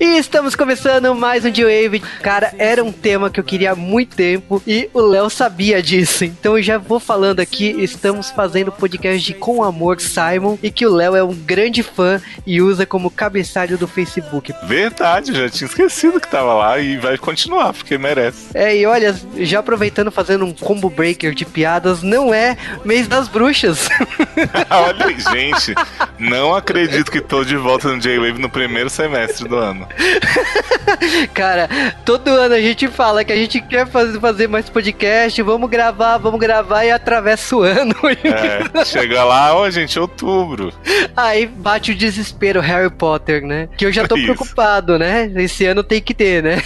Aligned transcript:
E 0.00 0.16
estamos 0.16 0.54
começando 0.54 1.12
mais 1.12 1.44
um 1.44 1.50
J-Wave. 1.50 1.98
Cara, 2.22 2.54
era 2.56 2.84
um 2.84 2.92
tema 2.92 3.28
que 3.30 3.40
eu 3.40 3.42
queria 3.42 3.72
há 3.72 3.74
muito 3.74 4.14
tempo 4.14 4.62
e 4.64 4.88
o 4.94 5.00
Léo 5.00 5.28
sabia 5.28 5.82
disso. 5.82 6.24
Então 6.24 6.56
eu 6.56 6.62
já 6.62 6.78
vou 6.78 7.00
falando 7.00 7.40
aqui, 7.40 7.74
estamos 7.82 8.30
fazendo 8.30 8.70
podcast 8.70 9.20
de 9.20 9.34
Com 9.34 9.60
Amor 9.60 10.00
Simon 10.00 10.56
e 10.62 10.70
que 10.70 10.86
o 10.86 10.94
Léo 10.94 11.16
é 11.16 11.24
um 11.24 11.34
grande 11.34 11.82
fã 11.82 12.22
e 12.46 12.62
usa 12.62 12.86
como 12.86 13.10
cabeçalho 13.10 13.76
do 13.76 13.88
Facebook. 13.88 14.54
Verdade, 14.62 15.34
já 15.34 15.50
tinha 15.50 15.66
esquecido 15.66 16.20
que 16.20 16.30
tava 16.30 16.54
lá 16.54 16.78
e 16.78 16.96
vai 16.96 17.18
continuar, 17.18 17.72
porque 17.72 17.98
merece. 17.98 18.50
É, 18.54 18.76
e 18.76 18.86
olha, 18.86 19.16
já 19.38 19.58
aproveitando 19.58 20.12
fazendo 20.12 20.44
um 20.44 20.52
combo 20.52 20.88
breaker 20.88 21.34
de 21.34 21.44
piadas, 21.44 22.04
não 22.04 22.32
é 22.32 22.56
mês 22.84 23.08
das 23.08 23.26
bruxas. 23.26 23.88
Olha 24.70 25.18
gente, 25.32 25.74
não 26.18 26.54
acredito 26.54 27.10
que 27.10 27.20
tô 27.20 27.42
de 27.42 27.56
volta 27.56 27.88
no 27.88 27.98
J-Wave 27.98 28.40
no 28.40 28.48
primeiro 28.48 28.88
semestre 28.88 29.48
do 29.48 29.56
ano. 29.56 29.87
Cara, 31.34 31.68
todo 32.04 32.28
ano 32.28 32.54
a 32.54 32.60
gente 32.60 32.88
fala 32.88 33.24
que 33.24 33.32
a 33.32 33.36
gente 33.36 33.60
quer 33.60 33.86
fazer, 33.86 34.48
mais 34.48 34.68
podcast, 34.68 35.40
vamos 35.42 35.68
gravar, 35.70 36.18
vamos 36.18 36.40
gravar 36.40 36.84
e 36.84 36.90
atravessa 36.90 37.56
o 37.56 37.62
ano. 37.62 37.94
É, 38.28 38.84
chega 38.84 39.24
lá, 39.24 39.54
ó, 39.54 39.68
gente, 39.70 39.98
outubro. 39.98 40.72
Aí 41.16 41.46
bate 41.46 41.92
o 41.92 41.94
desespero, 41.94 42.60
Harry 42.60 42.90
Potter, 42.90 43.42
né? 43.42 43.68
Que 43.76 43.86
eu 43.86 43.92
já 43.92 44.06
tô 44.06 44.16
Isso. 44.18 44.26
preocupado, 44.26 44.98
né? 44.98 45.30
Esse 45.36 45.64
ano 45.66 45.82
tem 45.82 46.00
que 46.00 46.12
ter, 46.14 46.42
né? 46.42 46.62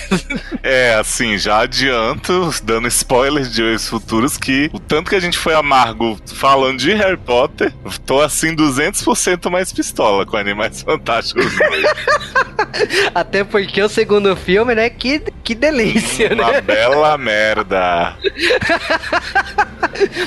É, 0.62 0.94
assim, 0.94 1.38
já 1.38 1.60
adianto, 1.60 2.50
dando 2.62 2.88
spoilers 2.88 3.52
de 3.52 3.62
Waves 3.62 3.88
Futuros, 3.88 4.36
que 4.36 4.70
o 4.72 4.78
tanto 4.78 5.10
que 5.10 5.16
a 5.16 5.20
gente 5.20 5.38
foi 5.38 5.54
amargo 5.54 6.18
falando 6.34 6.78
de 6.78 6.92
Harry 6.94 7.16
Potter, 7.16 7.72
tô 8.04 8.20
assim 8.20 8.54
200% 8.54 9.50
mais 9.50 9.72
pistola 9.72 10.26
com 10.26 10.36
Animais 10.36 10.82
Fantásticos. 10.82 11.46
Até 13.14 13.44
porque 13.44 13.82
o 13.82 13.88
segundo 13.88 14.34
filme, 14.36 14.74
né? 14.74 14.88
Que, 14.90 15.20
que 15.44 15.54
delícia, 15.54 16.32
Uma 16.34 16.52
né? 16.52 16.60
bela 16.60 17.16
merda. 17.18 18.16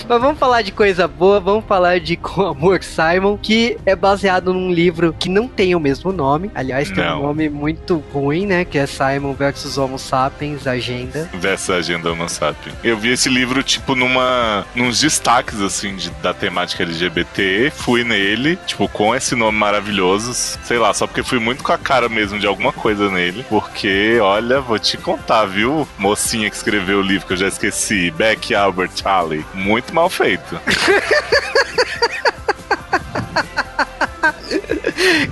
Mas 0.08 0.22
vamos 0.22 0.38
falar 0.38 0.61
de 0.61 0.72
coisa 0.72 1.08
boa, 1.08 1.39
vamos 1.39 1.66
falar 1.66 2.00
de 2.00 2.16
Com 2.16 2.44
Amor 2.45 2.83
Simon, 2.83 3.38
que 3.38 3.77
é 3.86 3.95
baseado 3.95 4.53
num 4.53 4.72
livro 4.72 5.16
que 5.17 5.27
não 5.30 5.47
tem 5.47 5.73
o 5.75 5.80
mesmo 5.80 6.11
nome. 6.11 6.52
Aliás, 6.53 6.89
tem 6.92 7.03
Não. 7.03 7.19
um 7.19 7.23
nome 7.23 7.50
muito 7.50 7.97
ruim, 8.14 8.45
né? 8.45 8.64
Que 8.66 8.77
é 8.77 8.86
Simon 8.86 9.33
versus 9.33 9.77
Homo 9.77 9.97
Sapiens, 9.97 10.67
Agenda. 10.67 11.30
Dessa 11.33 11.75
agenda 11.75 12.11
Homo 12.11 12.30
Sapien. 12.30 12.75
Eu 12.83 12.97
vi 12.97 13.09
esse 13.11 13.27
livro, 13.30 13.64
tipo, 13.64 13.95
numa. 13.95 14.66
nos 14.75 14.99
destaques, 15.02 15.59
assim, 15.61 15.95
de- 15.95 16.11
da 16.22 16.33
temática 16.33 16.83
LGBT. 16.83 17.72
Fui 17.75 18.03
nele, 18.03 18.58
tipo, 18.67 18.88
com 18.88 19.16
esse 19.16 19.36
nome 19.36 19.58
maravilhoso. 19.58 20.33
Sei 20.64 20.77
lá, 20.77 20.94
só 20.94 21.08
porque 21.08 21.23
fui 21.23 21.39
muito 21.39 21.64
com 21.64 21.72
a 21.72 21.77
cara 21.77 22.08
mesmo 22.08 22.39
de 22.39 22.45
alguma 22.47 22.72
coisa 22.75 23.09
nele. 23.09 23.45
Porque, 23.49 24.19
olha, 24.21 24.61
vou 24.61 24.77
te 24.77 24.97
contar, 24.97 25.45
viu? 25.45 25.87
Mocinha 25.97 26.49
que 26.49 26.55
escreveu 26.55 26.99
o 26.99 27.01
livro 27.01 27.25
que 27.27 27.33
eu 27.33 27.37
já 27.37 27.47
esqueci, 27.47 28.11
Beck 28.11 28.53
Albert 28.53 28.91
Charlie. 28.95 29.45
Muito 29.53 29.93
mal 29.93 30.09
feito. 30.09 30.59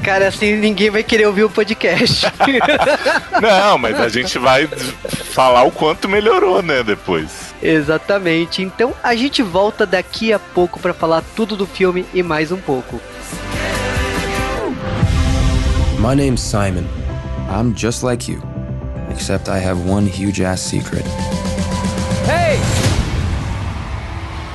Cara, 0.04 0.28
assim 0.28 0.56
ninguém 0.56 0.90
vai 0.90 1.04
querer 1.04 1.26
ouvir 1.28 1.44
o 1.44 1.50
podcast. 1.50 2.26
Não, 3.42 3.78
mas 3.78 4.00
a 4.00 4.10
gente 4.10 4.38
vai 4.38 4.68
falar 4.68 5.64
o 5.64 5.72
quanto 5.72 6.10
melhorou, 6.10 6.62
né, 6.62 6.84
depois. 6.84 7.54
Exatamente. 7.62 8.62
Então 8.62 8.94
a 9.02 9.16
gente 9.16 9.42
volta 9.42 9.86
daqui 9.86 10.34
a 10.34 10.40
pouco 10.40 10.80
pra 10.80 10.94
falar 10.94 11.24
tudo 11.36 11.56
do 11.56 11.66
filme 11.66 12.06
e 12.14 12.22
mais 12.22 12.52
um 12.52 12.58
pouco. 12.58 13.00
My 16.00 16.16
name's 16.16 16.42
Simon. 16.42 17.03
I'm 17.54 17.76
just 17.76 18.02
like 18.02 18.28
you, 18.28 18.42
except 19.10 19.48
I 19.48 19.60
have 19.60 19.86
one 19.86 20.08
huge 20.08 20.42
ass 20.42 20.60
secret. 20.60 21.04
Hey! 22.26 22.60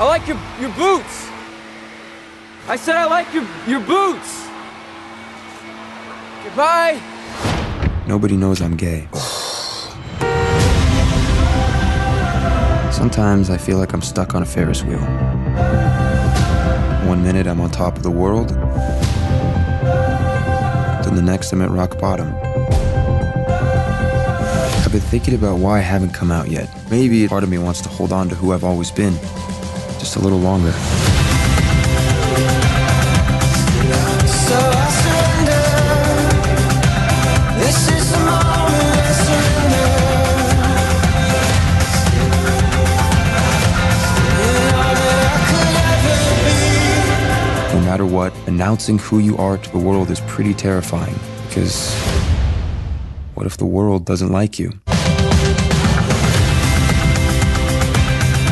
I 0.00 0.04
like 0.04 0.26
your 0.26 0.36
your 0.60 0.70
boots. 0.70 1.28
I 2.66 2.74
said 2.74 2.96
I 2.96 3.04
like 3.04 3.32
your 3.32 3.46
your 3.68 3.78
boots. 3.78 4.48
Goodbye. 6.42 7.00
Nobody 8.08 8.36
knows 8.36 8.60
I'm 8.60 8.76
gay. 8.76 9.08
Sometimes 12.90 13.48
I 13.48 13.58
feel 13.58 13.78
like 13.78 13.92
I'm 13.92 14.02
stuck 14.02 14.34
on 14.34 14.42
a 14.42 14.46
Ferris 14.46 14.82
wheel. 14.82 14.98
One 17.06 17.22
minute 17.22 17.46
I'm 17.46 17.60
on 17.60 17.70
top 17.70 17.96
of 17.96 18.02
the 18.02 18.10
world, 18.10 18.48
then 21.04 21.14
the 21.14 21.22
next 21.22 21.52
I'm 21.52 21.62
at 21.62 21.70
rock 21.70 21.96
bottom. 22.00 22.34
I've 24.88 24.92
been 24.92 25.02
thinking 25.02 25.34
about 25.34 25.58
why 25.58 25.76
I 25.76 25.82
haven't 25.82 26.14
come 26.14 26.30
out 26.32 26.48
yet. 26.48 26.66
Maybe 26.90 27.28
part 27.28 27.42
of 27.42 27.50
me 27.50 27.58
wants 27.58 27.82
to 27.82 27.90
hold 27.90 28.10
on 28.10 28.30
to 28.30 28.34
who 28.34 28.54
I've 28.54 28.64
always 28.64 28.90
been, 28.90 29.12
just 29.98 30.16
a 30.16 30.18
little 30.18 30.38
longer. 30.38 30.72
So 30.72 30.78
I 34.56 34.88
surrender. 35.02 35.62
This 37.58 37.90
is 37.92 38.10
the 38.10 38.16
moment 38.16 38.96
I 38.96 39.12
surrender. 39.26 39.88
And 44.40 44.72
all 44.74 44.94
that 45.04 45.20
I 45.34 45.40
could 45.50 45.76
ever 45.92 47.74
be. 47.74 47.78
No 47.78 47.84
matter 47.84 48.06
what, 48.06 48.32
announcing 48.48 48.96
who 48.96 49.18
you 49.18 49.36
are 49.36 49.58
to 49.58 49.70
the 49.70 49.76
world 49.78 50.10
is 50.10 50.20
pretty 50.20 50.54
terrifying 50.54 51.18
because 51.46 51.94
what 53.38 53.46
if 53.46 53.56
the 53.56 53.64
world 53.64 54.04
doesn't 54.04 54.32
like 54.32 54.58
you? 54.58 54.72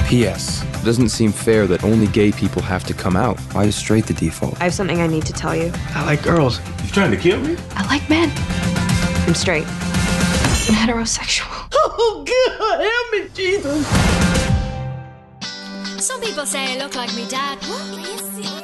P.S. 0.06 0.62
It 0.62 0.84
doesn't 0.84 1.08
seem 1.08 1.32
fair 1.32 1.66
that 1.66 1.82
only 1.82 2.06
gay 2.06 2.30
people 2.30 2.62
have 2.62 2.84
to 2.84 2.94
come 2.94 3.16
out. 3.16 3.36
Why 3.52 3.64
is 3.64 3.75
straight 3.75 4.06
the 4.06 4.14
default? 4.14 4.54
I 4.60 4.64
have 4.64 4.75
something 4.75 5.00
I 5.00 5.08
need 5.08 5.26
to 5.26 5.32
tell 5.32 5.56
you. 5.56 5.72
I 5.88 6.04
like 6.06 6.22
girls. 6.22 6.60
You 6.84 6.91
trying 6.91 7.10
to 7.10 7.16
kill 7.16 7.41
me? 7.41 7.56
I 7.70 7.84
like 7.88 8.08
men. 8.08 8.30
I'm 9.26 9.34
straight. 9.34 9.66
I'm 9.66 10.76
heterosexual. 10.82 11.64
Oh, 11.98 12.25
God, 12.26 12.80
help 12.80 13.12
me, 13.12 13.28
Jesus. 13.34 13.86
Some 16.04 16.20
people 16.20 16.44
say 16.44 16.75
I 16.75 16.78
look 16.78 16.94
like 16.94 17.12
my 17.14 17.25
dad. 17.25 17.58
What? 17.64 17.80
Are 17.80 18.00
you 18.00 18.19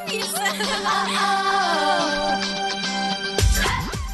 serious? 0.07 1.49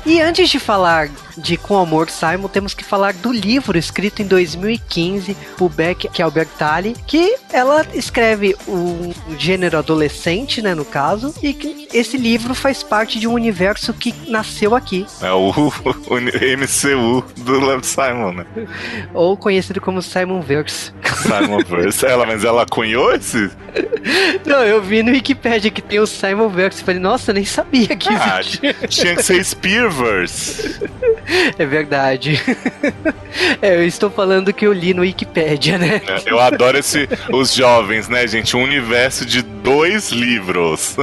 E 0.09 0.23
antes 0.23 0.49
de 0.49 0.59
falar 0.59 1.11
de 1.37 1.59
Com 1.59 1.77
Amor 1.79 2.09
Simon, 2.09 2.49
temos 2.49 2.73
que 2.73 2.83
falar 2.83 3.13
do 3.13 3.31
livro 3.31 3.77
escrito 3.77 4.23
em 4.23 4.27
2015 4.27 5.37
por 5.59 5.69
Beck 5.69 6.09
Albertalli, 6.23 6.97
que 7.07 7.37
ela 7.53 7.85
escreve 7.93 8.57
um 8.67 9.13
gênero 9.39 9.77
adolescente, 9.77 10.63
né, 10.63 10.75
no 10.75 10.85
caso, 10.87 11.35
e 11.43 11.53
que 11.53 11.89
esse 11.93 12.17
livro 12.17 12.55
faz 12.55 12.83
parte 12.83 13.21
de 13.21 13.29
um 13.29 13.35
universo 13.35 13.93
que 13.93 14.15
nasceu 14.29 14.75
aqui, 14.75 15.07
É 15.21 15.31
o, 15.31 15.51
o 16.09 16.17
MCU 16.17 17.23
do 17.37 17.61
Love 17.61 17.85
Simon, 17.87 18.33
né? 18.33 18.47
ou 19.13 19.37
conhecido 19.37 19.79
como 19.79 20.01
Simon 20.01 20.41
Verse. 20.41 20.91
Simon 21.23 21.63
Verse. 21.69 22.07
Ela, 22.07 22.25
mas 22.25 22.45
ela 22.45 22.65
cunhou 22.65 23.15
esse? 23.15 23.51
Não, 24.47 24.65
eu 24.65 24.81
vi 24.83 25.03
no 25.03 25.13
Wikipedia 25.13 25.71
que 25.71 25.83
tem 25.83 26.01
o 26.01 26.07
Simon 26.07 26.49
Verse, 26.49 26.83
falei, 26.83 26.99
nossa, 26.99 27.31
eu 27.31 27.35
nem 27.35 27.45
sabia 27.45 27.95
que 27.95 28.09
Ah, 28.09 28.41
existia. 28.41 28.75
tinha 28.89 29.15
que 29.17 29.23
ser 29.23 29.37
Spearverse. 29.99 30.81
É 31.59 31.67
verdade. 31.67 32.41
É, 33.63 33.77
eu 33.77 33.87
estou 33.87 34.11
falando 34.11 34.53
que 34.53 34.67
eu 34.67 34.73
li 34.73 34.93
no 34.93 35.03
Wikipedia, 35.03 35.79
né? 35.79 36.01
Eu 36.27 36.41
adoro 36.41 36.79
esse, 36.79 37.09
os 37.33 37.53
jovens, 37.53 38.09
né, 38.09 38.27
gente? 38.27 38.57
Um 38.57 38.63
universo 38.63 39.25
de 39.25 39.43
dois 39.43 40.11
livros. 40.11 40.97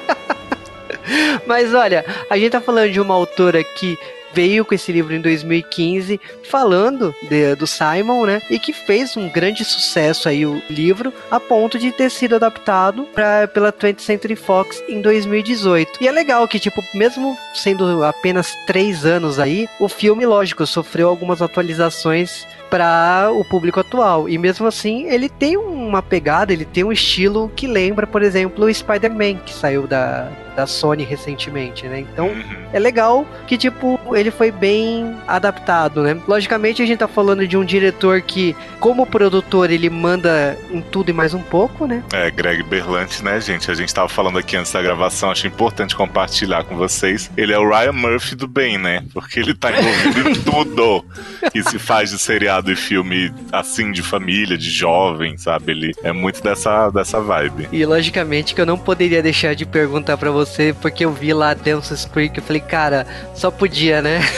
Mas 1.46 1.74
olha, 1.74 2.04
a 2.30 2.38
gente 2.38 2.52
tá 2.52 2.60
falando 2.60 2.90
de 2.90 3.00
uma 3.00 3.14
autora 3.14 3.62
que 3.62 3.98
veio 4.32 4.64
com 4.64 4.74
esse 4.74 4.90
livro 4.92 5.14
em 5.14 5.20
2015 5.20 6.20
falando 6.48 7.14
de- 7.28 7.54
do 7.56 7.66
Simon, 7.66 8.26
né? 8.26 8.42
E 8.50 8.58
que 8.58 8.72
fez 8.72 9.16
um 9.16 9.28
grande 9.28 9.64
sucesso 9.64 10.28
aí 10.28 10.44
o 10.46 10.62
livro, 10.70 11.12
a 11.30 11.38
ponto 11.40 11.78
de 11.78 11.92
ter 11.92 12.10
sido 12.10 12.34
adaptado 12.36 13.04
pra, 13.14 13.46
pela 13.48 13.72
20th 13.72 14.00
Century 14.00 14.36
Fox 14.36 14.82
em 14.88 15.00
2018. 15.00 15.98
E 16.00 16.08
é 16.08 16.12
legal 16.12 16.46
que, 16.48 16.58
tipo, 16.58 16.82
mesmo 16.94 17.36
sendo 17.54 18.02
apenas 18.04 18.54
três 18.66 19.04
anos 19.04 19.38
aí, 19.38 19.68
o 19.78 19.88
filme, 19.88 20.24
lógico, 20.26 20.66
sofreu 20.66 21.08
algumas 21.08 21.40
atualizações 21.42 22.46
para 22.70 23.30
o 23.32 23.44
público 23.44 23.80
atual. 23.80 24.28
E 24.28 24.38
mesmo 24.38 24.66
assim, 24.66 25.04
ele 25.06 25.28
tem 25.28 25.56
um 25.56 25.80
uma 25.90 26.02
pegada, 26.02 26.52
ele 26.52 26.64
tem 26.64 26.84
um 26.84 26.92
estilo 26.92 27.50
que 27.56 27.66
lembra, 27.66 28.06
por 28.06 28.22
exemplo, 28.22 28.64
o 28.64 28.72
Spider-Man, 28.72 29.36
que 29.44 29.52
saiu 29.52 29.88
da, 29.88 30.28
da 30.54 30.66
Sony 30.66 31.02
recentemente, 31.04 31.86
né? 31.88 32.00
Então 32.00 32.28
Uhum. 32.28 32.42
é 32.72 32.78
legal 32.78 33.26
que, 33.46 33.58
tipo, 33.58 33.98
ele 34.14 34.30
foi 34.30 34.52
bem 34.52 35.16
adaptado, 35.26 36.02
né? 36.02 36.16
Logicamente 36.28 36.80
a 36.82 36.86
gente 36.86 36.98
tá 36.98 37.08
falando 37.08 37.46
de 37.48 37.56
um 37.56 37.64
diretor 37.64 38.20
que, 38.20 38.54
como 38.78 39.04
produtor, 39.06 39.70
ele 39.70 39.90
manda 39.90 40.56
em 40.70 40.80
tudo 40.80 41.10
e 41.10 41.12
mais 41.12 41.34
um 41.34 41.42
pouco, 41.42 41.86
né? 41.86 42.04
É, 42.12 42.30
Greg 42.30 42.62
Berlanti, 42.62 43.24
né, 43.24 43.40
gente? 43.40 43.68
A 43.70 43.74
gente 43.74 43.92
tava 43.92 44.08
falando 44.08 44.38
aqui 44.38 44.56
antes 44.56 44.70
da 44.70 44.80
gravação, 44.82 45.30
acho 45.30 45.46
importante 45.46 45.96
compartilhar 45.96 46.62
com 46.64 46.76
vocês. 46.76 47.30
Ele 47.36 47.52
é 47.52 47.58
o 47.58 47.68
Ryan 47.68 47.92
Murphy 47.92 48.36
do 48.36 48.46
bem, 48.46 48.78
né? 48.78 49.02
Porque 49.12 49.40
ele 49.40 49.54
tá 49.54 49.70
envolvido 49.72 50.30
em 50.30 50.34
tudo 50.34 51.04
que 51.50 51.62
se 51.68 51.78
faz 51.78 52.10
de 52.10 52.18
seriado 52.18 52.59
e 52.68 52.76
filme 52.76 53.32
assim, 53.52 53.92
de 53.92 54.02
família, 54.02 54.56
de 54.58 54.70
jovem, 54.70 55.36
sabe? 55.36 55.72
Ele 55.72 55.92
é 56.02 56.12
muito 56.12 56.42
dessa, 56.42 56.90
dessa 56.90 57.20
vibe. 57.20 57.68
E 57.72 57.84
logicamente 57.84 58.54
que 58.54 58.60
eu 58.60 58.66
não 58.66 58.78
poderia 58.78 59.22
deixar 59.22 59.54
de 59.54 59.64
perguntar 59.64 60.16
pra 60.16 60.30
você, 60.30 60.74
porque 60.80 61.04
eu 61.04 61.12
vi 61.12 61.32
lá 61.32 61.54
Dawson's 61.54 62.04
Creek, 62.04 62.36
eu 62.36 62.44
falei, 62.44 62.60
cara, 62.60 63.06
só 63.34 63.50
podia, 63.50 64.02
né? 64.02 64.20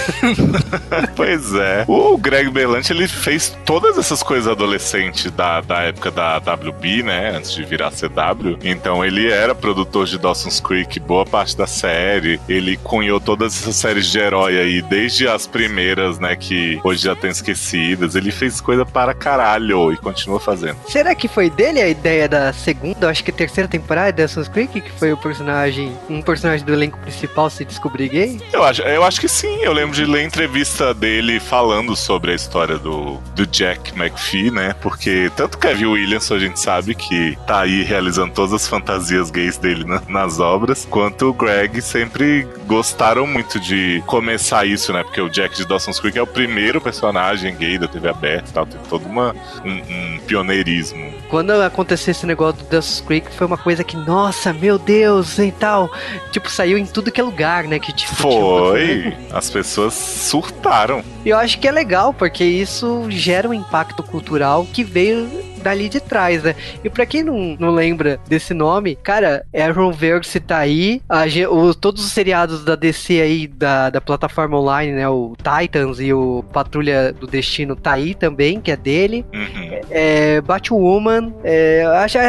Pois 1.16 1.54
é. 1.54 1.84
O 1.88 2.16
Greg 2.16 2.50
Berlanti, 2.50 2.92
ele 2.92 3.08
fez 3.08 3.56
todas 3.64 3.98
essas 3.98 4.22
coisas 4.22 4.50
adolescentes 4.50 5.30
da, 5.30 5.60
da 5.60 5.80
época 5.82 6.10
da 6.10 6.38
WB, 6.38 7.02
né? 7.02 7.36
Antes 7.36 7.52
de 7.52 7.64
virar 7.64 7.90
CW. 7.90 8.58
Então 8.62 9.04
ele 9.04 9.30
era 9.30 9.54
produtor 9.54 10.06
de 10.06 10.18
Dawson's 10.18 10.60
Creek, 10.60 11.00
boa 11.00 11.24
parte 11.24 11.56
da 11.56 11.66
série. 11.66 12.40
Ele 12.48 12.76
cunhou 12.76 13.20
todas 13.20 13.54
essas 13.56 13.76
séries 13.76 14.06
de 14.06 14.18
herói 14.18 14.58
aí, 14.58 14.82
desde 14.82 15.28
as 15.28 15.46
primeiras, 15.46 16.18
né? 16.18 16.36
Que 16.36 16.80
hoje 16.84 17.04
já 17.04 17.14
tem 17.14 17.30
esquecidas. 17.30 18.11
Ele 18.14 18.30
fez 18.30 18.60
coisa 18.60 18.84
para 18.84 19.14
caralho 19.14 19.92
e 19.92 19.96
continua 19.96 20.38
fazendo. 20.40 20.76
Será 20.88 21.14
que 21.14 21.28
foi 21.28 21.48
dele 21.50 21.80
a 21.80 21.88
ideia 21.88 22.28
da 22.28 22.52
segunda, 22.52 23.08
acho 23.10 23.24
que 23.24 23.32
terceira 23.32 23.68
temporada 23.68 24.12
de 24.12 24.18
Dawson's 24.18 24.48
Creek, 24.48 24.80
que 24.80 24.90
foi 24.92 25.12
o 25.12 25.16
personagem, 25.16 25.96
um 26.08 26.20
personagem 26.22 26.64
do 26.64 26.72
elenco 26.72 26.98
principal 26.98 27.48
se 27.50 27.64
descobrir 27.64 28.08
gay? 28.08 28.40
Eu 28.52 28.62
acho, 28.64 28.82
eu 28.82 29.02
acho 29.04 29.20
que 29.20 29.28
sim. 29.28 29.62
Eu 29.62 29.72
lembro 29.72 29.94
de 29.94 30.04
ler 30.04 30.22
entrevista 30.24 30.92
dele 30.94 31.40
falando 31.40 31.94
sobre 31.96 32.32
a 32.32 32.34
história 32.34 32.78
do, 32.78 33.18
do 33.34 33.46
Jack 33.46 33.92
McPhee, 33.98 34.50
né? 34.50 34.74
Porque 34.80 35.30
tanto 35.36 35.58
Kevin 35.58 35.86
Williamson 35.86 36.34
a 36.34 36.38
gente 36.38 36.60
sabe 36.60 36.94
que 36.94 37.36
tá 37.46 37.60
aí 37.62 37.82
realizando 37.82 38.32
todas 38.32 38.52
as 38.52 38.66
fantasias 38.68 39.30
gays 39.30 39.56
dele 39.56 39.84
na- 39.84 40.02
nas 40.08 40.40
obras, 40.40 40.86
quanto 40.90 41.28
o 41.28 41.32
Greg 41.32 41.80
sempre 41.82 42.46
gostaram 42.66 43.26
muito 43.26 43.58
de 43.60 44.02
começar 44.06 44.66
isso, 44.66 44.92
né? 44.92 45.02
Porque 45.02 45.20
o 45.20 45.28
Jack 45.28 45.56
de 45.56 45.66
Dawson's 45.66 46.00
Creek 46.00 46.18
é 46.18 46.22
o 46.22 46.26
primeiro 46.26 46.80
personagem 46.80 47.54
gay 47.56 47.78
da 47.78 47.86
TV 47.88 48.01
aberta 48.08 48.50
e 48.50 48.52
tal. 48.52 48.66
Tem 48.66 48.80
todo 48.88 49.06
uma, 49.06 49.34
um, 49.64 49.70
um 49.70 50.18
pioneirismo. 50.26 51.12
Quando 51.28 51.50
aconteceu 51.52 52.12
esse 52.12 52.26
negócio 52.26 52.62
do 52.62 52.68
Dawson's 52.68 53.00
Creek, 53.00 53.32
foi 53.32 53.46
uma 53.46 53.58
coisa 53.58 53.82
que, 53.82 53.96
nossa, 53.96 54.52
meu 54.52 54.78
Deus, 54.78 55.38
e 55.38 55.52
tal. 55.52 55.90
Tipo, 56.30 56.50
saiu 56.50 56.76
em 56.78 56.86
tudo 56.86 57.10
que 57.10 57.20
é 57.20 57.24
lugar, 57.24 57.64
né? 57.64 57.78
Que 57.78 57.92
tipo, 57.92 58.14
Foi. 58.14 59.16
As 59.32 59.50
pessoas 59.50 59.94
surtaram. 59.94 61.02
E 61.24 61.28
eu 61.30 61.38
acho 61.38 61.58
que 61.58 61.68
é 61.68 61.72
legal, 61.72 62.12
porque 62.12 62.44
isso 62.44 63.06
gera 63.08 63.48
um 63.48 63.54
impacto 63.54 64.02
cultural 64.02 64.66
que 64.72 64.84
veio 64.84 65.51
dali 65.62 65.88
de 65.88 66.00
trás, 66.00 66.42
né? 66.42 66.54
E 66.84 66.90
pra 66.90 67.06
quem 67.06 67.22
não, 67.22 67.56
não 67.58 67.70
lembra 67.70 68.18
desse 68.28 68.52
nome, 68.52 68.96
cara, 68.96 69.44
Arrowverse 69.54 70.40
tá 70.40 70.58
aí, 70.58 71.00
a 71.08 71.26
ge- 71.26 71.46
o- 71.46 71.74
todos 71.74 72.04
os 72.04 72.12
seriados 72.12 72.64
da 72.64 72.74
DC 72.76 73.20
aí, 73.20 73.46
da, 73.46 73.90
da 73.90 74.00
plataforma 74.00 74.58
online, 74.58 74.92
né? 74.92 75.08
O 75.08 75.34
Titans 75.36 76.00
e 76.00 76.12
o 76.12 76.44
Patrulha 76.52 77.12
do 77.12 77.26
Destino 77.26 77.74
tá 77.76 77.92
aí 77.92 78.14
também, 78.14 78.60
que 78.60 78.70
é 78.70 78.76
dele. 78.76 79.24
Uhum. 79.32 79.80
É, 79.90 80.40
Batwoman, 80.40 81.32
é, 81.44 81.84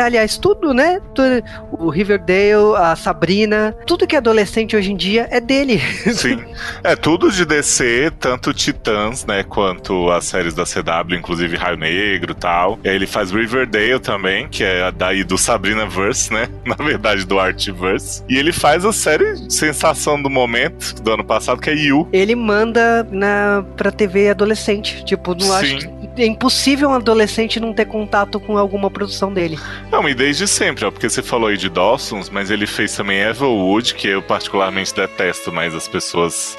aliás, 0.05 0.37
tudo, 0.37 0.73
né? 0.73 0.99
Tu- 1.13 1.23
O 1.71 1.89
Riverdale, 1.89 2.75
a 2.77 2.95
Sabrina, 2.95 3.75
tudo 3.85 4.05
que 4.07 4.15
é 4.15 4.17
adolescente 4.19 4.75
hoje 4.75 4.91
em 4.91 4.95
dia 4.95 5.27
é 5.31 5.39
dele. 5.39 5.79
Sim. 6.13 6.43
É 6.83 6.95
tudo 6.95 7.31
de 7.31 7.45
DC, 7.45 8.11
tanto 8.19 8.53
Titãs, 8.53 9.25
né, 9.25 9.43
quanto 9.43 10.09
as 10.11 10.25
séries 10.25 10.53
da 10.53 10.63
CW, 10.65 11.15
inclusive 11.17 11.55
Raio 11.55 11.77
Negro 11.77 12.31
e 12.31 12.35
tal. 12.35 12.79
E 12.83 12.89
aí 12.89 12.95
ele 12.95 13.07
faz 13.07 13.22
Riverdale 13.31 13.99
também, 13.99 14.47
que 14.47 14.63
é 14.63 14.91
daí 14.91 15.23
do 15.23 15.37
Sabrina 15.37 15.85
Verse, 15.85 16.31
né? 16.33 16.47
Na 16.65 16.75
verdade, 16.75 17.25
do 17.25 17.39
Artverse. 17.39 18.23
E 18.29 18.37
ele 18.37 18.51
faz 18.51 18.85
a 18.85 18.93
série 18.93 19.35
sensação 19.51 20.21
do 20.21 20.29
momento 20.29 20.95
do 21.01 21.11
ano 21.11 21.23
passado, 21.23 21.61
que 21.61 21.69
é 21.69 21.73
You. 21.75 22.07
ele 22.13 22.35
manda 22.35 23.07
na, 23.11 23.63
pra 23.75 23.91
TV 23.91 24.29
adolescente. 24.29 25.03
Tipo, 25.05 25.35
não 25.35 25.51
acho 25.53 25.77
que 25.77 26.21
é 26.21 26.25
impossível 26.25 26.89
um 26.89 26.93
adolescente 26.93 27.59
não 27.59 27.73
ter 27.73 27.85
contato 27.85 28.39
com 28.39 28.57
alguma 28.57 28.89
produção 28.89 29.33
dele. 29.33 29.57
Não, 29.91 30.07
e 30.07 30.13
desde 30.13 30.47
sempre, 30.47 30.85
ó, 30.85 30.91
porque 30.91 31.09
você 31.09 31.21
falou 31.21 31.49
aí 31.49 31.57
de 31.57 31.69
Dawson's, 31.69 32.29
mas 32.29 32.51
ele 32.51 32.67
fez 32.67 32.95
também 32.95 33.19
Evilwood, 33.19 33.95
que 33.95 34.07
eu 34.07 34.21
particularmente 34.21 34.93
detesto, 34.93 35.51
mas 35.51 35.73
as 35.73 35.87
pessoas, 35.87 36.55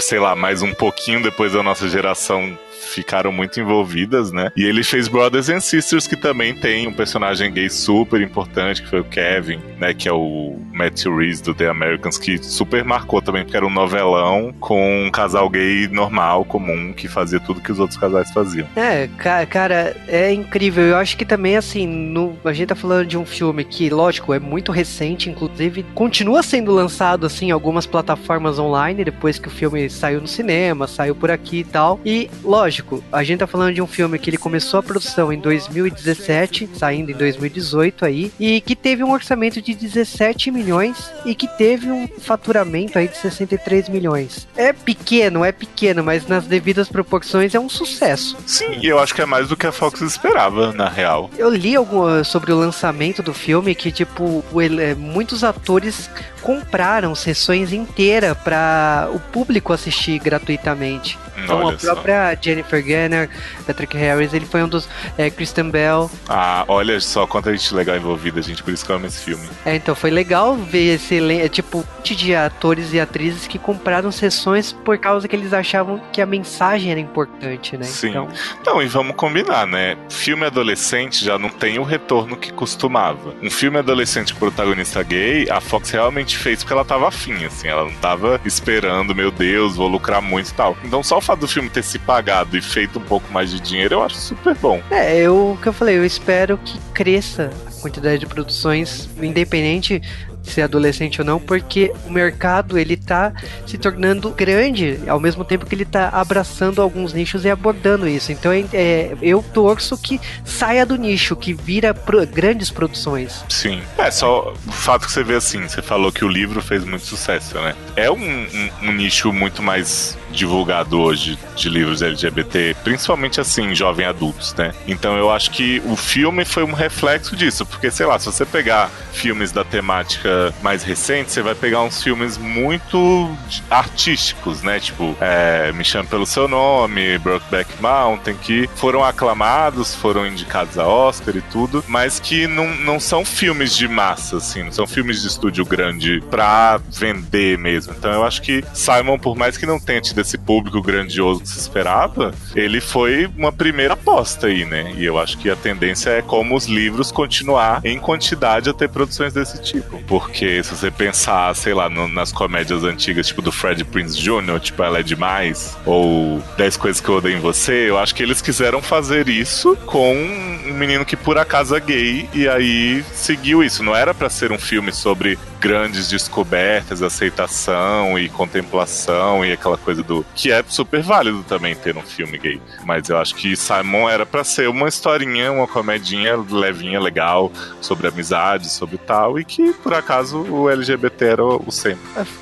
sei 0.00 0.18
lá, 0.18 0.34
mais 0.34 0.62
um 0.62 0.74
pouquinho 0.74 1.22
depois 1.22 1.52
da 1.52 1.62
nossa 1.62 1.88
geração 1.88 2.58
ficaram 2.88 3.30
muito 3.32 3.60
envolvidas, 3.60 4.32
né? 4.32 4.50
E 4.56 4.64
ele 4.64 4.82
fez 4.82 5.08
Brothers 5.08 5.48
and 5.48 5.60
Sisters, 5.60 6.06
que 6.06 6.16
também 6.16 6.54
tem 6.54 6.86
um 6.86 6.92
personagem 6.92 7.52
gay 7.52 7.68
super 7.68 8.20
importante, 8.20 8.82
que 8.82 8.88
foi 8.88 9.00
o 9.00 9.04
Kevin, 9.04 9.60
né? 9.78 9.94
Que 9.94 10.08
é 10.08 10.12
o 10.12 10.56
Matthew 10.72 11.16
Reese 11.16 11.42
do 11.42 11.54
The 11.54 11.68
Americans, 11.68 12.18
que 12.18 12.38
super 12.38 12.84
marcou 12.84 13.20
também, 13.20 13.42
porque 13.44 13.56
era 13.56 13.66
um 13.66 13.70
novelão 13.70 14.52
com 14.60 15.06
um 15.06 15.10
casal 15.10 15.48
gay 15.50 15.88
normal, 15.88 16.44
comum, 16.44 16.92
que 16.92 17.08
fazia 17.08 17.40
tudo 17.40 17.60
que 17.60 17.72
os 17.72 17.78
outros 17.78 17.98
casais 17.98 18.30
faziam. 18.32 18.66
É, 18.76 19.08
ca- 19.18 19.44
cara, 19.46 19.96
é 20.06 20.32
incrível. 20.32 20.84
Eu 20.84 20.96
acho 20.96 21.16
que 21.16 21.24
também, 21.24 21.56
assim, 21.56 21.86
no, 21.86 22.36
a 22.44 22.52
gente 22.52 22.68
tá 22.68 22.74
falando 22.74 23.06
de 23.06 23.18
um 23.18 23.26
filme 23.26 23.64
que, 23.64 23.90
lógico, 23.90 24.32
é 24.32 24.38
muito 24.38 24.72
recente, 24.72 25.28
inclusive, 25.30 25.84
continua 25.94 26.42
sendo 26.42 26.72
lançado, 26.72 27.26
assim, 27.26 27.46
em 27.48 27.50
algumas 27.50 27.86
plataformas 27.86 28.58
online, 28.58 29.04
depois 29.04 29.38
que 29.38 29.48
o 29.48 29.50
filme 29.50 29.88
saiu 29.90 30.20
no 30.20 30.26
cinema, 30.28 30.86
saiu 30.86 31.14
por 31.14 31.30
aqui 31.30 31.58
e 31.60 31.64
tal. 31.64 32.00
E, 32.04 32.30
lógico, 32.44 32.77
a 33.12 33.22
gente 33.24 33.38
tá 33.40 33.46
falando 33.46 33.74
de 33.74 33.82
um 33.82 33.86
filme 33.86 34.18
que 34.18 34.30
ele 34.30 34.36
começou 34.36 34.80
a 34.80 34.82
produção 34.82 35.32
em 35.32 35.38
2017, 35.40 36.70
saindo 36.74 37.10
em 37.10 37.14
2018 37.14 38.04
aí, 38.04 38.32
e 38.38 38.60
que 38.60 38.74
teve 38.76 39.02
um 39.04 39.10
orçamento 39.12 39.60
de 39.60 39.74
17 39.74 40.50
milhões 40.50 41.10
e 41.24 41.34
que 41.34 41.46
teve 41.48 41.90
um 41.90 42.06
faturamento 42.20 42.98
aí 42.98 43.08
de 43.08 43.16
63 43.16 43.88
milhões. 43.88 44.46
É 44.56 44.72
pequeno, 44.72 45.44
é 45.44 45.52
pequeno, 45.52 46.02
mas 46.02 46.26
nas 46.26 46.44
devidas 46.46 46.88
proporções 46.88 47.54
é 47.54 47.60
um 47.60 47.68
sucesso. 47.68 48.36
Sim, 48.46 48.78
e 48.80 48.86
eu 48.86 48.98
acho 48.98 49.14
que 49.14 49.22
é 49.22 49.26
mais 49.26 49.48
do 49.48 49.56
que 49.56 49.66
a 49.66 49.72
Fox 49.72 50.00
esperava, 50.00 50.72
na 50.72 50.88
real. 50.88 51.30
Eu 51.36 51.50
li 51.50 51.74
algum, 51.76 52.22
sobre 52.24 52.52
o 52.52 52.56
lançamento 52.58 53.22
do 53.22 53.34
filme 53.34 53.74
que, 53.74 53.90
tipo, 53.92 54.44
ele- 54.60 54.94
muitos 54.94 55.44
atores 55.44 56.08
compraram 56.40 57.14
sessões 57.14 57.72
inteiras 57.72 58.36
para 58.38 59.08
o 59.12 59.18
público 59.20 59.72
assistir 59.72 60.18
gratuitamente. 60.18 61.18
Então 61.44 61.62
Olha 61.62 61.76
a 61.76 61.78
só. 61.78 61.92
própria 61.92 62.36
Jennifer 62.40 62.84
Garner, 62.84 63.30
Patrick 63.66 63.96
Harris, 63.96 64.34
ele 64.34 64.44
foi 64.46 64.62
um 64.62 64.68
dos. 64.68 64.88
eh, 65.16 65.30
Kristen 65.30 65.70
Bell. 65.70 66.10
Ah, 66.28 66.64
olha 66.66 66.98
só 67.00 67.26
quanta 67.26 67.56
gente 67.56 67.72
legal 67.74 67.96
envolvida, 67.96 68.42
gente. 68.42 68.62
Por 68.62 68.72
isso 68.72 68.84
que 68.84 68.90
eu 68.90 68.96
amo 68.96 69.06
esse 69.06 69.22
filme. 69.22 69.48
É, 69.64 69.76
então 69.76 69.94
foi 69.94 70.10
legal 70.10 70.56
ver 70.56 70.94
esse 70.94 71.18
é, 71.32 71.48
tipo 71.48 71.84
de 72.02 72.34
atores 72.34 72.92
e 72.92 72.98
atrizes 72.98 73.46
que 73.46 73.58
compraram 73.58 74.10
sessões 74.10 74.72
por 74.72 74.96
causa 74.98 75.28
que 75.28 75.36
eles 75.36 75.52
achavam 75.52 76.00
que 76.12 76.20
a 76.22 76.26
mensagem 76.26 76.90
era 76.90 76.98
importante, 76.98 77.76
né? 77.76 77.84
Sim. 77.84 78.08
Então, 78.08 78.28
Não, 78.64 78.82
e 78.82 78.86
vamos 78.86 79.14
combinar, 79.14 79.66
né? 79.66 79.96
Filme 80.08 80.46
adolescente 80.46 81.22
já 81.24 81.38
não 81.38 81.50
tem 81.50 81.78
o 81.78 81.82
retorno 81.82 82.36
que 82.36 82.52
costumava. 82.52 83.34
Um 83.42 83.50
filme 83.50 83.78
adolescente 83.78 84.34
protagonista 84.34 85.02
gay, 85.02 85.48
a 85.50 85.60
Fox 85.60 85.90
realmente 85.90 86.36
fez 86.38 86.60
porque 86.60 86.72
ela 86.72 86.84
tava 86.84 87.08
afim, 87.08 87.44
assim. 87.44 87.68
Ela 87.68 87.84
não 87.84 87.94
tava 87.94 88.40
esperando, 88.44 89.14
meu 89.14 89.30
Deus, 89.30 89.76
vou 89.76 89.88
lucrar 89.88 90.22
muito 90.22 90.50
e 90.50 90.54
tal. 90.54 90.76
Então 90.84 91.02
só 91.02 91.18
o 91.18 91.20
fato 91.20 91.40
do 91.40 91.48
filme 91.48 91.68
ter 91.68 91.82
se 91.82 91.98
pagado 91.98 92.56
e 92.56 92.62
feito 92.62 92.98
um 92.98 93.02
pouco 93.02 93.30
mais 93.32 93.50
de 93.50 93.60
dinheiro, 93.60 93.96
eu 93.96 94.02
acho 94.02 94.16
super 94.16 94.54
bom. 94.56 94.82
É, 94.90 95.18
eu, 95.18 95.52
o 95.52 95.58
que 95.60 95.68
eu 95.68 95.72
falei, 95.72 95.96
eu 95.96 96.04
espero 96.04 96.58
que 96.58 96.78
cresça 96.94 97.50
a 97.66 97.80
quantidade 97.80 98.18
de 98.18 98.26
produções, 98.26 99.08
independente 99.20 100.00
de 100.00 100.27
ser 100.42 100.62
adolescente 100.62 101.20
ou 101.20 101.26
não, 101.26 101.38
porque 101.38 101.92
o 102.06 102.10
mercado 102.10 102.78
ele 102.78 102.96
tá 102.96 103.32
se 103.66 103.76
tornando 103.76 104.30
grande, 104.30 104.98
ao 105.06 105.20
mesmo 105.20 105.44
tempo 105.44 105.66
que 105.66 105.74
ele 105.74 105.84
tá 105.84 106.08
abraçando 106.08 106.80
alguns 106.80 107.12
nichos 107.12 107.44
e 107.44 107.50
abordando 107.50 108.08
isso. 108.08 108.32
Então 108.32 108.50
é, 108.52 108.64
é, 108.72 109.12
eu 109.20 109.44
torço 109.52 109.96
que 109.98 110.20
saia 110.44 110.86
do 110.86 110.96
nicho, 110.96 111.36
que 111.36 111.52
vira 111.52 111.92
pro- 111.92 112.26
grandes 112.26 112.70
produções. 112.70 113.44
Sim. 113.48 113.80
É, 113.98 114.10
só 114.10 114.54
o 114.66 114.72
fato 114.72 115.06
que 115.06 115.12
você 115.12 115.22
vê 115.22 115.34
assim, 115.34 115.62
você 115.68 115.82
falou 115.82 116.10
que 116.10 116.24
o 116.24 116.28
livro 116.28 116.62
fez 116.62 116.84
muito 116.84 117.04
sucesso, 117.04 117.54
né? 117.60 117.74
É 117.96 118.10
um, 118.10 118.16
um- 118.16 118.70
um 118.88 118.92
nicho 118.92 119.32
muito 119.32 119.62
mais 119.62 120.16
divulgado 120.30 121.00
hoje 121.00 121.38
de 121.56 121.68
livros 121.68 122.02
LGBT, 122.02 122.76
principalmente 122.84 123.40
assim, 123.40 123.74
jovem 123.74 124.06
adultos, 124.06 124.54
né? 124.54 124.72
Então 124.86 125.16
eu 125.16 125.30
acho 125.30 125.50
que 125.50 125.82
o 125.86 125.96
filme 125.96 126.44
foi 126.44 126.64
um 126.64 126.72
reflexo 126.72 127.36
disso, 127.36 127.66
porque 127.66 127.90
sei 127.90 128.06
lá, 128.06 128.18
se 128.18 128.26
você 128.26 128.44
pegar 128.44 128.90
filmes 129.12 129.52
da 129.52 129.64
temática 129.64 130.54
mais 130.62 130.82
recente, 130.82 131.32
você 131.32 131.42
vai 131.42 131.54
pegar 131.54 131.82
uns 131.82 132.02
filmes 132.02 132.38
muito 132.38 133.30
artísticos, 133.70 134.62
né? 134.62 134.78
Tipo, 134.78 135.16
é, 135.20 135.72
Me 135.72 135.84
Chame 135.84 136.08
Pelo 136.08 136.26
Seu 136.26 136.46
Nome, 136.46 137.18
Brokeback 137.18 137.80
Mountain, 137.80 138.36
que 138.36 138.68
foram 138.76 139.04
aclamados, 139.04 139.94
foram 139.94 140.26
indicados 140.26 140.78
a 140.78 140.86
Oscar 140.86 141.36
e 141.36 141.40
tudo, 141.42 141.84
mas 141.88 142.20
que 142.20 142.46
não, 142.46 142.68
não 142.76 143.00
são 143.00 143.24
filmes 143.24 143.76
de 143.76 143.88
massa, 143.88 144.36
assim, 144.36 144.62
não 144.62 144.72
são 144.72 144.86
filmes 144.86 145.22
de 145.22 145.28
estúdio 145.28 145.64
grande 145.64 146.22
pra 146.30 146.80
vender 146.90 147.58
mesmo. 147.58 147.94
Então 147.96 148.12
eu 148.12 148.24
acho 148.24 148.42
que 148.42 148.64
Simon, 148.72 149.18
por 149.18 149.36
mais 149.36 149.56
que 149.56 149.66
não 149.66 149.80
tenha 149.80 150.00
tido 150.00 150.17
esse 150.20 150.36
público 150.38 150.80
grandioso 150.82 151.40
que 151.40 151.48
se 151.48 151.58
esperava, 151.58 152.32
ele 152.54 152.80
foi 152.80 153.28
uma 153.36 153.52
primeira 153.52 153.94
aposta 153.94 154.46
aí, 154.48 154.64
né? 154.64 154.92
E 154.96 155.04
eu 155.04 155.18
acho 155.18 155.38
que 155.38 155.50
a 155.50 155.56
tendência 155.56 156.10
é 156.10 156.22
como 156.22 156.56
os 156.56 156.66
livros 156.66 157.10
continuar 157.12 157.80
em 157.84 157.98
quantidade 157.98 158.68
a 158.70 158.72
ter 158.72 158.88
produções 158.88 159.32
desse 159.32 159.60
tipo. 159.62 160.02
Porque 160.06 160.62
se 160.62 160.74
você 160.74 160.90
pensar, 160.90 161.54
sei 161.54 161.74
lá, 161.74 161.88
no- 161.88 162.08
nas 162.08 162.32
comédias 162.32 162.84
antigas, 162.84 163.26
tipo 163.26 163.42
do 163.42 163.52
Fred 163.52 163.84
Prince 163.84 164.18
Jr., 164.18 164.60
tipo 164.60 164.82
Ela 164.82 165.00
é 165.00 165.02
Demais, 165.02 165.76
ou 165.86 166.42
10 166.56 166.76
Coisas 166.76 167.00
que 167.00 167.08
eu 167.08 167.16
odeio 167.16 167.36
em 167.36 167.40
você, 167.40 167.88
eu 167.88 167.98
acho 167.98 168.14
que 168.14 168.22
eles 168.22 168.40
quiseram 168.40 168.80
fazer 168.82 169.28
isso 169.28 169.76
com 169.86 170.14
um 170.14 170.74
menino 170.74 171.04
que 171.04 171.16
por 171.16 171.38
acaso 171.38 171.74
é 171.74 171.80
gay 171.80 172.28
e 172.34 172.48
aí 172.48 173.04
seguiu 173.12 173.62
isso. 173.62 173.82
Não 173.82 173.94
era 173.96 174.12
pra 174.14 174.28
ser 174.30 174.52
um 174.52 174.58
filme 174.58 174.92
sobre 174.92 175.38
grandes 175.60 176.08
descobertas, 176.08 177.02
aceitação 177.02 178.18
e 178.18 178.28
contemplação 178.28 179.44
e 179.44 179.52
aquela 179.52 179.76
coisa 179.76 180.02
que 180.34 180.50
é 180.50 180.64
super 180.66 181.02
válido 181.02 181.42
também 181.44 181.74
ter 181.74 181.96
um 181.96 182.02
filme 182.02 182.38
gay. 182.38 182.60
Mas 182.84 183.08
eu 183.08 183.18
acho 183.18 183.34
que 183.34 183.56
Simon 183.56 184.08
era 184.08 184.24
pra 184.24 184.44
ser 184.44 184.68
uma 184.68 184.88
historinha, 184.88 185.52
uma 185.52 185.66
comedinha 185.66 186.36
levinha, 186.36 187.00
legal 187.00 187.52
sobre 187.80 188.08
amizade, 188.08 188.68
sobre 188.70 188.98
tal 188.98 189.38
e 189.38 189.44
que 189.44 189.72
por 189.74 189.94
acaso 189.94 190.38
o 190.38 190.68
LGBT 190.68 191.24
era 191.24 191.44
o 191.44 191.70
centro. 191.70 191.98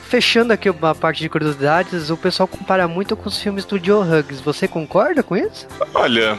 Fechando 0.09 0.53
aqui 0.53 0.71
uma 0.71 0.95
parte 0.95 1.21
de 1.21 1.29
curiosidades, 1.29 2.11
o 2.11 2.17
pessoal 2.17 2.47
compara 2.47 2.87
muito 2.87 3.17
com 3.17 3.29
os 3.29 3.39
filmes 3.39 3.65
do 3.65 3.83
Joe 3.83 4.07
Huggs. 4.07 4.41
Você 4.43 4.69
concorda 4.69 5.23
com 5.23 5.37
isso? 5.37 5.67
Olha, 5.95 6.37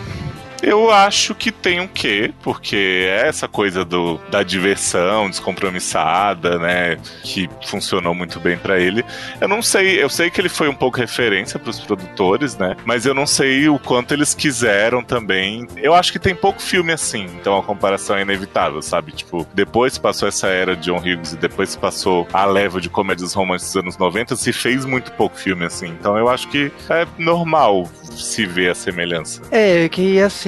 eu 0.61 0.91
acho 0.91 1.35
que 1.35 1.51
tem 1.51 1.79
um 1.79 1.87
quê, 1.87 2.33
porque 2.41 3.05
é 3.07 3.27
essa 3.27 3.47
coisa 3.47 3.85
do, 3.85 4.17
da 4.29 4.43
diversão 4.43 5.29
descompromissada, 5.29 6.57
né, 6.57 6.97
que 7.23 7.49
funcionou 7.65 8.13
muito 8.13 8.39
bem 8.39 8.57
pra 8.57 8.79
ele. 8.79 9.03
Eu 9.39 9.47
não 9.47 9.61
sei, 9.61 10.01
eu 10.01 10.09
sei 10.09 10.29
que 10.29 10.41
ele 10.41 10.49
foi 10.49 10.67
um 10.67 10.75
pouco 10.75 10.97
referência 10.97 11.59
pros 11.59 11.79
produtores, 11.79 12.57
né, 12.57 12.75
mas 12.85 13.05
eu 13.05 13.13
não 13.13 13.27
sei 13.27 13.69
o 13.69 13.77
quanto 13.77 14.13
eles 14.13 14.33
quiseram 14.33 15.03
também. 15.03 15.67
Eu 15.77 15.93
acho 15.93 16.11
que 16.11 16.19
tem 16.19 16.35
pouco 16.35 16.61
filme 16.61 16.91
assim, 16.91 17.25
então 17.39 17.57
a 17.57 17.63
comparação 17.63 18.17
é 18.17 18.21
inevitável, 18.21 18.81
sabe? 18.81 19.11
Tipo, 19.11 19.45
depois 19.53 19.97
passou 19.97 20.27
essa 20.27 20.47
era 20.47 20.75
de 20.75 20.87
John 20.87 20.97
Hughes 20.97 21.33
e 21.33 21.37
depois 21.37 21.75
passou 21.75 22.27
a 22.31 22.45
leva 22.45 22.79
de 22.79 22.89
comédias 22.89 23.33
românticas 23.33 23.73
dos 23.73 23.83
anos 23.83 23.97
90, 23.97 24.35
se 24.35 24.53
fez 24.53 24.85
muito 24.85 25.11
pouco 25.11 25.37
filme 25.37 25.65
assim. 25.65 25.87
Então 25.87 26.17
eu 26.17 26.29
acho 26.29 26.47
que 26.47 26.71
é 26.89 27.05
normal 27.17 27.89
se 28.09 28.45
ver 28.45 28.71
a 28.71 28.75
semelhança. 28.75 29.41
É, 29.51 29.89
que 29.89 30.19
assim, 30.21 30.46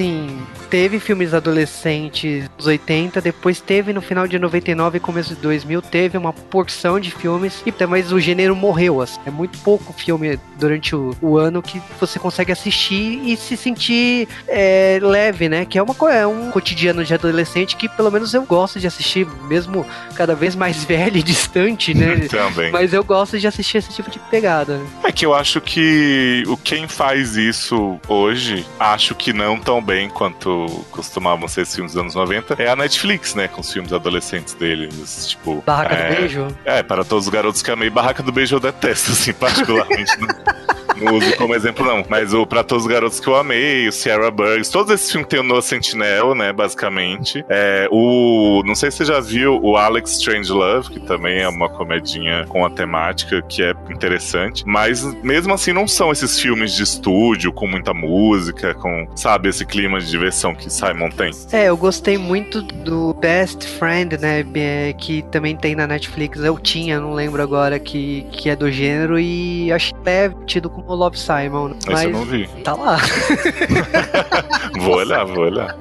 teve 0.68 1.00
filmes 1.00 1.34
adolescentes 1.34 2.48
dos 2.56 2.66
80, 2.66 3.20
depois 3.20 3.60
teve 3.60 3.92
no 3.92 4.00
final 4.00 4.26
de 4.26 4.38
99 4.38 4.98
e 4.98 5.00
começo 5.00 5.34
de 5.34 5.40
2000, 5.40 5.82
teve 5.82 6.16
uma 6.16 6.32
porção 6.32 7.00
de 7.00 7.10
filmes, 7.10 7.62
e 7.66 7.74
mas 7.86 8.12
o 8.12 8.20
gênero 8.20 8.54
morreu. 8.54 9.00
Assim. 9.00 9.18
É 9.26 9.30
muito 9.30 9.58
pouco 9.60 9.92
filme 9.92 10.38
durante 10.58 10.94
o, 10.94 11.16
o 11.20 11.38
ano 11.38 11.62
que 11.62 11.80
você 11.98 12.18
consegue 12.18 12.52
assistir 12.52 13.20
e 13.24 13.36
se 13.36 13.56
sentir 13.56 14.28
é, 14.46 14.98
leve, 15.02 15.48
né? 15.48 15.64
Que 15.64 15.78
é, 15.78 15.82
uma, 15.82 15.94
é 16.12 16.26
um 16.26 16.50
cotidiano 16.50 17.04
de 17.04 17.14
adolescente 17.14 17.76
que 17.76 17.88
pelo 17.88 18.10
menos 18.10 18.34
eu 18.34 18.42
gosto 18.42 18.78
de 18.78 18.86
assistir, 18.86 19.26
mesmo 19.48 19.86
cada 20.14 20.34
vez 20.34 20.54
mais 20.54 20.84
velho 20.84 21.16
e 21.16 21.22
distante, 21.22 21.94
né? 21.94 22.16
Também. 22.30 22.70
Mas 22.70 22.92
eu 22.92 23.02
gosto 23.02 23.38
de 23.38 23.46
assistir 23.46 23.78
esse 23.78 23.92
tipo 23.92 24.10
de 24.10 24.18
pegada. 24.18 24.80
É 25.02 25.10
que 25.10 25.24
eu 25.24 25.34
acho 25.34 25.60
que 25.60 26.44
o 26.46 26.56
quem 26.56 26.86
faz 26.86 27.36
isso 27.36 27.98
hoje, 28.06 28.66
acho 28.78 29.14
que 29.14 29.32
não 29.32 29.58
tão 29.58 29.82
bem 29.90 30.08
quanto 30.08 30.68
costumavam 30.92 31.48
ser 31.48 31.62
os 31.62 31.74
filmes 31.74 31.94
dos 31.94 32.00
anos 32.00 32.14
90, 32.14 32.62
é 32.62 32.68
a 32.68 32.76
Netflix, 32.76 33.34
né? 33.34 33.48
Com 33.48 33.60
os 33.60 33.72
filmes 33.72 33.92
adolescentes 33.92 34.54
deles, 34.54 35.26
tipo. 35.26 35.60
Barraca 35.66 35.94
é, 35.96 36.08
do 36.08 36.16
Beijo. 36.16 36.46
É, 36.64 36.80
para 36.80 37.02
todos 37.02 37.26
os 37.26 37.32
garotos 37.32 37.60
que 37.60 37.72
amei, 37.72 37.90
Barraca 37.90 38.22
do 38.22 38.30
Beijo 38.30 38.54
eu 38.54 38.60
detesto, 38.60 39.10
assim, 39.10 39.32
particularmente. 39.32 40.12
não 40.20 40.28
uso 41.14 41.36
como 41.36 41.54
exemplo, 41.54 41.84
não. 41.84 42.04
Mas 42.08 42.32
o 42.32 42.46
Pra 42.46 42.62
Todos 42.62 42.84
os 42.84 42.90
Garotos 42.90 43.20
que 43.20 43.28
eu 43.28 43.36
amei, 43.36 43.88
o 43.88 43.92
Sierra 43.92 44.30
Burgs, 44.30 44.70
todos 44.70 44.92
esses 44.92 45.10
filmes 45.10 45.28
tem 45.28 45.40
o 45.40 45.42
Noah 45.42 45.62
Sentinel, 45.62 46.34
né, 46.34 46.52
basicamente. 46.52 47.44
É, 47.48 47.88
o. 47.90 48.62
Não 48.64 48.74
sei 48.74 48.90
se 48.90 48.98
você 48.98 49.04
já 49.06 49.20
viu 49.20 49.60
o 49.62 49.76
Alex 49.76 50.12
Strange 50.12 50.50
Love, 50.52 50.90
que 50.90 51.00
também 51.00 51.40
é 51.40 51.48
uma 51.48 51.68
comedinha 51.68 52.44
com 52.48 52.64
a 52.64 52.70
temática 52.70 53.42
que 53.42 53.62
é 53.62 53.74
interessante. 53.90 54.64
Mas 54.66 55.02
mesmo 55.22 55.54
assim, 55.54 55.72
não 55.72 55.86
são 55.86 56.12
esses 56.12 56.38
filmes 56.38 56.74
de 56.74 56.82
estúdio 56.82 57.52
com 57.52 57.66
muita 57.66 57.94
música, 57.94 58.74
com, 58.74 59.06
sabe, 59.14 59.48
esse 59.48 59.64
clima 59.64 60.00
de 60.00 60.08
diversão 60.08 60.54
que 60.54 60.70
Simon 60.70 61.10
tem. 61.10 61.30
É, 61.52 61.68
eu 61.68 61.76
gostei 61.76 62.18
muito 62.18 62.62
do 62.62 63.14
Best 63.14 63.66
Friend, 63.66 64.16
né? 64.18 64.44
é, 64.54 64.92
Que 64.92 65.22
também 65.30 65.56
tem 65.56 65.74
na 65.74 65.86
Netflix. 65.86 66.40
Eu 66.40 66.58
tinha, 66.58 67.00
não 67.00 67.12
lembro 67.12 67.42
agora, 67.42 67.78
que, 67.78 68.26
que 68.32 68.50
é 68.50 68.56
do 68.56 68.70
gênero. 68.70 69.18
E 69.18 69.72
achei 69.72 69.94
leve, 70.04 70.34
tido 70.46 70.68
como 70.68 70.89
Love 70.94 71.18
Simon. 71.18 71.68
né? 71.68 71.74
Esse 71.78 71.88
eu 71.88 71.92
Mas 71.92 72.12
não 72.12 72.24
vi. 72.24 72.46
tá 72.64 72.74
lá. 72.74 72.98
Vou 74.78 74.96
olhar, 74.96 75.24
vou 75.24 75.44
olhar. 75.44 75.76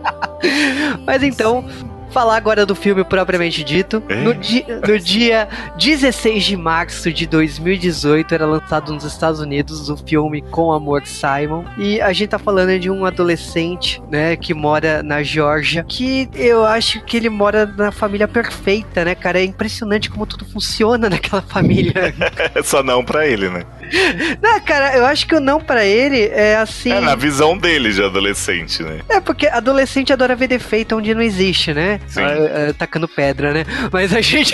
Mas 1.05 1.23
então. 1.23 1.65
Falar 2.11 2.37
agora 2.37 2.65
do 2.65 2.73
filme 2.73 3.03
propriamente 3.03 3.63
dito. 3.63 4.01
Ei. 4.09 4.15
No, 4.23 4.33
di 4.33 4.65
no 4.87 4.97
dia 4.97 5.47
16 5.77 6.43
de 6.43 6.57
março 6.57 7.13
de 7.13 7.27
2018 7.27 8.33
era 8.33 8.47
lançado 8.47 8.91
nos 8.91 9.03
Estados 9.03 9.39
Unidos 9.39 9.91
o 9.91 9.95
filme 9.97 10.41
Com 10.41 10.71
Amor 10.73 11.05
Simon. 11.05 11.65
E 11.77 12.01
a 12.01 12.11
gente 12.11 12.29
tá 12.29 12.39
falando 12.39 12.79
de 12.79 12.89
um 12.89 13.05
adolescente, 13.05 14.01
né, 14.09 14.35
que 14.35 14.55
mora 14.55 15.03
na 15.03 15.21
Geórgia, 15.21 15.83
que 15.87 16.27
eu 16.33 16.65
acho 16.65 16.99
que 17.05 17.15
ele 17.15 17.29
mora 17.29 17.67
na 17.77 17.91
família 17.91 18.27
perfeita, 18.27 19.05
né, 19.05 19.13
cara? 19.13 19.39
É 19.39 19.43
impressionante 19.43 20.09
como 20.09 20.25
tudo 20.25 20.45
funciona 20.45 21.11
naquela 21.11 21.43
família. 21.43 22.11
Só 22.63 22.81
não 22.81 23.05
pra 23.05 23.27
ele, 23.27 23.49
né? 23.51 23.61
não, 24.41 24.59
cara, 24.61 24.95
eu 24.97 25.05
acho 25.05 25.27
que 25.27 25.35
o 25.35 25.39
não 25.39 25.59
pra 25.59 25.85
ele 25.85 26.23
é 26.33 26.57
assim. 26.57 26.91
É 26.91 26.99
na 26.99 27.15
visão 27.15 27.57
dele 27.57 27.91
de 27.91 28.03
adolescente, 28.03 28.83
né? 28.83 29.01
É, 29.09 29.19
porque 29.19 29.47
adolescente 29.47 30.13
adora 30.13 30.35
ver 30.35 30.47
defeito 30.47 30.95
onde 30.95 31.13
não 31.13 31.21
existe, 31.21 31.73
né? 31.73 31.99
Sim. 32.07 32.21
Ah, 32.21 32.69
ah, 32.69 32.73
tacando 32.73 33.07
pedra, 33.07 33.53
né? 33.53 33.65
Mas 33.91 34.13
a 34.13 34.21
gente 34.21 34.53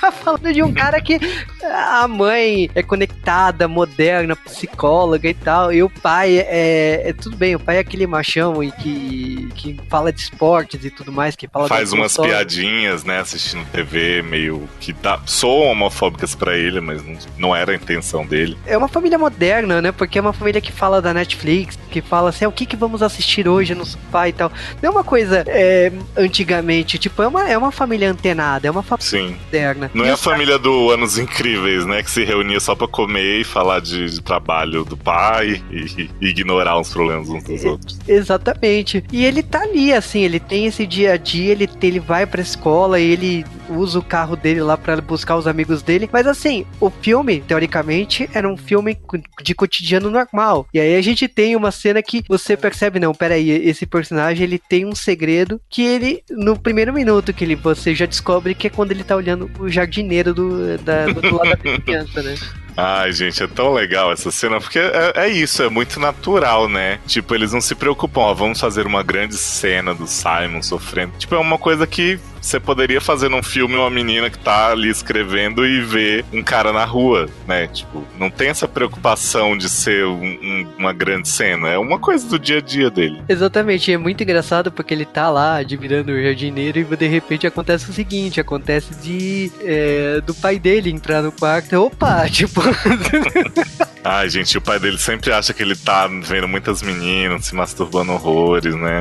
tá 0.00 0.12
falando 0.12 0.52
de 0.52 0.62
um 0.62 0.72
cara 0.72 1.00
que 1.00 1.18
a 1.62 2.06
mãe 2.08 2.70
é 2.74 2.82
conectada, 2.82 3.66
moderna, 3.68 4.36
psicóloga 4.36 5.28
e 5.28 5.34
tal, 5.34 5.72
e 5.72 5.82
o 5.82 5.90
pai 5.90 6.38
é, 6.38 7.02
é 7.08 7.12
tudo 7.12 7.36
bem, 7.36 7.54
o 7.54 7.60
pai 7.60 7.76
é 7.76 7.80
aquele 7.80 8.06
machão 8.06 8.62
e 8.62 8.70
que, 8.72 9.48
que 9.54 9.80
fala 9.88 10.12
de 10.12 10.20
esportes 10.20 10.84
e 10.84 10.90
tudo 10.90 11.12
mais, 11.12 11.36
que 11.36 11.48
fala 11.48 11.68
Faz 11.68 11.92
umas 11.92 12.12
console. 12.12 12.28
piadinhas, 12.30 13.04
né, 13.04 13.20
assistindo 13.20 13.66
TV, 13.70 14.22
meio 14.22 14.68
que 14.80 14.92
dá, 14.92 15.20
soam 15.26 15.70
homofóbicas 15.70 16.34
pra 16.34 16.56
ele, 16.56 16.80
mas 16.80 17.04
não, 17.04 17.16
não 17.38 17.56
era 17.56 17.72
a 17.72 17.74
intenção 17.74 18.26
dele. 18.26 18.56
É 18.74 18.78
uma 18.78 18.88
família 18.88 19.16
moderna, 19.16 19.80
né? 19.80 19.92
Porque 19.92 20.18
é 20.18 20.20
uma 20.20 20.32
família 20.32 20.60
que 20.60 20.72
fala 20.72 21.00
da 21.00 21.14
Netflix, 21.14 21.78
que 21.90 22.00
fala 22.02 22.30
assim, 22.30 22.44
"Ah, 22.44 22.48
o 22.48 22.52
que, 22.52 22.66
que 22.66 22.74
vamos 22.76 23.02
assistir 23.02 23.46
hoje 23.48 23.74
no 23.74 23.86
sofá 23.86 24.28
e 24.28 24.32
tal. 24.32 24.50
Não 24.82 24.88
é 24.88 24.92
uma 24.92 25.04
coisa 25.04 25.44
é, 25.46 25.92
antigamente, 26.16 26.98
tipo, 26.98 27.22
é 27.22 27.28
uma, 27.28 27.48
é 27.48 27.56
uma 27.56 27.70
família 27.70 28.10
antenada, 28.10 28.66
é 28.66 28.70
uma 28.70 28.82
família 28.82 29.08
Sim. 29.08 29.36
moderna. 29.44 29.90
Não 29.94 30.04
E 30.04 30.08
é 30.08 30.10
a 30.10 30.14
os 30.14 30.22
família 30.22 30.58
do 30.58 30.90
Anos 30.90 31.18
Incríveis, 31.18 31.86
né? 31.86 32.02
Que 32.02 32.10
se 32.10 32.24
reunia 32.24 32.58
só 32.58 32.74
pra 32.74 32.88
comer 32.88 33.40
e 33.40 33.44
falar 33.44 33.80
de, 33.80 34.10
de 34.10 34.20
trabalho 34.20 34.84
do 34.84 34.96
pai 34.96 35.62
e, 35.70 36.10
e 36.20 36.26
ignorar 36.28 36.78
os 36.80 36.88
problemas 36.92 37.28
uns 37.28 37.44
dos 37.44 37.64
outros. 37.64 37.98
Exatamente. 38.08 39.04
E 39.12 39.24
ele 39.24 39.42
tá 39.42 39.62
ali, 39.62 39.92
assim, 39.92 40.22
ele 40.22 40.40
tem 40.40 40.66
esse 40.66 40.86
dia 40.86 41.12
a 41.12 41.16
dia, 41.16 41.52
ele, 41.52 41.70
ele 41.80 42.00
vai 42.00 42.26
pra 42.26 42.42
escola 42.42 42.98
e 42.98 43.10
ele 43.12 43.46
usa 43.68 43.98
o 43.98 44.04
carro 44.04 44.36
dele 44.36 44.60
lá 44.60 44.76
pra 44.76 45.00
buscar 45.00 45.36
os 45.36 45.46
amigos 45.46 45.82
dele. 45.82 46.08
Mas 46.12 46.26
assim, 46.26 46.66
o 46.80 46.90
filme, 46.90 47.40
teoricamente, 47.40 48.28
era 48.32 48.48
um 48.48 48.56
filme 48.56 48.98
de 49.42 49.54
cotidiano 49.54 50.10
normal. 50.10 50.66
E 50.72 50.80
aí 50.80 50.96
a 50.96 51.02
gente 51.02 51.28
tem 51.28 51.56
uma 51.56 51.70
cena 51.70 52.02
que 52.02 52.24
você 52.28 52.56
percebe, 52.56 53.00
não, 53.00 53.14
peraí, 53.14 53.50
esse 53.50 53.86
personagem 53.86 54.44
ele 54.44 54.58
tem 54.58 54.84
um 54.84 54.94
segredo 54.94 55.60
que 55.68 55.82
ele, 55.82 56.22
no 56.30 56.58
primeiro 56.58 56.92
minuto 56.92 57.32
que 57.32 57.44
ele, 57.44 57.54
você 57.54 57.94
já 57.94 58.06
descobre 58.06 58.54
que 58.54 58.66
é 58.66 58.70
quando 58.70 58.92
ele 58.92 59.04
tá 59.04 59.16
olhando 59.16 59.50
o 59.58 59.68
jardineiro 59.68 60.34
do, 60.34 60.78
da, 60.78 61.06
do 61.06 61.36
lado 61.36 61.50
da 61.50 61.56
criança, 61.56 62.22
né? 62.22 62.34
Ai, 62.76 63.12
gente, 63.12 63.40
é 63.40 63.46
tão 63.46 63.72
legal 63.72 64.10
essa 64.10 64.30
cena, 64.32 64.60
porque 64.60 64.78
é, 64.78 65.12
é 65.14 65.28
isso, 65.28 65.62
é 65.62 65.68
muito 65.68 66.00
natural, 66.00 66.68
né? 66.68 66.98
Tipo, 67.06 67.34
eles 67.34 67.52
não 67.52 67.60
se 67.60 67.74
preocupam, 67.74 68.22
ó, 68.22 68.34
vamos 68.34 68.58
fazer 68.58 68.84
uma 68.84 69.02
grande 69.02 69.36
cena 69.36 69.94
do 69.94 70.08
Simon 70.08 70.60
sofrendo. 70.60 71.12
Tipo, 71.16 71.36
é 71.36 71.38
uma 71.38 71.56
coisa 71.56 71.86
que 71.86 72.18
você 72.44 72.60
poderia 72.60 73.00
fazer 73.00 73.28
num 73.28 73.42
filme 73.42 73.74
uma 73.74 73.88
menina 73.90 74.28
que 74.28 74.38
tá 74.38 74.70
ali 74.70 74.88
escrevendo 74.90 75.64
e 75.66 75.80
ver 75.80 76.24
um 76.32 76.42
cara 76.42 76.72
na 76.72 76.84
rua, 76.84 77.28
né? 77.48 77.66
Tipo, 77.68 78.04
não 78.18 78.28
tem 78.30 78.48
essa 78.48 78.68
preocupação 78.68 79.56
de 79.56 79.68
ser 79.68 80.04
um- 80.04 80.22
um- 80.42 80.66
uma 80.78 80.92
grande 80.92 81.28
cena. 81.28 81.68
É 81.68 81.78
uma 81.78 81.98
coisa 81.98 82.28
do 82.28 82.38
dia 82.38 82.58
a 82.58 82.60
dia 82.60 82.90
dele. 82.90 83.22
Exatamente, 83.28 83.90
é 83.92 83.96
muito 83.96 84.22
engraçado 84.22 84.70
porque 84.70 84.92
ele 84.92 85.06
tá 85.06 85.30
lá 85.30 85.56
admirando 85.56 86.12
o 86.12 86.22
jardineiro 86.22 86.78
e 86.80 86.84
de 86.84 87.06
repente 87.06 87.46
acontece 87.46 87.88
o 87.90 87.92
seguinte, 87.94 88.40
acontece 88.40 88.94
de 89.00 89.50
é, 89.62 90.20
do 90.20 90.34
pai 90.34 90.58
dele 90.58 90.90
entrar 90.90 91.22
no 91.22 91.32
quarto, 91.32 91.74
opa, 91.76 92.28
tipo, 92.30 92.60
Ai, 94.06 94.28
gente, 94.28 94.58
o 94.58 94.60
pai 94.60 94.78
dele 94.78 94.98
sempre 94.98 95.32
acha 95.32 95.54
que 95.54 95.62
ele 95.62 95.74
tá 95.74 96.06
vendo 96.06 96.46
muitas 96.46 96.82
meninas 96.82 97.46
se 97.46 97.54
masturbando 97.54 98.12
horrores, 98.12 98.74
né? 98.74 99.00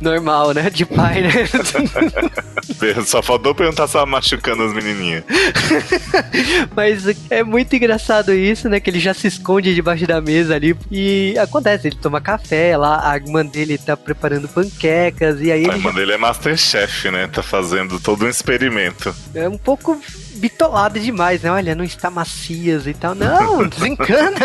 normal, 0.00 0.54
né, 0.54 0.70
de 0.70 0.86
pai, 0.86 1.22
né? 1.22 1.30
Só 3.06 3.22
faltou 3.22 3.54
perguntar 3.54 3.86
se 3.86 3.94
tava 3.94 4.06
machucando 4.06 4.62
as 4.62 4.72
menininhas. 4.72 5.24
Mas 6.74 7.04
é 7.30 7.42
muito 7.42 7.74
engraçado 7.74 8.32
isso, 8.34 8.68
né, 8.68 8.80
que 8.80 8.90
ele 8.90 9.00
já 9.00 9.14
se 9.14 9.26
esconde 9.26 9.74
debaixo 9.74 10.06
da 10.06 10.20
mesa 10.20 10.54
ali 10.54 10.76
e 10.90 11.34
acontece, 11.38 11.88
ele 11.88 11.96
toma 11.96 12.20
café 12.20 12.76
lá, 12.76 13.10
a 13.10 13.16
irmã 13.16 13.44
dele 13.44 13.78
tá 13.78 13.96
preparando 13.96 14.48
panquecas 14.48 15.40
e 15.40 15.50
aí 15.50 15.68
A 15.68 15.74
irmã 15.74 15.92
dele 15.92 16.12
é 16.12 16.16
Masterchef, 16.16 17.10
né? 17.10 17.26
Tá 17.26 17.42
fazendo 17.42 17.98
todo 18.00 18.24
um 18.24 18.28
experimento. 18.28 19.14
é 19.34 19.48
um 19.48 19.58
pouco 19.58 20.00
bitolado 20.34 20.98
demais, 20.98 21.42
né? 21.42 21.50
Olha, 21.50 21.74
não 21.74 21.84
está 21.84 22.10
macias 22.10 22.86
e 22.86 22.94
tal. 22.94 23.14
Não, 23.14 23.66
desencana. 23.68 24.38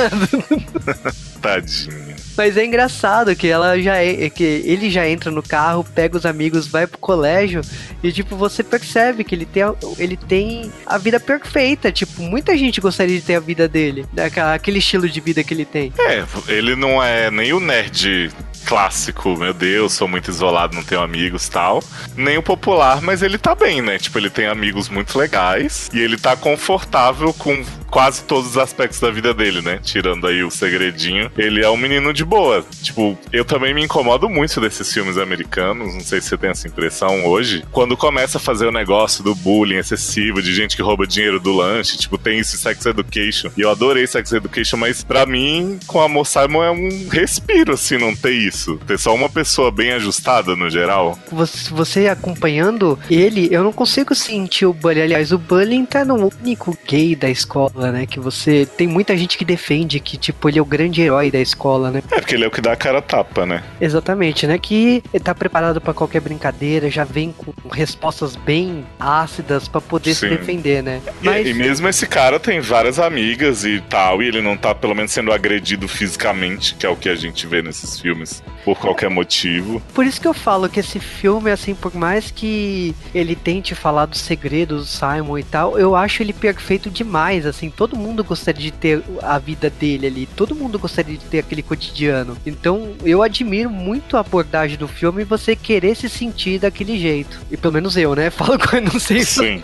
Tadinho. 1.42 2.13
Mas 2.36 2.58
é 2.58 2.66
engraçado 2.66 3.36
que 3.36 3.48
ela 3.48 3.80
já 3.80 3.98
é, 3.98 4.30
que 4.30 4.44
ele 4.44 4.90
já 4.90 5.08
entra 5.08 5.30
no 5.30 5.44
carro, 5.44 5.86
pega 5.96 6.18
os 6.18 6.26
amigos, 6.26 6.68
vai 6.68 6.88
pro 6.88 6.98
colégio 6.98 7.62
e 8.02 8.12
tipo 8.12 8.36
você 8.36 8.64
percebe 8.64 9.24
que 9.24 9.36
ele 9.36 9.46
tem 9.46 9.64
a, 9.64 9.76
ele 9.98 10.18
tem 10.18 10.72
a 10.86 10.98
vida 10.98 11.20
perfeita, 11.20 11.92
tipo, 11.92 12.22
muita 12.22 12.58
gente 12.58 12.82
gostaria 12.82 13.18
de 13.18 13.26
ter 13.26 13.36
a 13.36 13.40
vida 13.40 13.68
dele, 13.68 14.06
né? 14.14 14.32
Aquele 14.54 14.80
estilo 14.80 15.08
de 15.08 15.20
vida 15.20 15.44
que 15.44 15.54
ele 15.54 15.66
tem. 15.66 15.94
É, 16.00 16.26
ele 16.48 16.76
não 16.76 17.02
é 17.02 17.30
nem 17.30 17.54
o 17.54 17.60
nerd 17.60 18.32
clássico, 18.64 19.38
meu 19.38 19.54
Deus, 19.54 19.94
sou 19.94 20.08
muito 20.08 20.30
isolado, 20.30 20.76
não 20.76 20.84
tenho 20.84 21.02
amigos 21.02 21.48
tal. 21.48 21.84
Nem 22.16 22.38
o 22.38 22.44
popular, 22.44 23.02
mas 23.02 23.22
ele 23.22 23.38
tá 23.38 23.54
bem, 23.56 23.82
né? 23.82 23.98
Tipo, 23.98 24.18
ele 24.18 24.30
tem 24.30 24.48
amigos 24.48 24.90
muito 24.90 25.18
legais 25.18 25.90
e 25.94 26.00
ele 26.00 26.18
tá 26.18 26.36
confortável 26.36 27.34
com 27.34 27.64
quase 27.94 28.24
todos 28.24 28.50
os 28.50 28.58
aspectos 28.58 29.00
da 29.00 29.12
vida 29.12 29.36
dele, 29.36 29.62
né? 29.62 29.80
Tirando 29.84 30.26
aí 30.26 30.44
o 30.44 30.50
segredinho. 30.50 31.32
Ele 31.38 31.64
é 31.64 31.70
um 31.70 31.78
menino 31.78 32.12
de 32.12 32.26
boa. 32.26 32.66
Tipo, 32.82 33.16
eu 33.32 33.46
também 33.46 33.72
me 33.72 33.84
incomodo 33.84 34.28
muito 34.28 34.60
desses 34.60 34.92
filmes 34.92 35.16
americanos, 35.16 35.94
não 35.94 36.02
sei 36.02 36.20
se 36.20 36.30
você 36.30 36.38
tem 36.38 36.50
essa 36.50 36.68
impressão 36.68 37.26
hoje. 37.26 37.64
Quando 37.72 37.96
começa 37.96 38.40
a 38.40 38.42
fazer 38.42 38.66
o 38.66 38.72
negócio 38.72 39.24
do 39.24 39.36
bullying 39.36 39.78
excessivo, 39.78 40.42
de 40.42 40.56
gente 40.56 40.76
que 40.76 40.82
rouba 40.82 41.06
dinheiro 41.06 41.40
do 41.40 41.54
lanche, 41.54 41.98
tipo, 41.98 42.18
tem 42.18 42.40
isso 42.40 42.56
em 42.56 42.60
Sex 42.60 42.84
Education. 42.86 43.52
E 43.56 43.62
eu 43.62 43.70
adorei 43.70 44.08
Sex 44.08 44.32
Education, 44.32 44.78
mas 44.78 45.04
pra 45.04 45.28
mim, 45.28 45.80
com 45.86 46.02
Amor 46.02 46.26
Simon 46.26 46.64
é 46.64 46.72
um 46.72 47.10
respiro, 47.10 47.74
assim, 47.74 48.00
não 48.00 48.16
ter 48.16 48.34
isso. 48.34 48.53
Ter 48.86 48.98
só 49.00 49.14
uma 49.16 49.30
pessoa 49.30 49.72
bem 49.72 49.92
ajustada 49.94 50.56
no 50.56 50.70
geral. 50.70 51.18
Você, 51.32 51.70
você 51.74 52.08
acompanhando 52.08 52.98
ele, 53.10 53.48
eu 53.52 53.64
não 53.64 53.74
consigo 53.74 54.14
sentir 54.16 54.66
o 54.66 54.74
bullying. 54.74 55.02
Aliás, 55.02 55.32
o 55.32 55.38
bullying 55.38 55.86
tá 55.86 56.06
no 56.06 56.32
único 56.42 56.78
gay 56.88 57.16
da 57.16 57.30
escola, 57.30 57.92
né? 57.92 58.06
Que 58.06 58.20
você. 58.20 58.66
Tem 58.66 58.88
muita 58.88 59.16
gente 59.18 59.38
que 59.38 59.46
defende 59.46 60.00
que, 60.00 60.18
tipo, 60.18 60.48
ele 60.50 60.60
é 60.60 60.62
o 60.62 60.66
grande 60.66 61.02
herói 61.02 61.32
da 61.32 61.40
escola, 61.40 61.92
né? 61.92 62.02
É, 62.12 62.20
porque 62.20 62.36
ele 62.36 62.44
é 62.44 62.48
o 62.48 62.52
que 62.52 62.62
dá 62.62 62.74
a 62.74 62.76
cara 62.76 63.02
tapa, 63.02 63.46
né? 63.46 63.64
Exatamente, 63.82 64.46
né? 64.48 64.58
Que 64.58 65.04
ele 65.14 65.24
tá 65.24 65.34
preparado 65.34 65.82
pra 65.82 65.94
qualquer 65.94 66.22
brincadeira, 66.22 66.90
já 66.90 67.04
vem 67.04 67.32
com 67.32 67.54
respostas 67.70 68.36
bem 68.36 68.86
ácidas 69.00 69.68
pra 69.68 69.82
poder 69.82 70.14
se 70.14 70.22
Sim. 70.22 70.30
defender, 70.30 70.82
né? 70.84 71.02
E- 71.22 71.50
E, 71.50 71.54
mesmo 71.54 71.88
esse 71.88 72.06
cara 72.08 72.40
tem 72.40 72.60
várias 72.62 73.00
amigas 73.00 73.64
e 73.66 73.82
tal, 73.90 74.22
e 74.22 74.28
ele 74.28 74.42
não 74.42 74.56
tá, 74.58 74.74
pelo 74.76 74.94
menos, 74.96 75.12
sendo 75.12 75.32
agredido 75.32 75.88
fisicamente, 75.88 76.76
que 76.76 76.86
é 76.86 76.90
o 76.90 76.96
que 76.96 77.10
a 77.10 77.16
gente 77.16 77.48
vê 77.48 77.62
nesses 77.62 78.00
filmes, 78.00 78.43
por 78.64 78.78
qualquer 78.78 79.10
motivo. 79.10 79.82
Por 79.94 80.06
isso 80.06 80.20
que 80.20 80.28
eu 80.28 80.34
falo 80.34 80.70
que 80.70 80.80
esse 80.80 81.00
filme, 81.00 81.52
assim, 81.52 81.76
por 81.76 81.94
mais 81.94 82.32
que 82.32 82.96
ele 83.14 83.36
tente 83.36 83.76
falar 83.76 84.06
dos 84.06 84.20
segredos 84.20 84.82
do 84.82 84.86
Simon 84.86 85.38
e 85.38 85.44
tal, 85.44 85.78
eu 85.78 85.96
acho 85.96 86.24
ele 86.24 86.34
perfeito 86.34 86.90
demais, 86.90 87.46
assim, 87.46 87.70
todo 87.70 87.98
mundo 87.98 88.24
gostaria 88.24 88.64
de 88.64 88.72
ter 88.72 89.04
a 89.22 89.38
vida 89.38 89.70
dele 89.70 90.08
ali, 90.08 90.26
todo 90.26 90.56
mundo 90.56 90.80
gostaria 90.80 91.18
de 91.18 91.26
ter 91.26 91.40
aquele 91.40 91.62
cotidiano. 91.62 92.38
Então, 92.46 92.94
eu 93.04 93.22
admiro 93.22 93.70
muito 93.70 94.18
a 94.18 94.22
abordagem 94.22 94.78
do 94.78 94.88
filme 94.88 95.22
e 95.22 95.26
você 95.26 95.56
querer 95.56 95.96
se 95.96 96.10
sentir 96.10 96.60
daquele 96.60 96.98
jeito. 96.98 97.40
E 97.52 97.58
pelo 97.58 97.74
menos 97.74 97.98
eu, 97.98 98.16
né? 98.16 98.30
Falo 98.34 98.58
que 98.58 98.76
eu 98.76 98.82
não 98.82 99.00
sei 99.00 99.24
Sim. 99.24 99.62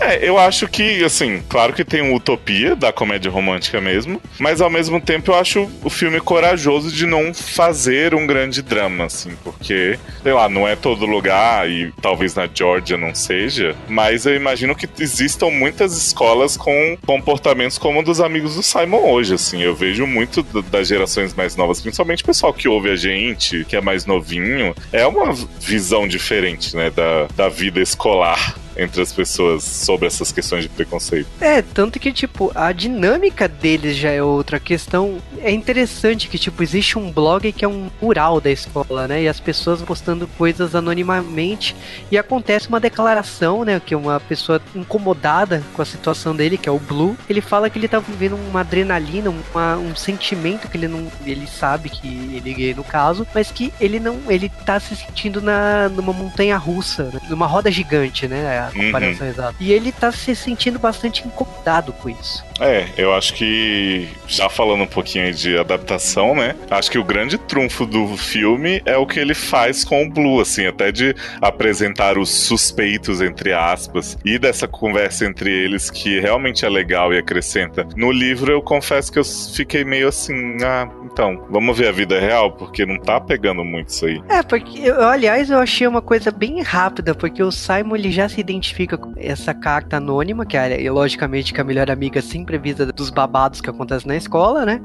É, 0.00 0.26
eu 0.26 0.38
acho 0.38 0.68
que, 0.68 1.02
assim, 1.02 1.42
claro 1.48 1.72
que 1.72 1.84
tem 1.84 2.02
uma 2.02 2.14
utopia 2.14 2.76
da 2.76 2.92
comédia 2.92 3.30
romântica 3.30 3.80
mesmo, 3.80 4.20
mas 4.38 4.60
ao 4.60 4.70
mesmo 4.70 5.00
tempo 5.00 5.30
eu 5.30 5.34
acho 5.34 5.70
o 5.82 5.90
filme 5.90 6.20
corajoso 6.20 6.92
de 6.92 7.06
não 7.06 7.32
fazer 7.32 8.14
um 8.14 8.26
grande 8.26 8.62
drama, 8.62 9.04
assim, 9.04 9.30
porque, 9.42 9.98
sei 10.22 10.32
lá, 10.32 10.48
não 10.48 10.68
é 10.68 10.76
todo 10.76 11.06
lugar 11.06 11.68
e 11.68 11.92
talvez 12.02 12.34
na 12.34 12.48
Georgia 12.52 12.96
não 12.96 13.14
seja, 13.14 13.74
mas 13.88 14.26
eu 14.26 14.34
imagino 14.34 14.74
que 14.74 14.88
existam 14.98 15.50
muitas 15.50 15.96
escolas 15.96 16.56
com 16.56 16.96
comportamentos 17.06 17.78
como 17.78 18.00
o 18.00 18.02
dos 18.02 18.20
amigos 18.20 18.54
do 18.54 18.62
Simon 18.62 19.10
hoje, 19.10 19.34
assim. 19.34 19.62
Eu 19.62 19.74
vejo 19.74 20.06
muito 20.06 20.42
das 20.42 20.88
gerações 20.88 21.34
mais 21.34 21.56
novas, 21.56 21.80
principalmente 21.80 22.22
o 22.22 22.26
pessoal 22.26 22.52
que 22.52 22.68
ouve 22.68 22.90
a 22.90 22.96
gente, 22.96 23.64
que 23.64 23.76
é 23.76 23.80
mais 23.80 24.04
novinho, 24.04 24.74
é 24.92 25.06
uma 25.06 25.32
visão 25.60 26.06
diferente, 26.06 26.76
né, 26.76 26.90
da, 26.90 27.26
da 27.34 27.48
vida 27.48 27.80
escolar 27.80 28.56
entre 28.76 29.00
as 29.00 29.12
pessoas 29.12 29.62
sobre 29.64 30.06
essas 30.06 30.30
questões 30.32 30.62
de 30.64 30.68
preconceito. 30.68 31.26
É, 31.40 31.62
tanto 31.62 31.98
que, 31.98 32.12
tipo, 32.12 32.50
a 32.54 32.72
dinâmica 32.72 33.48
deles 33.48 33.96
já 33.96 34.10
é 34.10 34.22
outra 34.22 34.58
questão. 34.60 35.18
É 35.38 35.50
interessante 35.50 36.28
que, 36.28 36.38
tipo, 36.38 36.62
existe 36.62 36.98
um 36.98 37.10
blog 37.10 37.50
que 37.52 37.64
é 37.64 37.68
um 37.68 37.90
mural 38.00 38.40
da 38.40 38.50
escola, 38.50 39.06
né? 39.08 39.22
E 39.22 39.28
as 39.28 39.40
pessoas 39.40 39.80
postando 39.82 40.26
coisas 40.38 40.74
anonimamente. 40.74 41.74
E 42.10 42.18
acontece 42.18 42.68
uma 42.68 42.80
declaração, 42.80 43.64
né? 43.64 43.80
Que 43.84 43.94
uma 43.94 44.20
pessoa 44.20 44.60
incomodada 44.74 45.62
com 45.74 45.82
a 45.82 45.84
situação 45.84 46.34
dele, 46.34 46.58
que 46.58 46.68
é 46.68 46.72
o 46.72 46.78
Blue, 46.78 47.16
ele 47.28 47.40
fala 47.40 47.68
que 47.70 47.78
ele 47.78 47.88
tá 47.88 47.98
vivendo 47.98 48.36
uma 48.48 48.60
adrenalina, 48.60 49.30
uma- 49.54 49.76
um 49.76 49.94
sentimento 49.94 50.68
que 50.68 50.76
ele 50.76 50.88
não. 50.88 51.06
Ele 51.24 51.46
sabe 51.46 51.88
que 51.88 52.06
ele 52.34 52.50
é 52.50 52.54
gay 52.54 52.74
no 52.74 52.84
caso, 52.84 53.26
mas 53.34 53.50
que 53.50 53.72
ele 53.80 53.98
não. 54.00 54.18
Ele 54.28 54.48
tá 54.64 54.78
se 54.80 54.94
sentindo 54.96 55.40
na, 55.40 55.88
numa 55.88 56.12
montanha 56.12 56.56
russa, 56.56 57.04
né? 57.04 57.20
numa 57.28 57.46
roda 57.46 57.70
gigante, 57.70 58.26
né? 58.28 58.65
A 58.68 58.72
comparação 58.72 59.26
exata. 59.26 59.54
E 59.60 59.72
ele 59.72 59.92
tá 59.92 60.12
se 60.12 60.34
sentindo 60.34 60.78
bastante 60.78 61.26
incomodado 61.26 61.92
com 61.92 62.08
isso. 62.08 62.44
É, 62.60 62.86
eu 62.96 63.12
acho 63.14 63.34
que, 63.34 64.08
já 64.26 64.48
falando 64.48 64.82
um 64.82 64.86
pouquinho 64.86 65.26
aí 65.26 65.32
de 65.32 65.58
adaptação, 65.58 66.34
né? 66.34 66.54
Acho 66.70 66.90
que 66.90 66.98
o 66.98 67.04
grande 67.04 67.36
trunfo 67.36 67.84
do 67.84 68.16
filme 68.16 68.80
é 68.84 68.96
o 68.96 69.06
que 69.06 69.20
ele 69.20 69.34
faz 69.34 69.84
com 69.84 70.02
o 70.02 70.10
Blue, 70.10 70.40
assim, 70.40 70.66
até 70.66 70.90
de 70.90 71.14
apresentar 71.40 72.18
os 72.18 72.30
suspeitos, 72.30 73.20
entre 73.20 73.52
aspas, 73.52 74.16
e 74.24 74.38
dessa 74.38 74.66
conversa 74.66 75.26
entre 75.26 75.50
eles 75.50 75.90
que 75.90 76.18
realmente 76.18 76.64
é 76.64 76.68
legal 76.68 77.12
e 77.12 77.18
acrescenta. 77.18 77.86
No 77.96 78.10
livro, 78.10 78.50
eu 78.50 78.62
confesso 78.62 79.12
que 79.12 79.18
eu 79.18 79.24
fiquei 79.24 79.84
meio 79.84 80.08
assim, 80.08 80.56
ah, 80.64 80.88
então, 81.04 81.46
vamos 81.50 81.76
ver 81.76 81.88
a 81.88 81.92
vida 81.92 82.18
real, 82.18 82.52
porque 82.52 82.84
não 82.84 82.98
tá 82.98 83.20
pegando 83.20 83.64
muito 83.64 83.88
isso 83.88 84.06
aí. 84.06 84.22
É, 84.28 84.42
porque, 84.42 84.80
eu, 84.80 85.02
aliás, 85.02 85.50
eu 85.50 85.58
achei 85.58 85.86
uma 85.86 86.02
coisa 86.02 86.30
bem 86.30 86.62
rápida, 86.62 87.14
porque 87.14 87.42
o 87.42 87.50
Simon 87.50 87.96
ele 87.96 88.10
já 88.10 88.28
se 88.28 88.42
identifica 88.56 88.98
essa 89.16 89.54
carta 89.54 89.96
anônima, 89.96 90.44
que 90.44 90.56
é, 90.56 90.90
logicamente, 90.90 91.52
que 91.52 91.60
a 91.60 91.64
melhor 91.64 91.90
amiga 91.90 92.20
sempre 92.20 92.56
avisa 92.56 92.86
dos 92.86 93.10
babados 93.10 93.60
que 93.60 93.70
acontecem 93.70 94.08
na 94.08 94.16
escola, 94.16 94.64
né? 94.64 94.80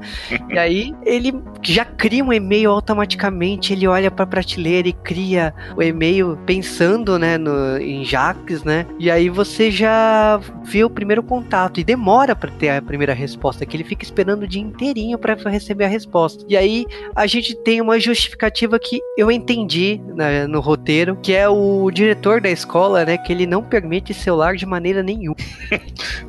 e 0.50 0.58
aí 0.58 0.94
ele 1.04 1.34
já 1.62 1.84
cria 1.84 2.24
um 2.24 2.32
e-mail 2.32 2.70
automaticamente, 2.70 3.72
ele 3.72 3.86
olha 3.86 4.10
pra 4.10 4.26
prateleira 4.26 4.88
e 4.88 4.92
cria 4.92 5.54
o 5.76 5.82
e-mail 5.82 6.38
pensando, 6.46 7.18
né, 7.18 7.38
no, 7.38 7.78
em 7.78 8.04
Jaques, 8.04 8.62
né? 8.64 8.86
E 8.98 9.10
aí 9.10 9.28
você 9.28 9.70
já 9.70 10.40
vê 10.64 10.84
o 10.84 10.90
primeiro 10.90 11.22
contato 11.22 11.80
e 11.80 11.84
demora 11.84 12.34
pra 12.34 12.50
ter 12.50 12.70
a 12.70 12.82
primeira 12.82 13.12
resposta, 13.12 13.64
que 13.64 13.76
ele 13.76 13.84
fica 13.84 14.04
esperando 14.04 14.42
o 14.42 14.48
dia 14.48 14.60
inteirinho 14.60 15.18
pra 15.18 15.34
receber 15.34 15.84
a 15.84 15.88
resposta. 15.88 16.44
E 16.48 16.56
aí 16.56 16.86
a 17.14 17.26
gente 17.26 17.54
tem 17.62 17.80
uma 17.80 17.98
justificativa 17.98 18.78
que 18.78 19.00
eu 19.16 19.30
entendi 19.30 20.00
né, 20.14 20.46
no 20.46 20.60
roteiro, 20.60 21.16
que 21.22 21.32
é 21.32 21.48
o 21.48 21.90
diretor 21.90 22.40
da 22.40 22.50
escola, 22.50 23.04
né, 23.04 23.16
que 23.16 23.32
ele 23.32 23.46
não 23.46 23.61
permite 23.62 24.14
celular 24.14 24.56
de 24.56 24.66
maneira 24.66 25.02
nenhuma. 25.02 25.36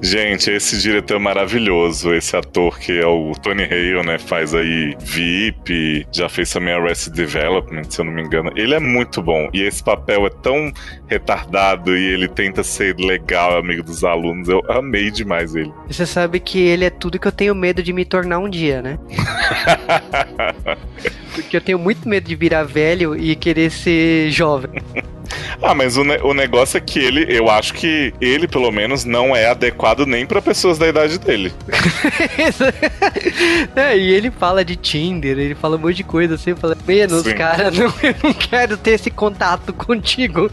Gente, 0.01 0.51
esse 0.51 0.81
diretor 0.81 1.15
é 1.15 1.19
maravilhoso, 1.19 2.13
esse 2.13 2.35
ator 2.35 2.79
que 2.79 2.99
é 2.99 3.05
o 3.05 3.31
Tony 3.33 3.63
Hale, 3.63 4.05
né? 4.05 4.17
Faz 4.17 4.53
aí 4.53 4.95
VIP, 4.99 6.05
já 6.11 6.29
fez 6.29 6.51
também 6.51 6.73
Arrested 6.73 7.15
Development, 7.15 7.83
se 7.89 7.99
eu 7.99 8.05
não 8.05 8.13
me 8.13 8.21
engano. 8.21 8.51
Ele 8.55 8.73
é 8.73 8.79
muito 8.79 9.21
bom. 9.21 9.49
E 9.53 9.61
esse 9.61 9.83
papel 9.83 10.27
é 10.27 10.29
tão 10.29 10.71
retardado 11.07 11.95
e 11.95 12.13
ele 12.13 12.27
tenta 12.27 12.63
ser 12.63 12.95
legal, 12.97 13.57
amigo 13.57 13.83
dos 13.83 14.03
alunos. 14.03 14.49
Eu 14.49 14.61
amei 14.69 15.11
demais 15.11 15.55
ele. 15.55 15.71
Você 15.87 16.05
sabe 16.05 16.39
que 16.39 16.59
ele 16.59 16.85
é 16.85 16.89
tudo 16.89 17.19
que 17.19 17.27
eu 17.27 17.31
tenho 17.31 17.55
medo 17.55 17.81
de 17.81 17.93
me 17.93 18.05
tornar 18.05 18.39
um 18.39 18.49
dia, 18.49 18.81
né? 18.81 18.99
Porque 21.33 21.57
eu 21.57 21.61
tenho 21.61 21.79
muito 21.79 22.07
medo 22.07 22.27
de 22.27 22.35
virar 22.35 22.63
velho 22.63 23.15
e 23.15 23.35
querer 23.35 23.71
ser 23.71 24.29
jovem. 24.31 24.81
Ah, 25.61 25.73
mas 25.73 25.97
o, 25.97 26.03
ne- 26.03 26.19
o 26.21 26.33
negócio 26.33 26.77
é 26.77 26.81
que 26.81 26.99
ele, 26.99 27.25
eu 27.29 27.49
acho 27.49 27.73
que 27.73 28.13
ele, 28.19 28.47
pelo 28.47 28.69
menos, 28.71 29.05
não 29.05 29.35
é 29.35 29.47
adequado 29.47 30.05
nem 30.05 30.25
pra 30.25 30.41
pessoas 30.41 30.77
da 30.77 30.87
idade 30.87 31.17
dele. 31.17 31.51
é, 33.75 33.97
e 33.97 34.11
ele 34.11 34.29
fala 34.29 34.63
de 34.63 34.75
Tinder, 34.75 35.37
ele 35.39 35.55
fala 35.55 35.77
um 35.77 35.79
monte 35.79 35.95
de 35.95 36.03
coisa 36.03 36.35
assim, 36.35 36.55
fala, 36.55 36.77
menos, 36.85 37.23
Sim. 37.23 37.35
cara, 37.35 37.69
não, 37.71 37.85
eu 38.03 38.15
não 38.23 38.33
quero 38.33 38.77
ter 38.77 38.91
esse 38.91 39.09
contato 39.09 39.73
contigo. 39.73 40.49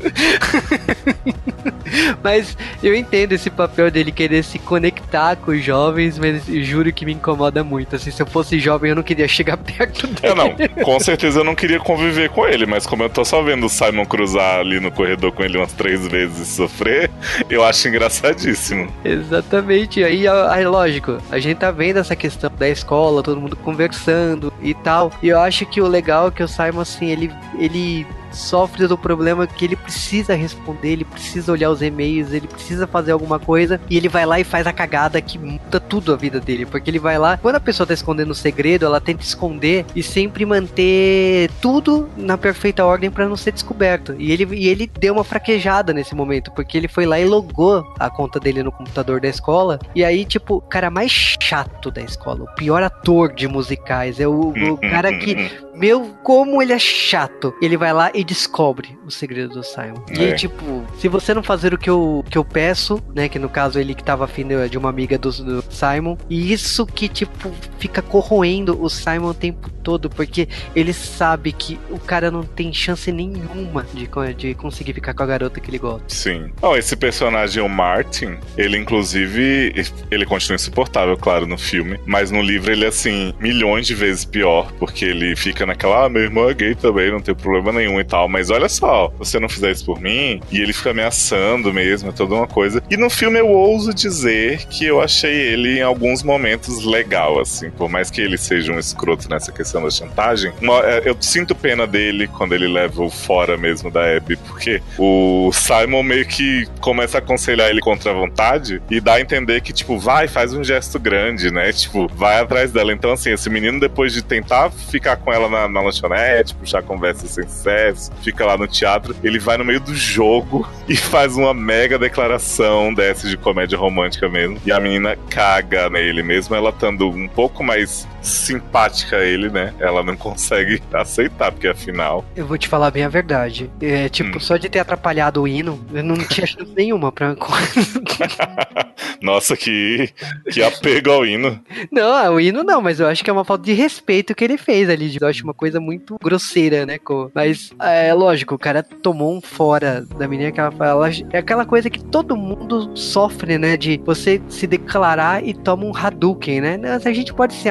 Mas 2.22 2.57
eu 2.83 2.94
entendo 2.94 3.33
esse 3.33 3.50
papel 3.50 3.90
dele 3.90 4.12
querer 4.12 4.42
se 4.42 4.59
conectar 4.59 5.37
com 5.37 5.50
os 5.53 5.64
jovens, 5.64 6.18
mas 6.18 6.44
juro 6.46 6.92
que 6.92 7.05
me 7.05 7.12
incomoda 7.12 7.62
muito. 7.62 7.96
Assim, 7.96 8.11
se 8.11 8.22
eu 8.22 8.26
fosse 8.26 8.59
jovem, 8.59 8.90
eu 8.90 8.96
não 8.96 9.03
queria 9.03 9.26
chegar 9.29 9.57
perto 9.57 10.07
dele. 10.07 10.20
Eu 10.22 10.35
não, 10.35 10.57
com 10.85 11.00
certeza 11.00 11.40
eu 11.40 11.44
não 11.44 11.55
queria 11.55 11.79
conviver 11.79 12.31
com 12.31 12.46
ele, 12.46 12.66
mas 12.66 12.87
como 12.87 13.03
eu 13.03 13.11
tô 13.11 13.24
só 13.24 13.42
vendo 13.42 13.66
o 13.66 13.68
Simon 13.68 14.05
cruzar 14.05 14.61
ali 14.61 14.81
no 14.81 14.90
corredor 14.90 15.33
com 15.33 15.42
ele 15.42 15.57
umas 15.57 15.72
três 15.72 16.07
vezes 16.07 16.40
e 16.40 16.46
sofrer, 16.46 17.11
eu 17.48 17.64
acho 17.64 17.88
engraçadíssimo. 17.88 18.92
Exatamente. 19.05 20.03
Aí, 20.03 20.26
aí, 20.26 20.66
lógico, 20.66 21.18
a 21.31 21.38
gente 21.38 21.59
tá 21.59 21.70
vendo 21.70 21.98
essa 21.98 22.16
questão 22.16 22.50
da 22.59 22.68
escola, 22.68 23.22
todo 23.22 23.40
mundo 23.40 23.57
conversando 23.57 24.53
e 24.62 24.74
tal. 24.74 25.12
E 25.22 25.29
eu 25.29 25.38
acho 25.38 25.66
que 25.66 25.81
o 25.81 25.87
legal 25.87 26.29
é 26.29 26.31
que 26.31 26.42
o 26.42 26.48
Simon, 26.48 26.81
assim, 26.81 27.11
ele, 27.11 27.31
ele 27.59 28.07
sofre 28.32 28.86
do 28.86 28.96
problema 28.96 29.46
que 29.46 29.64
ele 29.64 29.76
precisa 29.76 30.34
responder, 30.34 30.92
ele 30.92 31.04
precisa 31.04 31.52
olhar 31.52 31.70
os 31.70 31.82
e-mails, 31.82 32.32
ele 32.32 32.46
precisa 32.46 32.86
fazer 32.86 33.12
alguma 33.12 33.38
coisa 33.38 33.80
e 33.88 33.96
ele 33.96 34.08
vai 34.08 34.26
lá 34.26 34.40
e 34.40 34.44
faz 34.44 34.66
a 34.66 34.72
cagada 34.72 35.20
que 35.20 35.38
muda 35.38 35.80
tudo 35.80 36.12
a 36.12 36.16
vida 36.16 36.40
dele, 36.40 36.66
porque 36.66 36.90
ele 36.90 36.98
vai 36.98 37.18
lá, 37.18 37.36
quando 37.36 37.56
a 37.56 37.60
pessoa 37.60 37.86
tá 37.86 37.94
escondendo 37.94 38.30
um 38.30 38.34
segredo, 38.34 38.84
ela 38.84 39.00
tenta 39.00 39.22
esconder 39.22 39.84
e 39.94 40.02
sempre 40.02 40.44
manter 40.44 41.50
tudo 41.60 42.08
na 42.16 42.36
perfeita 42.36 42.84
ordem 42.84 43.10
para 43.10 43.28
não 43.28 43.36
ser 43.36 43.52
descoberto. 43.52 44.14
E 44.18 44.32
ele, 44.32 44.56
e 44.56 44.68
ele 44.68 44.90
deu 44.98 45.14
uma 45.14 45.24
fraquejada 45.24 45.92
nesse 45.92 46.14
momento, 46.14 46.50
porque 46.52 46.76
ele 46.76 46.88
foi 46.88 47.06
lá 47.06 47.18
e 47.18 47.24
logou 47.24 47.84
a 47.98 48.10
conta 48.10 48.38
dele 48.38 48.62
no 48.62 48.72
computador 48.72 49.20
da 49.20 49.28
escola, 49.28 49.78
e 49.94 50.04
aí, 50.04 50.24
tipo, 50.24 50.56
o 50.56 50.60
cara 50.60 50.90
mais 50.90 51.10
chato 51.10 51.90
da 51.90 52.02
escola, 52.02 52.44
o 52.44 52.54
pior 52.54 52.82
ator 52.82 53.32
de 53.32 53.46
musicais, 53.48 54.20
é 54.20 54.26
o, 54.26 54.50
o 54.50 54.76
cara 54.90 55.12
que 55.16 55.50
meu, 55.80 56.14
como 56.22 56.60
ele 56.60 56.74
é 56.74 56.78
chato. 56.78 57.54
Ele 57.62 57.76
vai 57.76 57.92
lá 57.92 58.10
e 58.12 58.19
descobre 58.24 58.98
o 59.06 59.11
segredo 59.11 59.54
do 59.54 59.62
Simon. 59.62 60.02
E 60.11 60.24
É. 60.24 60.33
tipo, 60.35 60.85
se 60.98 61.09
você 61.09 61.35
não 61.35 61.42
fazer 61.42 61.74
o 61.74 61.78
que 61.78 61.90
eu, 61.90 62.24
que 62.30 62.38
eu 62.38 62.44
peço, 62.44 63.02
né? 63.14 63.28
Que 63.28 63.38
no 63.38 63.48
caso 63.48 63.78
ele 63.78 63.94
que 63.94 64.04
tava 64.04 64.24
afim 64.24 64.46
de 64.46 64.68
de 64.68 64.78
uma 64.78 64.88
amiga 64.88 65.18
do, 65.18 65.30
do 65.30 65.64
Simon. 65.70 66.16
E 66.28 66.52
isso 66.52 66.87
que, 66.87 67.09
tipo, 67.09 67.50
fica 67.78 68.02
corroendo 68.02 68.80
o 68.83 68.88
Simon 68.88 69.30
o 69.30 69.35
tempo 69.35 69.70
todo. 69.83 70.11
Porque 70.11 70.48
ele 70.74 70.92
sabe 70.92 71.52
que 71.52 71.78
o 71.90 71.98
cara 71.98 72.30
não 72.30 72.42
tem 72.42 72.72
chance 72.72 73.11
nenhuma 73.11 73.87
de, 73.94 74.09
de 74.35 74.54
conseguir 74.54 74.92
ficar 74.92 75.14
com 75.14 75.22
a 75.22 75.26
garota 75.26 75.61
que 75.61 75.70
ele 75.70 75.78
gosta. 75.78 76.04
Sim. 76.09 76.50
Ó, 76.62 76.76
esse 76.76 76.96
personagem, 76.96 77.62
o 77.62 77.68
Martin, 77.68 78.37
ele 78.56 78.76
inclusive, 78.76 79.72
ele 80.11 80.26
continua 80.26 80.56
insuportável, 80.56 81.16
claro, 81.16 81.46
no 81.46 81.59
filme, 81.59 81.98
mas 82.06 82.30
no 82.30 82.42
livro 82.42 82.70
ele 82.70 82.85
é 82.85 82.88
assim, 82.88 83.33
milhões 83.40 83.87
de 83.87 83.94
vezes 83.94 84.24
pior, 84.24 84.70
porque 84.78 85.04
ele 85.04 85.35
fica 85.37 85.64
naquela, 85.64 86.06
ah, 86.06 86.09
meu 86.09 86.22
irmão 86.22 86.48
é 86.48 86.54
gay 86.54 86.74
também, 86.74 87.11
não 87.11 87.20
tem 87.20 87.35
problema 87.35 87.72
nenhum 87.72 88.00
e 88.00 88.04
tal, 88.11 88.29
mas 88.29 88.51
olha 88.51 88.68
só, 88.68 89.12
você 89.16 89.38
não 89.38 89.49
fizer 89.49 89.70
isso 89.70 89.85
por 89.85 90.01
mim, 90.01 90.40
e 90.51 90.61
ele 90.61 90.73
fica 90.73 90.90
ameaçando 90.90 91.73
mesmo, 91.73 92.11
é 92.11 92.12
toda 92.12 92.35
uma 92.35 92.46
coisa. 92.49 92.83
E 92.90 92.96
no 92.96 93.09
filme 93.09 93.38
eu 93.38 93.49
ouso 93.49 93.94
dizer 93.94 94.66
que 94.66 94.85
eu 94.85 95.01
achei 95.01 95.33
ele 95.33 95.79
em 95.79 95.83
alguns 95.83 96.23
momentos 96.23 96.85
legal, 96.85 97.38
assim, 97.38 97.70
por 97.70 97.88
mais 97.88 98.11
que 98.11 98.20
ele 98.20 98.37
seja 98.37 98.73
um 98.73 98.79
escroto 98.79 99.31
nessa 99.31 99.53
questão 99.53 99.83
da 99.83 99.90
chantagem, 99.90 100.53
é, 100.85 101.09
eu 101.09 101.16
sinto 101.20 101.55
pena 101.55 101.87
dele 101.87 102.27
quando 102.27 102.55
ele 102.55 102.66
leva 102.66 103.03
o 103.03 103.11
fora 103.11 103.57
mesmo 103.57 103.90
da 103.90 104.16
Abby, 104.16 104.37
porque 104.37 104.83
o 104.99 105.51
Simon 105.53 106.03
meio 106.03 106.27
que 106.27 106.66
começa 106.81 107.18
a 107.18 107.20
aconselhar 107.20 107.70
ele 107.70 107.81
contra 107.81 108.11
a 108.11 108.14
vontade 108.14 108.83
e 108.90 109.01
dá 109.01 109.14
a 109.14 109.20
entender 109.20 109.61
que, 109.61 109.73
tipo, 109.73 109.99
vai, 109.99 110.27
faz 110.27 110.53
um 110.53 110.64
gesto 110.64 110.99
grande, 110.99 111.53
né? 111.53 111.73
Tipo, 111.73 112.09
vai 112.14 112.40
atrás 112.40 112.73
dela. 112.73 112.92
Então, 112.92 113.12
assim, 113.12 113.31
esse 113.31 113.49
menino, 113.49 113.79
depois 113.79 114.12
de 114.12 114.23
tentar 114.23 114.70
ficar 114.70 115.16
com 115.16 115.33
ela 115.33 115.49
na, 115.49 115.68
na 115.68 115.81
lanchonete, 115.81 116.55
puxar 116.55 116.83
conversa 116.83 117.27
sem 117.27 117.46
sucesso, 117.46 117.99
fica 118.22 118.46
lá 118.46 118.56
no 118.56 118.66
teatro, 118.66 119.14
ele 119.22 119.38
vai 119.38 119.56
no 119.56 119.64
meio 119.64 119.80
do 119.80 119.94
jogo 119.94 120.68
e 120.88 120.96
faz 120.96 121.36
uma 121.36 121.52
mega 121.52 121.98
declaração 121.98 122.94
dessa 122.94 123.28
de 123.28 123.36
comédia 123.36 123.76
romântica 123.76 124.28
mesmo. 124.28 124.58
E 124.64 124.72
a 124.72 124.80
menina 124.80 125.16
caga 125.28 125.90
nele, 125.90 126.22
mesmo 126.22 126.54
ela 126.54 126.70
estando 126.70 127.08
um 127.08 127.28
pouco 127.28 127.62
mais 127.62 128.06
simpática 128.22 129.16
a 129.16 129.24
ele, 129.24 129.48
né? 129.48 129.74
Ela 129.78 130.02
não 130.02 130.16
consegue 130.16 130.83
aceitar, 130.92 131.52
porque 131.52 131.68
afinal. 131.68 132.24
Eu 132.37 132.46
vou 132.46 132.59
te 132.59 132.68
falar 132.68 132.90
bem 132.90 133.04
a 133.04 133.09
verdade. 133.09 133.70
É, 133.80 134.09
tipo, 134.09 134.37
Hum. 134.37 134.40
só 134.40 134.56
de 134.56 134.68
ter 134.68 134.78
atrapalhado 134.78 135.42
o 135.42 135.48
hino, 135.48 135.85
eu 135.92 136.02
não 136.02 136.14
tinha 136.16 136.46
chance 136.46 136.72
nenhuma 136.76 137.11
pra. 137.11 137.35
Nossa, 139.22 139.56
que, 139.56 140.11
que 140.50 140.62
apego 140.62 141.11
ao 141.11 141.26
hino. 141.26 141.61
Não, 141.90 142.35
o 142.35 142.40
hino 142.40 142.62
não, 142.62 142.80
mas 142.80 143.00
eu 143.00 143.06
acho 143.06 143.22
que 143.22 143.28
é 143.30 143.33
uma 143.33 143.44
falta 143.44 143.64
de 143.64 143.72
respeito 143.72 144.35
que 144.35 144.44
ele 144.44 144.56
fez 144.56 144.88
ali. 144.88 145.16
Eu 145.20 145.28
acho 145.28 145.44
uma 145.44 145.52
coisa 145.54 145.78
muito 145.80 146.16
grosseira, 146.22 146.87
né? 146.87 146.98
Mas 147.35 147.70
é 147.80 148.12
lógico, 148.14 148.54
o 148.54 148.59
cara 148.59 148.83
tomou 148.83 149.37
um 149.37 149.40
fora 149.40 150.06
da 150.18 150.26
menina 150.28 150.50
que 150.52 150.61
ela 150.61 150.70
fala. 150.70 151.11
É 151.33 151.38
aquela 151.38 151.66
coisa 151.66 151.90
que 151.90 152.02
todo 152.02 152.37
mundo 152.37 152.96
sofre, 152.96 153.59
né? 153.59 153.76
De 153.76 154.00
você 154.04 154.40
se 154.48 154.66
declarar 154.66 155.44
e 155.46 155.52
toma 155.54 155.85
um 155.85 155.94
Hadouken, 155.96 156.61
né? 156.61 156.78
A 157.04 157.12
gente 157.12 157.35
pode 157.35 157.54
ser 157.54 157.70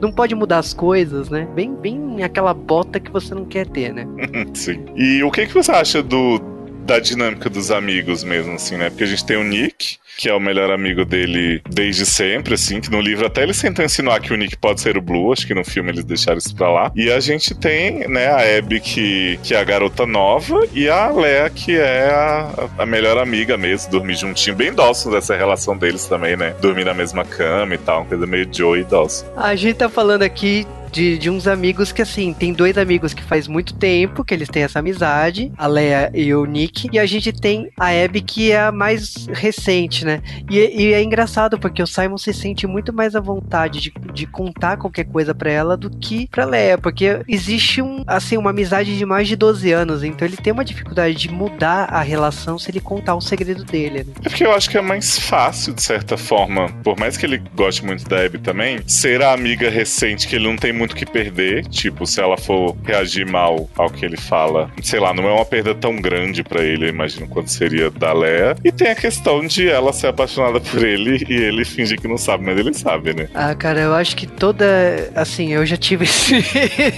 não 0.00 0.12
pode 0.12 0.34
mudar 0.34 0.58
as 0.58 0.72
coisas, 0.72 1.28
né? 1.28 1.46
Bem, 1.54 1.74
bem 1.74 2.22
aquela 2.22 2.54
bota 2.54 3.00
que 3.00 3.10
você 3.10 3.34
não 3.34 3.44
quer 3.44 3.66
ter, 3.66 3.92
né? 3.92 4.06
Sim. 4.54 4.84
E 4.94 5.22
o 5.22 5.30
que, 5.30 5.46
que 5.46 5.54
você 5.54 5.72
acha 5.72 6.02
do, 6.02 6.38
da 6.84 6.98
dinâmica 6.98 7.50
dos 7.50 7.70
amigos 7.70 8.22
mesmo, 8.22 8.54
assim, 8.54 8.76
né? 8.76 8.90
Porque 8.90 9.04
a 9.04 9.08
gente 9.08 9.24
tem 9.24 9.36
o 9.36 9.44
Nick, 9.44 9.98
que 10.16 10.28
é 10.28 10.34
o 10.34 10.40
melhor 10.40 10.70
amigo 10.70 11.04
dele 11.04 11.60
desde 11.68 12.06
sempre, 12.06 12.54
assim, 12.54 12.80
que 12.80 12.90
no 12.90 13.00
livro 13.00 13.26
até 13.26 13.42
eles 13.42 13.60
tentam 13.60 13.84
insinuar 13.84 14.20
que 14.20 14.32
o 14.32 14.36
Nick 14.36 14.56
pode 14.56 14.80
ser 14.80 14.96
o 14.96 15.02
Blue, 15.02 15.32
acho 15.32 15.46
que 15.46 15.54
no 15.54 15.64
filme 15.64 15.90
eles 15.90 16.04
deixaram 16.04 16.38
isso 16.38 16.54
pra 16.54 16.70
lá. 16.70 16.92
E 16.94 17.10
a 17.10 17.20
gente 17.20 17.54
tem, 17.54 18.08
né, 18.08 18.28
a 18.28 18.58
Abby, 18.58 18.80
que, 18.80 19.38
que 19.42 19.54
é 19.54 19.60
a 19.60 19.64
garota 19.64 20.06
nova, 20.06 20.66
e 20.72 20.88
a 20.88 21.10
Lea, 21.10 21.50
que 21.50 21.76
é 21.76 22.08
a, 22.08 22.68
a 22.78 22.86
melhor 22.86 23.18
amiga 23.18 23.56
mesmo, 23.56 23.90
dormir 23.90 24.14
juntinho, 24.14 24.56
bem 24.56 24.72
dócil 24.72 25.10
dessa 25.10 25.36
relação 25.36 25.76
deles 25.76 26.06
também, 26.06 26.36
né? 26.36 26.54
Dormir 26.60 26.84
na 26.84 26.94
mesma 26.94 27.24
cama 27.24 27.74
e 27.74 27.78
tal, 27.78 28.00
uma 28.00 28.06
coisa 28.06 28.26
meio 28.26 28.48
Joe 28.50 28.80
e 28.80 28.84
dócil. 28.84 29.26
A 29.36 29.54
gente 29.54 29.76
tá 29.76 29.88
falando 29.88 30.22
aqui 30.22 30.66
de, 30.96 31.18
de 31.18 31.28
uns 31.28 31.46
amigos 31.46 31.92
que, 31.92 32.00
assim, 32.00 32.32
tem 32.32 32.54
dois 32.54 32.78
amigos 32.78 33.12
que 33.12 33.22
faz 33.22 33.46
muito 33.46 33.74
tempo 33.74 34.24
que 34.24 34.32
eles 34.32 34.48
têm 34.48 34.62
essa 34.62 34.78
amizade, 34.78 35.52
a 35.58 35.66
Leia 35.66 36.10
e 36.14 36.34
o 36.34 36.46
Nick, 36.46 36.88
e 36.90 36.98
a 36.98 37.04
gente 37.04 37.32
tem 37.32 37.70
a 37.78 37.88
Abby 37.88 38.22
que 38.22 38.50
é 38.50 38.60
a 38.60 38.72
mais 38.72 39.26
recente, 39.30 40.06
né? 40.06 40.22
E, 40.50 40.56
e 40.58 40.94
é 40.94 41.02
engraçado 41.02 41.58
porque 41.58 41.82
o 41.82 41.86
Simon 41.86 42.16
se 42.16 42.32
sente 42.32 42.66
muito 42.66 42.94
mais 42.94 43.14
à 43.14 43.20
vontade 43.20 43.78
de, 43.78 43.92
de 44.14 44.26
contar 44.26 44.78
qualquer 44.78 45.04
coisa 45.04 45.34
pra 45.34 45.50
ela 45.50 45.76
do 45.76 45.90
que 45.90 46.28
pra 46.28 46.46
Leia, 46.46 46.78
porque 46.78 47.20
existe 47.28 47.82
um, 47.82 48.02
assim, 48.06 48.38
uma 48.38 48.48
amizade 48.48 48.96
de 48.96 49.04
mais 49.04 49.28
de 49.28 49.36
12 49.36 49.70
anos, 49.72 50.02
então 50.02 50.26
ele 50.26 50.38
tem 50.38 50.50
uma 50.50 50.64
dificuldade 50.64 51.14
de 51.14 51.30
mudar 51.30 51.90
a 51.92 52.00
relação 52.00 52.58
se 52.58 52.70
ele 52.70 52.80
contar 52.80 53.16
o 53.16 53.20
segredo 53.20 53.64
dele, 53.64 54.04
né? 54.04 54.12
É 54.24 54.30
porque 54.30 54.46
eu 54.46 54.54
acho 54.54 54.70
que 54.70 54.78
é 54.78 54.82
mais 54.82 55.18
fácil, 55.18 55.74
de 55.74 55.82
certa 55.82 56.16
forma, 56.16 56.70
por 56.82 56.98
mais 56.98 57.18
que 57.18 57.26
ele 57.26 57.42
goste 57.54 57.84
muito 57.84 58.08
da 58.08 58.24
Abby 58.24 58.38
também, 58.38 58.80
ser 58.86 59.20
a 59.20 59.34
amiga 59.34 59.68
recente 59.68 60.26
que 60.26 60.36
ele 60.36 60.48
não 60.48 60.56
tem 60.56 60.72
muito 60.72 60.85
o 60.92 60.96
que 60.96 61.06
perder. 61.06 61.66
Tipo, 61.66 62.06
se 62.06 62.20
ela 62.20 62.36
for 62.36 62.76
reagir 62.84 63.26
mal 63.26 63.68
ao 63.76 63.90
que 63.90 64.04
ele 64.04 64.16
fala, 64.16 64.70
sei 64.82 65.00
lá, 65.00 65.12
não 65.14 65.28
é 65.28 65.32
uma 65.32 65.44
perda 65.44 65.74
tão 65.74 65.96
grande 65.96 66.42
pra 66.42 66.62
ele, 66.62 66.86
eu 66.86 66.90
imagino, 66.90 67.26
quanto 67.28 67.50
seria 67.50 67.90
da 67.90 68.12
Leia. 68.12 68.56
E 68.64 68.72
tem 68.72 68.88
a 68.88 68.94
questão 68.94 69.46
de 69.46 69.68
ela 69.68 69.92
ser 69.92 70.08
apaixonada 70.08 70.60
por 70.60 70.84
ele 70.84 71.24
e 71.28 71.34
ele 71.34 71.64
fingir 71.64 72.00
que 72.00 72.08
não 72.08 72.18
sabe, 72.18 72.44
mas 72.44 72.58
ele 72.58 72.74
sabe, 72.74 73.14
né? 73.14 73.28
Ah, 73.34 73.54
cara, 73.54 73.80
eu 73.80 73.94
acho 73.94 74.16
que 74.16 74.26
toda. 74.26 74.66
Assim, 75.14 75.52
eu 75.52 75.64
já 75.64 75.76
tive 75.76 76.04
esse, 76.06 76.36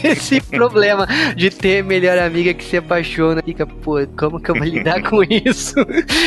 esse 0.05 0.41
problema 0.41 1.07
de 1.37 1.51
ter 1.51 1.83
melhor 1.83 2.19
amiga 2.19 2.55
que 2.55 2.65
se 2.65 2.77
apaixona. 2.77 3.43
Fica, 3.45 3.67
pô, 3.67 3.95
como 4.17 4.41
que 4.41 4.51
eu 4.51 4.55
vou 4.55 4.65
lidar 4.65 5.03
com 5.03 5.23
isso? 5.29 5.75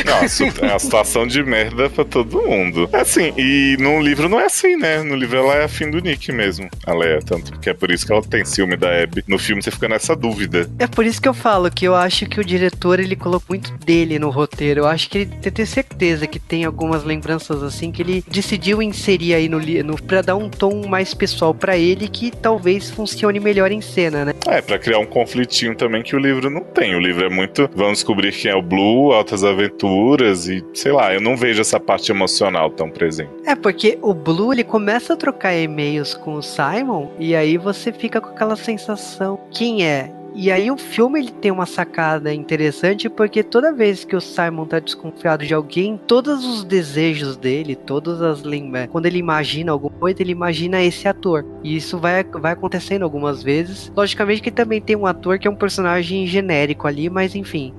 Nossa, 0.06 0.46
é 0.46 0.72
uma 0.72 0.80
situação 0.80 1.28
de 1.28 1.44
merda 1.44 1.90
pra 1.90 2.04
todo 2.04 2.42
mundo. 2.42 2.90
Assim, 2.94 3.34
e 3.38 3.78
no 3.80 4.00
livro 4.02 4.30
não 4.30 4.40
é 4.40 4.46
assim, 4.46 4.76
né? 4.76 5.02
No 5.04 5.16
livro 5.16 5.38
ela 5.38 5.56
é 5.56 5.64
afim 5.64 5.90
do 5.90 6.00
Nick 6.00 6.32
mesmo, 6.32 6.70
a 6.86 6.94
Leia. 6.94 7.20
Tanto 7.44 7.60
que 7.60 7.70
é 7.70 7.74
por 7.74 7.92
isso 7.92 8.06
que 8.06 8.12
ela 8.12 8.22
tem 8.22 8.44
ciúme 8.46 8.76
da 8.78 9.02
Abby. 9.04 9.24
No 9.28 9.38
filme 9.40 9.62
você 9.62 9.72
fica 9.72 9.88
nessa 9.90 10.16
dúvida. 10.16 10.70
É 10.80 10.88
por 10.88 11.06
isso 11.06 11.22
que 11.22 11.28
eu 11.28 11.34
falo 11.34 11.70
que 11.72 11.86
eu 11.86 11.96
acho 11.96 12.26
que 12.28 12.40
o 12.40 12.44
diretor 12.46 13.00
ele 13.00 13.16
colocou 13.16 13.42
muito 13.50 13.72
dele 13.86 14.18
no 14.20 14.30
roteiro. 14.30 14.82
Eu 14.82 14.88
acho 14.88 15.10
que 15.10 15.18
ele 15.20 15.32
eu 15.44 15.52
tenho 15.52 15.68
certeza 15.68 16.28
que 16.28 16.40
tem 16.40 16.64
algumas 16.66 17.04
lembranças 17.04 17.64
assim 17.64 17.92
que 17.92 18.02
ele 18.02 18.24
decidiu 18.28 18.82
inserir 18.82 19.34
aí 19.34 19.50
no, 19.50 19.58
li- 19.60 19.82
no 19.84 19.96
para 20.02 20.22
dar 20.22 20.36
um 20.36 20.50
tom 20.50 20.88
mais 20.88 21.14
pessoal 21.14 21.54
pra 21.54 21.78
ele 21.78 22.08
que 22.08 22.32
talvez 22.32 22.90
funcione 22.90 23.40
melhor 23.40 23.72
em 23.72 23.82
cena, 23.82 24.26
né? 24.26 24.34
É, 24.48 24.62
pra 24.62 24.78
criar 24.80 25.00
um 25.00 25.06
conflitinho 25.06 25.76
também 25.76 26.02
que 26.04 26.16
o 26.16 26.20
livro 26.20 26.50
não 26.50 26.62
tem. 26.62 26.96
O 26.96 27.00
livro 27.00 27.26
é 27.26 27.30
muito. 27.30 27.70
Vamos 27.76 27.94
descobrir 28.00 28.32
quem 28.32 28.52
é 28.52 28.56
o 28.56 28.62
Blue, 28.62 29.12
altas 29.12 29.44
aventuras 29.44 30.48
e 30.48 30.64
sei 30.74 30.92
lá, 30.92 31.14
eu 31.14 31.22
não 31.22 31.36
vejo 31.36 31.62
essa 31.62 31.80
parte 31.80 32.12
emocional 32.12 32.70
tão 32.70 32.90
presente. 32.90 33.30
É 33.46 33.56
porque 33.56 33.98
o 34.02 34.14
Blue 34.14 34.54
ele 34.54 34.64
começa 34.64 35.14
a 35.14 35.18
trocar 35.18 35.54
e-mails 35.56 36.14
com 36.14 36.36
o 36.36 36.42
Simon 36.42 37.10
e 37.32 37.36
aí 37.36 37.58
você 37.58 37.94
fica 37.94 38.20
com 38.20 38.28
aquela 38.28 38.58
sensação 38.58 39.40
quem 39.52 39.86
é 39.86 40.12
E 40.34 40.52
aí 40.52 40.72
o 40.72 40.78
filme 40.78 41.20
ele 41.20 41.32
tem 41.32 41.52
uma 41.52 41.66
sacada 41.66 42.34
interessante 42.34 43.10
porque 43.10 43.44
toda 43.44 43.74
vez 43.74 44.06
que 44.06 44.16
o 44.16 44.22
Simon 44.22 44.66
tá 44.66 44.80
desconfiado 44.80 45.46
de 45.46 45.54
alguém, 45.54 46.00
todos 46.08 46.46
os 46.46 46.64
desejos 46.64 47.36
dele, 47.36 47.76
todas 47.76 48.22
as 48.22 48.44
lembranças, 48.44 48.90
quando 48.92 49.06
ele 49.06 49.18
imagina 49.18 49.72
alguma 49.72 49.94
coisa, 49.98 50.22
ele 50.22 50.32
imagina 50.32 50.82
esse 50.82 51.08
ator. 51.08 51.46
E 51.64 51.76
isso 51.76 51.98
vai, 51.98 52.24
vai 52.24 52.54
acontecendo 52.54 53.04
algumas 53.04 53.44
vezes. 53.44 53.92
Logicamente 53.96 54.42
que 54.42 54.52
também 54.52 54.82
tem 54.82 54.96
um 54.96 55.06
ator 55.06 55.38
que 55.38 55.48
é 55.48 55.52
um 55.52 55.56
personagem 55.56 56.26
genérico 56.26 56.88
ali, 56.88 57.10
mas 57.10 57.36
enfim. 57.36 57.74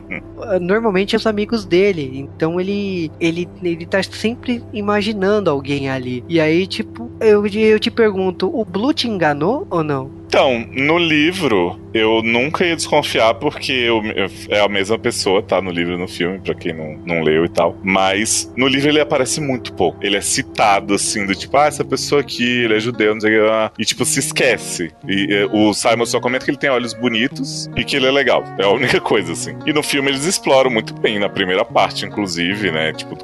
Normalmente 0.60 1.14
é 1.14 1.18
os 1.18 1.26
amigos 1.26 1.64
dele. 1.64 2.12
Então 2.18 2.60
ele, 2.60 3.10
ele, 3.18 3.48
ele 3.62 3.86
tá 3.86 4.02
sempre 4.02 4.62
imaginando 4.72 5.50
alguém 5.50 5.88
ali. 5.88 6.22
E 6.28 6.40
aí, 6.40 6.66
tipo, 6.66 7.10
eu, 7.20 7.46
eu 7.46 7.80
te 7.80 7.90
pergunto, 7.90 8.50
o 8.54 8.64
Blue 8.64 8.92
te 8.92 9.08
enganou 9.08 9.66
ou 9.70 9.82
não? 9.82 10.23
Então, 10.26 10.66
no 10.72 10.98
livro, 10.98 11.78
eu 11.94 12.20
nunca 12.22 12.64
ia 12.66 12.74
desconfiar 12.74 13.34
porque 13.34 13.70
eu, 13.72 14.02
eu- 14.16 14.28
é 14.48 14.60
a 14.60 14.68
mesma 14.68 14.98
pessoa, 14.98 15.40
tá? 15.42 15.62
No 15.62 15.70
livro 15.70 15.94
e 15.94 15.98
no 15.98 16.08
filme, 16.08 16.40
pra 16.40 16.54
quem 16.54 16.72
não, 16.72 16.98
não 17.06 17.22
leu 17.22 17.44
e 17.44 17.48
tal. 17.48 17.76
Mas 17.84 18.52
no 18.56 18.66
livro 18.66 18.88
ele 18.88 19.00
aparece 19.00 19.40
muito 19.40 19.72
pouco. 19.74 19.98
Ele 20.02 20.16
é 20.16 20.20
citado, 20.20 20.94
assim, 20.94 21.24
do 21.24 21.34
tipo, 21.36 21.56
ah, 21.56 21.66
essa 21.66 21.84
pessoa 21.84 22.20
aqui, 22.20 22.42
ele 22.64 22.74
é 22.76 22.80
judeu, 22.80 23.14
não 23.14 23.20
sei 23.20 23.38
o 23.38 23.44
que. 23.76 23.82
E, 23.82 23.84
tipo, 23.84 24.04
se 24.04 24.18
esquece. 24.18 24.90
E 25.06 25.48
o 25.52 25.72
Simon 25.72 26.04
só 26.06 26.18
comenta 26.20 26.44
que 26.44 26.50
ele 26.50 26.58
tem 26.58 26.70
olhos 26.70 26.94
bonitos 26.94 27.70
e 27.76 27.84
que 27.84 27.94
ele 27.94 28.06
é 28.06 28.10
legal. 28.10 28.42
É 28.58 28.64
a 28.64 28.70
única 28.70 28.98
coisa, 29.00 29.32
assim. 29.32 29.54
E 29.64 29.72
no 29.72 29.82
filme 29.84 30.10
eles 30.10 30.24
exploram 30.24 30.70
muito 30.70 30.94
bem, 30.94 31.20
na 31.20 31.28
primeira 31.28 31.64
parte, 31.64 32.04
inclusive, 32.04 32.72
né? 32.72 32.92
Tipo, 32.92 33.16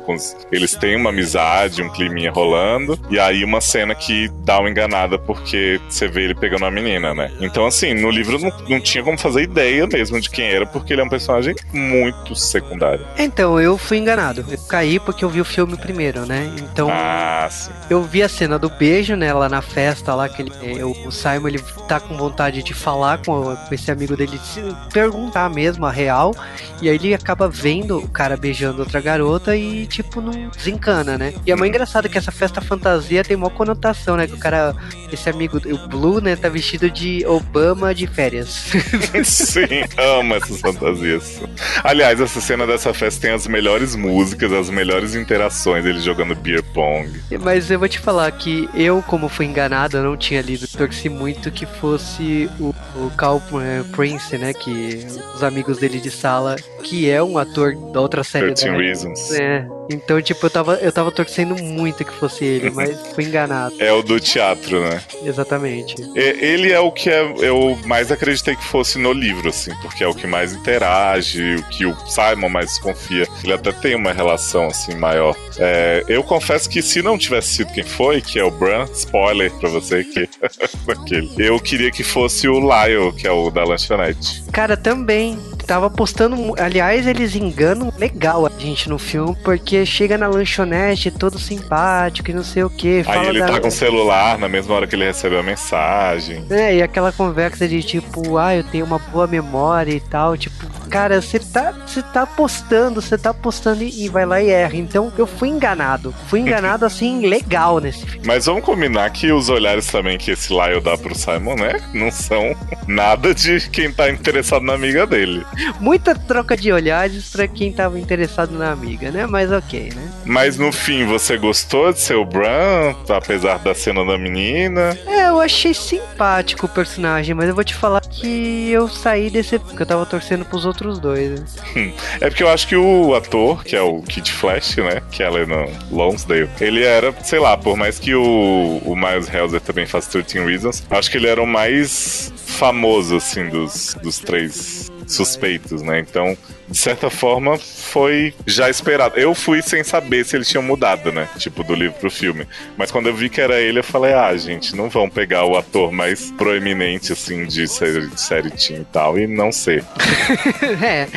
eles 0.53 0.77
têm 0.77 0.95
uma 0.97 1.11
amizade, 1.11 1.83
um 1.83 1.89
climinha 1.89 2.31
rolando. 2.31 2.97
E 3.11 3.19
aí 3.19 3.43
uma 3.43 3.61
cena 3.61 3.95
que 3.97 4.29
dá 4.45 4.61
uma 4.61 4.71
enganada 4.71 5.19
porque 5.19 5.81
você 5.89 6.07
vê 6.07 6.23
ele 6.25 6.35
pegando 6.35 6.65
a 6.67 6.71
menina, 6.71 7.00
né? 7.01 7.31
Então, 7.41 7.67
assim, 7.67 7.95
no 7.95 8.11
livro 8.11 8.39
não, 8.39 8.53
não 8.69 8.81
tinha 8.81 9.03
como 9.03 9.19
fazer 9.19 9.43
ideia 9.43 9.87
mesmo 9.87 10.21
de 10.21 10.29
quem 10.31 10.47
era, 10.47 10.67
porque 10.67 10.93
ele 10.93 11.01
é 11.01 11.05
um 11.05 11.09
personagem 11.09 11.55
muito 11.73 12.35
secundário. 12.37 13.05
Então, 13.19 13.59
eu 13.61 13.77
fui 13.79 13.99
enganado. 13.99 14.45
Eu 14.49 14.59
caí 14.69 14.99
porque 15.01 15.25
eu 15.25 15.29
vi 15.31 15.41
o 15.41 15.45
filme 15.45 15.77
primeiro, 15.77 16.27
né? 16.27 16.51
Então, 16.59 16.89
Ah, 16.91 17.49
sim. 17.51 17.71
eu 17.89 18.03
vi 18.03 18.23
a 18.23 18.29
cena 18.29 18.59
do 18.59 18.69
beijo, 18.69 19.17
né? 19.17 19.33
Lá 19.33 19.49
na 19.49 19.63
festa, 19.63 20.15
lá 20.15 20.29
que 20.29 20.43
ele, 20.43 20.53
é, 20.63 20.85
o 20.85 20.91
o 21.07 21.11
Simon 21.13 21.49
ele 21.49 21.59
tá 21.89 21.99
com 21.99 22.17
vontade 22.17 22.63
de 22.63 22.75
falar 22.75 23.19
com, 23.25 23.57
com 23.57 23.75
esse 23.75 23.91
amigo 23.91 24.17
dele, 24.17 24.37
de 24.39 24.47
se 24.47 24.61
perguntar 24.93 25.49
mesmo 25.51 25.87
a 25.87 25.91
real. 25.91 26.35
E 26.83 26.89
aí 26.89 26.95
ele 26.97 27.15
acaba 27.15 27.49
vendo 27.49 27.99
o 27.99 28.09
cara 28.09 28.37
beijando 28.37 28.81
outra 28.81 29.01
garota 29.01 29.57
e, 29.57 29.87
tipo, 29.87 30.21
não 30.21 30.49
desencana, 30.51 31.17
né? 31.19 31.33
E 31.47 31.51
é 31.51 31.57
muito 31.57 31.69
engraçado 31.71 32.09
que 32.09 32.19
essa 32.19 32.31
festa 32.33 32.61
fantasia 32.61 33.25
tem 33.25 33.37
uma 33.37 33.51
conotação, 33.51 34.17
né? 34.17 34.27
Que 34.27 34.35
o 34.35 34.39
cara, 34.39 34.75
esse 35.13 35.29
amigo, 35.29 35.59
o 35.59 35.89
Blue, 35.89 36.21
né, 36.21 36.37
tá 36.37 36.49
vestido 36.49 36.80
de 36.89 37.27
Obama 37.27 37.95
de 37.95 38.07
férias. 38.07 38.71
Sim, 39.25 39.85
amo 39.97 40.35
essas 40.35 40.61
fantasias. 40.61 41.41
Aliás, 41.83 42.21
essa 42.21 42.41
cena 42.41 42.67
dessa 42.67 42.95
festa 42.95 43.21
tem 43.21 43.33
as 43.33 43.47
melhores 43.47 43.97
músicas, 43.97 44.53
as 44.53 44.71
melhores 44.71 45.15
interações, 45.15 45.85
ele 45.85 46.01
jogando 46.01 46.35
beer 46.35 46.63
pong. 46.63 47.11
Mas 47.41 47.71
eu 47.71 47.79
vou 47.79 47.89
te 47.89 47.99
falar 47.99 48.31
que 48.33 48.69
eu, 48.75 49.03
como 49.03 49.29
fui 49.29 49.47
enganado, 49.47 49.97
eu 49.97 50.05
não 50.05 50.17
tinha 50.17 50.41
lido, 50.41 50.67
torci 50.69 51.09
muito 51.09 51.51
que 51.51 51.67
fosse 51.67 52.49
o, 52.59 52.75
o 52.97 53.11
Cal 53.17 53.43
eh, 53.55 53.83
Prince, 53.93 54.39
né? 54.39 54.53
Que 54.53 55.05
os 55.35 55.43
amigos 55.43 55.79
dele 55.79 56.01
de 56.01 56.11
sala, 56.11 56.57
que 56.83 57.11
é 57.11 57.23
um 57.23 57.37
ator 57.37 57.75
da 57.93 58.01
outra 58.01 58.23
série 58.23 58.55
13 58.55 58.67
da 58.67 58.77
Reasons. 58.77 59.33
É, 59.33 59.67
então, 59.91 60.21
tipo, 60.23 60.47
eu 60.47 60.51
tava, 60.51 60.75
eu 60.77 60.93
tava 60.93 61.11
torcendo 61.11 61.55
muito 61.63 62.05
que 62.05 62.13
fosse 62.13 62.45
ele, 62.45 62.71
mas 62.71 62.97
fui 63.15 63.25
enganado. 63.25 63.75
É 63.79 63.93
o 63.93 64.03
do 64.03 64.19
teatro, 64.21 64.81
né? 64.81 65.03
Exatamente. 65.25 65.95
Ele 66.15 66.73
é 66.73 66.79
o 66.81 66.91
que 66.93 67.11
é- 67.11 67.35
eu 67.39 67.79
mais 67.85 68.11
acreditei 68.13 68.55
que 68.57 68.65
fosse 68.65 68.99
no 68.99 69.13
livro, 69.13 69.49
assim, 69.49 69.73
porque 69.83 70.05
é 70.05 70.09
o 70.09 70.15
que 70.15 70.27
mais 70.27 70.53
interage, 70.53 71.57
o 71.57 71.63
que 71.65 71.87
o 71.87 71.97
Simon 72.07 72.49
mais 72.49 72.67
desconfia. 72.67 73.27
Ele 73.43 73.53
até 73.53 73.73
tem 73.73 73.95
uma 73.95 74.13
relação, 74.13 74.67
assim, 74.67 74.95
maior. 74.95 75.37
É, 75.59 76.05
eu 76.09 76.23
confesso 76.23 76.69
que 76.69 76.81
se 76.83 77.03
não 77.03 77.19
tivesse 77.19 77.49
sido 77.55 77.73
quem 77.73 77.85
foi, 77.85 78.21
que 78.21 78.39
é 78.39 78.45
o 78.45 78.51
Bran, 78.51 78.87
spoiler 78.95 79.51
pra 79.53 79.69
você 79.69 80.05
que 80.05 80.29
aquele, 80.89 81.31
eu 81.39 81.59
queria 81.61 81.91
que 81.91 82.03
fosse 82.03 82.49
o 82.49 82.59
Lyle, 82.61 83.13
que 83.13 83.27
é 83.27 83.31
o 83.33 83.51
da 83.51 83.65
lanchonete. 83.65 84.43
Cara, 84.53 84.77
também. 84.77 85.39
Tava 85.71 85.89
postando. 85.89 86.53
Aliás, 86.59 87.07
eles 87.07 87.37
enganam 87.37 87.93
legal 87.97 88.45
a 88.45 88.51
gente 88.59 88.89
no 88.89 88.99
filme, 88.99 89.37
porque 89.45 89.87
chega 89.87 90.19
na 90.19 90.27
lanchonete 90.27 91.13
todo 91.13 91.39
simpático 91.39 92.29
e 92.29 92.35
não 92.35 92.43
sei 92.43 92.65
o 92.65 92.69
que. 92.69 93.05
Aí 93.07 93.29
ele 93.29 93.39
tá 93.39 93.61
com 93.61 93.69
o 93.69 93.71
celular 93.71 94.37
na 94.37 94.49
mesma 94.49 94.75
hora 94.75 94.89
que 94.89 94.97
ele 94.97 95.05
recebeu 95.05 95.39
a 95.39 95.45
mensagem. 95.45 96.45
É, 96.51 96.75
e 96.75 96.83
aquela 96.83 97.13
conversa 97.13 97.69
de 97.69 97.85
tipo, 97.85 98.37
ah, 98.37 98.57
eu 98.57 98.65
tenho 98.65 98.85
uma 98.85 98.99
boa 98.99 99.29
memória 99.29 99.93
e 99.93 100.01
tal, 100.01 100.37
tipo, 100.37 100.67
cara, 100.89 101.23
você 101.23 101.39
tá, 101.39 101.71
você 101.87 102.03
tá 102.03 102.27
postando, 102.27 103.01
você 103.01 103.17
tá 103.17 103.33
postando 103.33 103.85
e, 103.85 104.07
e 104.07 104.09
vai 104.09 104.27
lá 104.27 104.43
e 104.43 104.51
erra. 104.51 104.75
Então 104.75 105.13
eu 105.17 105.27
fui 105.27 105.51
enganado. 105.51 106.13
Fui 106.27 106.41
enganado 106.41 106.85
assim, 106.85 107.29
legal 107.29 107.79
nesse 107.79 108.05
filme. 108.05 108.27
Mas 108.27 108.47
vamos 108.47 108.65
combinar 108.65 109.09
que 109.11 109.31
os 109.31 109.49
olhares 109.49 109.87
também 109.87 110.19
que 110.19 110.33
esse 110.33 110.53
Lyle 110.53 110.81
dá 110.81 110.99
pro 110.99 111.15
Simon, 111.15 111.55
né? 111.55 111.81
Não 111.95 112.11
são 112.11 112.57
nada 112.89 113.33
de 113.33 113.71
quem 113.71 113.93
tá 113.93 114.11
interessado 114.11 114.65
na 114.65 114.75
amiga 114.75 115.07
dele. 115.07 115.47
Muita 115.81 116.15
troca 116.15 116.57
de 116.57 116.73
olhares 116.73 117.31
pra 117.31 117.47
quem 117.49 117.73
tava 117.73 117.99
interessado 117.99 118.53
na 118.57 118.71
amiga, 118.71 119.11
né? 119.11 119.27
Mas 119.27 119.51
ok, 119.51 119.91
né? 119.95 120.11
Mas 120.25 120.57
no 120.57 120.73
fim, 120.73 121.05
você 121.07 121.37
gostou 121.37 121.93
de 121.93 122.01
ser 122.01 122.15
o 122.15 122.25
Bran, 122.25 122.95
apesar 123.09 123.59
da 123.59 123.75
cena 123.75 124.05
da 124.05 124.17
menina? 124.19 124.97
É, 125.07 125.29
eu 125.29 125.41
achei 125.41 125.75
simpático 125.75 126.67
o 126.67 126.69
personagem, 126.69 127.35
mas 127.35 127.49
eu 127.49 127.55
vou 127.55 127.65
te 127.65 127.75
falar 127.75 128.01
que 128.01 128.71
eu 128.71 128.89
saí 128.89 129.31
desse. 129.31 129.59
porque 129.59 129.83
eu 129.83 129.87
tava 129.87 130.07
torcendo 130.07 130.45
pros 130.45 130.65
outros 130.65 130.99
dois. 130.99 131.41
né? 131.41 131.93
É 132.21 132.29
porque 132.29 132.43
eu 132.43 132.49
acho 132.49 132.67
que 132.69 132.77
o 132.77 133.15
ator, 133.15 133.65
que 133.65 133.75
é 133.75 133.83
o 133.83 134.03
Kid 134.03 134.31
Flash, 134.33 134.77
né? 134.77 135.03
Que 135.11 135.23
ela 135.23 135.41
é 135.41 135.47
no 135.47 135.67
Lonsdale, 135.91 136.49
ele 136.61 136.85
era, 136.85 137.15
sei 137.23 137.39
lá, 137.39 137.57
por 137.57 137.77
mais 137.77 137.99
que 137.99 138.15
o, 138.15 138.81
o 138.85 138.95
Miles 138.97 139.33
Helzer 139.33 139.61
também 139.61 139.87
faz 139.87 140.07
13 140.07 140.39
Reasons, 140.45 140.83
acho 140.91 141.11
que 141.11 141.17
ele 141.17 141.27
era 141.29 141.43
o 141.43 141.47
mais 141.47 142.33
famoso, 142.47 143.17
assim, 143.17 143.49
dos, 143.49 143.95
dos 144.03 144.19
três 144.19 144.91
suspeitos, 145.11 145.83
né? 145.83 146.01
Então, 146.01 146.37
de 146.71 146.79
certa 146.79 147.11
forma, 147.11 147.59
foi 147.59 148.33
já 148.47 148.71
esperado. 148.71 149.19
Eu 149.19 149.35
fui 149.35 149.61
sem 149.63 149.83
saber 149.83 150.25
se 150.25 150.37
eles 150.37 150.49
tinham 150.49 150.63
mudado, 150.63 151.11
né? 151.13 151.29
Tipo, 151.37 151.65
do 151.65 151.75
livro 151.75 151.99
pro 151.99 152.11
filme. 152.11 152.47
Mas 152.77 152.91
quando 152.91 153.09
eu 153.09 153.15
vi 153.15 153.29
que 153.29 153.41
era 153.41 153.61
ele, 153.61 153.81
eu 153.81 153.85
falei, 153.85 154.13
ah, 154.15 154.35
gente, 154.37 154.75
não 154.77 154.89
vão 154.89 155.09
pegar 155.11 155.45
o 155.45 155.57
ator 155.57 155.91
mais 155.93 156.31
proeminente, 156.33 157.13
assim, 157.13 157.45
de 157.47 157.67
série, 157.67 158.07
de 158.07 158.21
série 158.21 158.51
teen 158.51 158.83
e 158.83 158.85
tal, 158.85 159.19
e 159.19 159.27
não 159.27 159.51
ser. 159.51 159.85
é. 160.83 161.09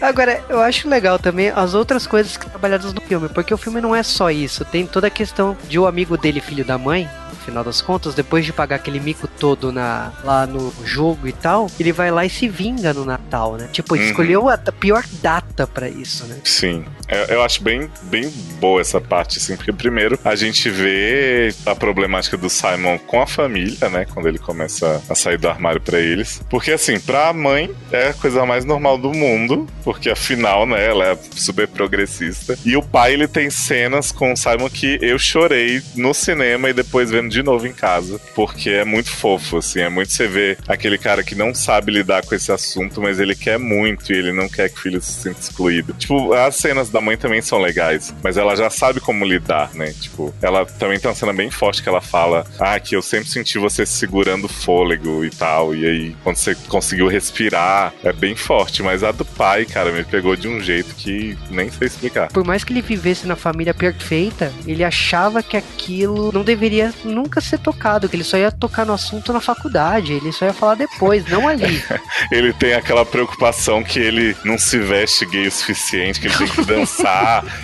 Agora, 0.00 0.42
eu 0.48 0.60
acho 0.60 0.88
legal 0.88 1.18
também 1.18 1.48
as 1.50 1.74
outras 1.74 2.06
coisas 2.06 2.36
que 2.36 2.48
trabalhadas 2.48 2.92
no 2.92 3.00
filme, 3.00 3.28
porque 3.28 3.52
o 3.54 3.58
filme 3.58 3.80
não 3.80 3.94
é 3.94 4.02
só 4.02 4.30
isso. 4.30 4.64
Tem 4.64 4.86
toda 4.86 5.06
a 5.06 5.10
questão 5.10 5.56
de 5.68 5.78
o 5.78 5.86
amigo 5.86 6.16
dele, 6.16 6.40
filho 6.40 6.64
da 6.64 6.76
mãe, 6.78 7.08
no 7.30 7.36
final 7.36 7.64
das 7.64 7.80
contas, 7.80 8.14
depois 8.14 8.44
de 8.44 8.52
pagar 8.52 8.76
aquele 8.76 9.00
mico 9.00 9.26
todo 9.26 9.72
na, 9.72 10.12
lá 10.24 10.46
no 10.46 10.72
jogo 10.84 11.26
e 11.26 11.32
tal, 11.32 11.66
ele 11.80 11.92
vai 11.92 12.10
lá 12.10 12.24
e 12.24 12.30
se 12.30 12.48
vinga 12.48 12.92
no 12.92 13.04
Natal, 13.04 13.56
né? 13.56 13.68
Tipo, 13.72 13.96
ele 13.96 14.02
Uhum. 14.04 14.10
escolheu 14.10 14.48
a 14.48 14.56
pior 14.82 15.04
data 15.22 15.64
pra 15.64 15.88
isso, 15.88 16.26
né? 16.26 16.40
Sim, 16.42 16.84
eu, 17.12 17.36
eu 17.36 17.42
acho 17.42 17.62
bem, 17.62 17.88
bem 18.04 18.30
boa 18.58 18.80
essa 18.80 19.00
parte, 19.00 19.38
assim, 19.38 19.56
porque 19.56 19.72
primeiro 19.72 20.18
a 20.24 20.34
gente 20.34 20.68
vê 20.70 21.54
a 21.66 21.74
problemática 21.74 22.36
do 22.36 22.48
Simon 22.48 22.98
com 22.98 23.20
a 23.20 23.26
família, 23.26 23.88
né? 23.88 24.06
Quando 24.12 24.28
ele 24.28 24.38
começa 24.38 25.02
a 25.08 25.14
sair 25.14 25.38
do 25.38 25.48
armário 25.48 25.80
pra 25.80 26.00
eles. 26.00 26.40
Porque, 26.48 26.72
assim, 26.72 26.98
pra 26.98 27.32
mãe 27.32 27.70
é 27.90 28.08
a 28.08 28.14
coisa 28.14 28.44
mais 28.46 28.64
normal 28.64 28.98
do 28.98 29.12
mundo, 29.12 29.66
porque 29.84 30.10
afinal, 30.10 30.66
né, 30.66 30.84
ela 30.84 31.06
é 31.08 31.18
super 31.36 31.68
progressista. 31.68 32.58
E 32.64 32.76
o 32.76 32.82
pai, 32.82 33.12
ele 33.12 33.28
tem 33.28 33.50
cenas 33.50 34.12
com 34.12 34.32
o 34.32 34.36
Simon 34.36 34.68
que 34.70 34.98
eu 35.02 35.18
chorei 35.18 35.82
no 35.94 36.14
cinema 36.14 36.70
e 36.70 36.72
depois 36.72 37.10
vendo 37.10 37.30
de 37.30 37.42
novo 37.42 37.66
em 37.66 37.72
casa, 37.72 38.20
porque 38.34 38.70
é 38.70 38.84
muito 38.84 39.10
fofo, 39.10 39.58
assim, 39.58 39.80
é 39.80 39.88
muito 39.88 40.12
você 40.12 40.26
ver 40.26 40.58
aquele 40.66 40.98
cara 40.98 41.22
que 41.22 41.34
não 41.34 41.54
sabe 41.54 41.92
lidar 41.92 42.24
com 42.24 42.34
esse 42.34 42.50
assunto, 42.50 43.00
mas 43.00 43.20
ele 43.20 43.34
quer 43.34 43.58
muito 43.58 44.12
e 44.12 44.16
ele 44.16 44.32
não 44.32 44.48
quer 44.48 44.68
que 44.68 44.78
o 44.78 44.82
filho 44.82 45.00
se 45.02 45.12
sinta 45.12 45.40
excluído. 45.40 45.92
Tipo, 45.94 46.32
as 46.32 46.56
cenas 46.56 46.88
da 46.88 47.00
mãe 47.02 47.16
também 47.16 47.42
são 47.42 47.60
legais, 47.60 48.14
mas 48.22 48.36
ela 48.36 48.56
já 48.56 48.70
sabe 48.70 49.00
como 49.00 49.24
lidar, 49.24 49.70
né? 49.74 49.92
Tipo, 49.92 50.34
ela 50.40 50.64
também 50.64 50.98
tem 50.98 51.10
uma 51.10 51.14
cena 51.14 51.32
bem 51.32 51.50
forte 51.50 51.82
que 51.82 51.88
ela 51.88 52.00
fala: 52.00 52.46
Ah, 52.58 52.78
que 52.80 52.96
eu 52.96 53.02
sempre 53.02 53.28
senti 53.28 53.58
você 53.58 53.84
segurando 53.84 54.44
o 54.44 54.48
fôlego 54.48 55.24
e 55.24 55.30
tal. 55.30 55.74
E 55.74 55.86
aí, 55.86 56.16
quando 56.22 56.36
você 56.36 56.54
conseguiu 56.68 57.08
respirar, 57.08 57.92
é 58.02 58.12
bem 58.12 58.34
forte. 58.34 58.82
Mas 58.82 59.02
a 59.02 59.12
do 59.12 59.24
pai, 59.24 59.64
cara, 59.64 59.92
me 59.92 60.04
pegou 60.04 60.36
de 60.36 60.48
um 60.48 60.60
jeito 60.60 60.94
que 60.94 61.36
nem 61.50 61.70
sei 61.70 61.88
explicar. 61.88 62.28
Por 62.28 62.44
mais 62.44 62.64
que 62.64 62.72
ele 62.72 62.82
vivesse 62.82 63.26
na 63.26 63.36
família 63.36 63.74
perfeita, 63.74 64.52
ele 64.66 64.84
achava 64.84 65.42
que 65.42 65.56
aquilo 65.56 66.30
não 66.32 66.42
deveria 66.42 66.92
nunca 67.04 67.40
ser 67.40 67.58
tocado, 67.58 68.08
que 68.08 68.16
ele 68.16 68.24
só 68.24 68.36
ia 68.36 68.50
tocar 68.50 68.86
no 68.86 68.92
assunto 68.92 69.32
na 69.32 69.40
faculdade, 69.40 70.12
ele 70.12 70.32
só 70.32 70.46
ia 70.46 70.52
falar 70.52 70.74
depois, 70.74 71.26
não 71.28 71.48
ali. 71.48 71.82
Ele 72.30 72.52
tem 72.52 72.74
aquela 72.74 73.04
preocupação 73.04 73.82
que 73.82 73.98
ele 73.98 74.36
não 74.44 74.56
se 74.56 74.78
veste 74.78 75.26
gay 75.26 75.46
o 75.46 75.52
suficiente, 75.52 76.20
que 76.20 76.28
ele 76.28 76.36
tem 76.36 76.46
que 76.46 76.64
dançar. 76.64 76.91